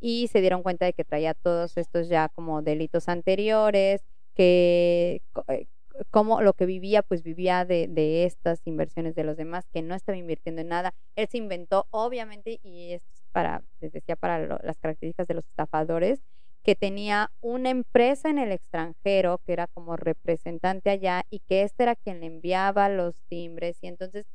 [0.02, 4.04] y se dieron cuenta de que traía todos estos ya como delitos anteriores,
[4.36, 5.68] que eh,
[6.10, 9.96] como lo que vivía, pues vivía de, de, estas inversiones de los demás, que no
[9.96, 10.94] estaba invirtiendo en nada.
[11.16, 13.02] Él se inventó, obviamente, y es
[13.32, 16.22] para, les decía, para las características de los estafadores,
[16.64, 21.84] que tenía una empresa en el extranjero que era como representante allá y que este
[21.84, 24.28] era quien le enviaba los timbres y entonces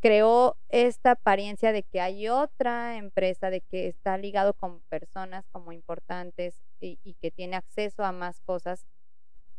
[0.00, 5.72] creó esta apariencia de que hay otra empresa, de que está ligado con personas como
[5.72, 8.86] importantes y que tiene acceso a más cosas,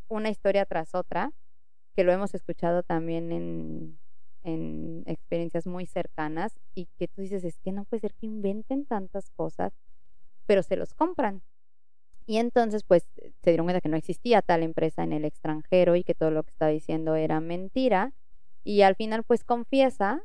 [0.10, 1.32] una historia tras otra,
[1.96, 4.00] que lo hemos escuchado también en,
[4.44, 8.86] en experiencias muy cercanas y que tú dices, es que no puede ser que inventen
[8.86, 9.74] tantas cosas
[10.50, 11.44] pero se los compran.
[12.26, 13.08] Y entonces, pues,
[13.44, 16.42] se dieron cuenta que no existía tal empresa en el extranjero y que todo lo
[16.42, 18.14] que estaba diciendo era mentira.
[18.64, 20.24] Y al final, pues, confiesa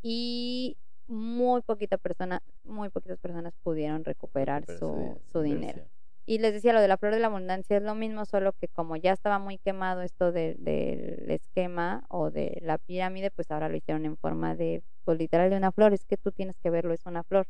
[0.00, 5.84] y muy poquita persona, muy poquitas personas pudieron recuperar su, su dinero.
[6.26, 8.66] Y les decía, lo de la flor de la abundancia es lo mismo, solo que
[8.68, 13.76] como ya estaba muy quemado esto del esquema o de la pirámide, pues ahora lo
[13.76, 15.94] hicieron en forma de, pues literal de una flor.
[15.94, 17.46] Es que tú tienes que verlo, es una flor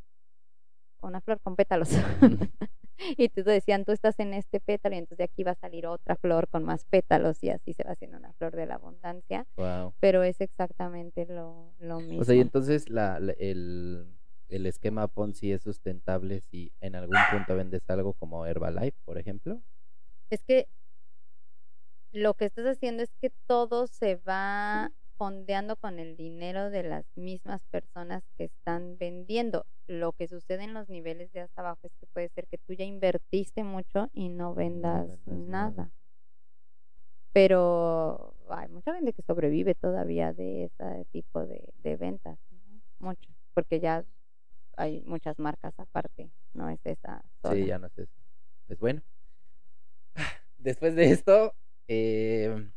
[1.03, 1.91] una flor con pétalos.
[3.17, 5.87] y tú decían, tú estás en este pétalo y entonces de aquí va a salir
[5.87, 9.47] otra flor con más pétalos y así se va haciendo una flor de la abundancia.
[10.01, 12.21] Pero es exactamente lo, lo mismo.
[12.21, 14.07] O sea, y entonces la, el,
[14.49, 19.61] el esquema Ponzi es sustentable si en algún punto vendes algo como Herbalife, por ejemplo.
[20.31, 20.69] Es que
[22.13, 27.05] lo que estás haciendo es que todo se va fondeando con el dinero de las
[27.17, 29.67] mismas personas que están vendiendo.
[29.87, 32.75] Lo que sucede en los niveles de hasta abajo es que puede ser que tú
[32.75, 35.91] ya invertiste mucho y no vendas, nada.
[37.33, 42.39] Pero hay mucha gente que sobrevive todavía de ese tipo de, ventas,
[42.99, 44.05] mucho, porque ya
[44.77, 47.23] hay muchas marcas aparte, no es esa.
[47.51, 48.13] Sí, ya no es eso.
[48.67, 49.03] Pues bueno,
[50.59, 51.55] después de esto,
[51.89, 52.71] eh,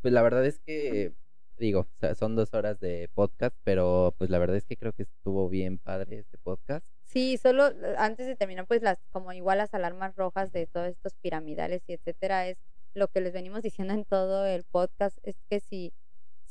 [0.00, 1.12] pues la verdad es que
[1.58, 1.86] digo,
[2.18, 5.78] son dos horas de podcast, pero pues la verdad es que creo que estuvo bien
[5.78, 6.84] padre este podcast.
[7.04, 10.88] Sí, solo eh, antes de terminar, pues las, como igual las alarmas rojas de todos
[10.88, 12.58] estos piramidales y etcétera, es
[12.94, 15.92] lo que les venimos diciendo en todo el podcast, es que si,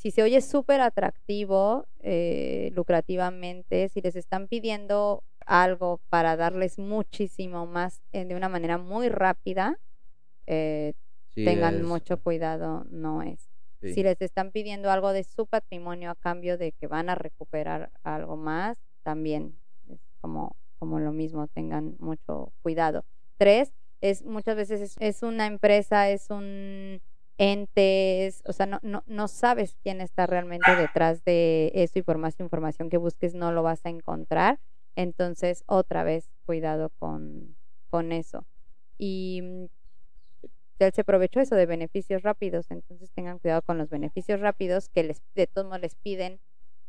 [0.01, 7.67] si se oye súper atractivo, eh, lucrativamente, si les están pidiendo algo para darles muchísimo
[7.67, 9.77] más eh, de una manera muy rápida,
[11.35, 13.47] tengan mucho cuidado, no es.
[13.81, 17.91] Si les están pidiendo algo de su patrimonio a cambio de que van a recuperar
[18.01, 19.55] algo más, también
[19.87, 23.05] es como, como lo mismo, tengan mucho cuidado.
[23.37, 23.71] Tres,
[24.01, 27.01] es muchas veces es, una empresa, es un
[27.41, 32.19] ente, o sea, no, no, no sabes quién está realmente detrás de eso y por
[32.19, 34.59] más información que busques no lo vas a encontrar.
[34.95, 37.55] Entonces, otra vez, cuidado con,
[37.89, 38.45] con eso.
[38.99, 39.65] Y mm,
[40.77, 45.03] él se aprovechó eso de beneficios rápidos, entonces tengan cuidado con los beneficios rápidos que
[45.03, 46.39] les de todos modos les piden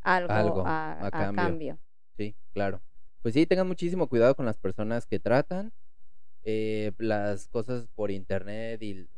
[0.02, 1.78] algo, a, cambio.
[2.18, 2.82] Sí, claro.
[3.22, 5.72] Pues sí, tengan muchísimo cuidado con las personas que tratan
[6.44, 9.08] eh, las cosas por internet y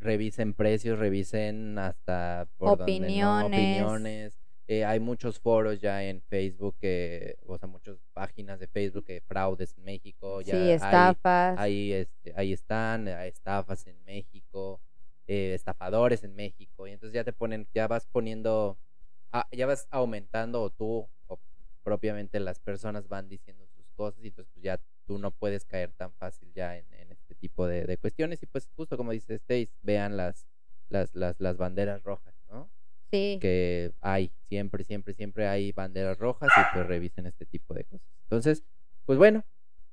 [0.00, 4.36] revisen precios, revisen hasta opiniones.
[4.66, 6.76] Eh, hay muchos foros ya en Facebook,
[7.44, 10.42] o sea, muchas páginas de Facebook de fraudes en México.
[10.42, 11.58] Ya sí, estafas.
[11.58, 14.80] Ahí, este, ahí están, hay estafas en México,
[15.26, 16.86] eh, estafadores en México.
[16.86, 18.78] Y entonces ya te ponen, ya vas poniendo,
[19.32, 21.40] ah, ya vas aumentando o tú o
[21.82, 25.92] propiamente las personas van diciendo sus cosas y entonces pues ya tú no puedes caer
[25.94, 26.86] tan fácil ya en,
[27.40, 28.42] tipo de, de, cuestiones.
[28.42, 30.46] Y pues justo como dice Stace, vean las,
[30.88, 32.70] las, las, las banderas rojas, ¿no?
[33.10, 38.06] Que hay, siempre, siempre, siempre hay banderas rojas y pues revisen este tipo de cosas.
[38.22, 38.64] Entonces,
[39.04, 39.44] pues bueno,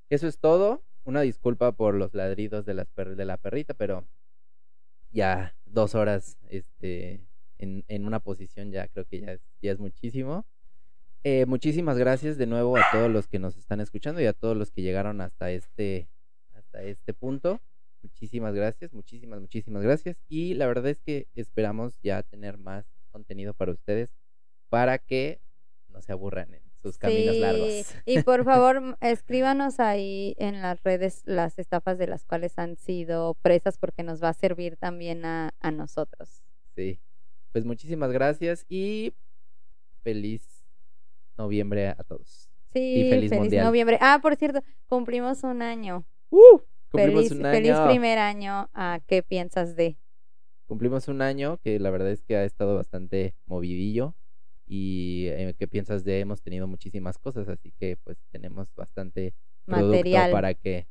[0.09, 0.83] eso es todo.
[1.03, 4.05] Una disculpa por los ladridos de, las de la perrita, pero
[5.11, 7.25] ya dos horas este,
[7.57, 10.45] en, en una posición ya creo que ya es, ya es muchísimo.
[11.23, 14.55] Eh, muchísimas gracias de nuevo a todos los que nos están escuchando y a todos
[14.55, 16.07] los que llegaron hasta este,
[16.67, 17.61] hasta este punto.
[18.03, 20.17] Muchísimas gracias, muchísimas, muchísimas gracias.
[20.27, 24.09] Y la verdad es que esperamos ya tener más contenido para ustedes
[24.69, 25.39] para que
[25.89, 27.95] no se aburran en sus caminos largos.
[28.05, 33.33] Y por favor, escríbanos ahí en las redes las estafas de las cuales han sido
[33.35, 36.43] presas porque nos va a servir también a, nosotros.
[36.75, 36.99] Sí,
[37.51, 39.13] pues muchísimas gracias y
[40.03, 40.65] feliz
[41.37, 42.49] noviembre a todos.
[42.73, 43.97] Sí, feliz, noviembre.
[44.01, 46.05] Ah, por cierto, cumplimos un año.
[46.29, 46.59] Uh,
[46.89, 47.89] Cumplimos feliz, un feliz año.
[47.89, 49.97] primer año a qué piensas de.
[50.65, 54.15] Cumplimos un año que la verdad es que ha estado bastante movidillo
[54.65, 56.19] y eh, ¿qué piensas de?
[56.19, 59.33] Hemos tenido muchísimas cosas, así que pues tenemos bastante
[59.65, 60.31] Material.
[60.31, 60.87] para que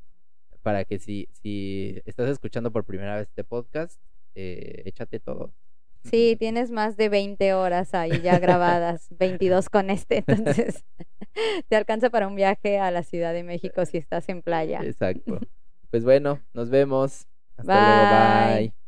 [0.63, 4.01] para que si si estás escuchando por primera vez este podcast,
[4.35, 5.53] eh, échate todo.
[6.11, 10.85] Sí, tienes más de 20 horas ahí ya grabadas, 22 con este, entonces
[11.69, 14.81] te alcanza para un viaje a la Ciudad de México si estás en playa.
[14.83, 15.41] Exacto.
[15.91, 17.27] Pues bueno, nos vemos.
[17.57, 18.69] Hasta luego, Bye.
[18.69, 18.86] bye.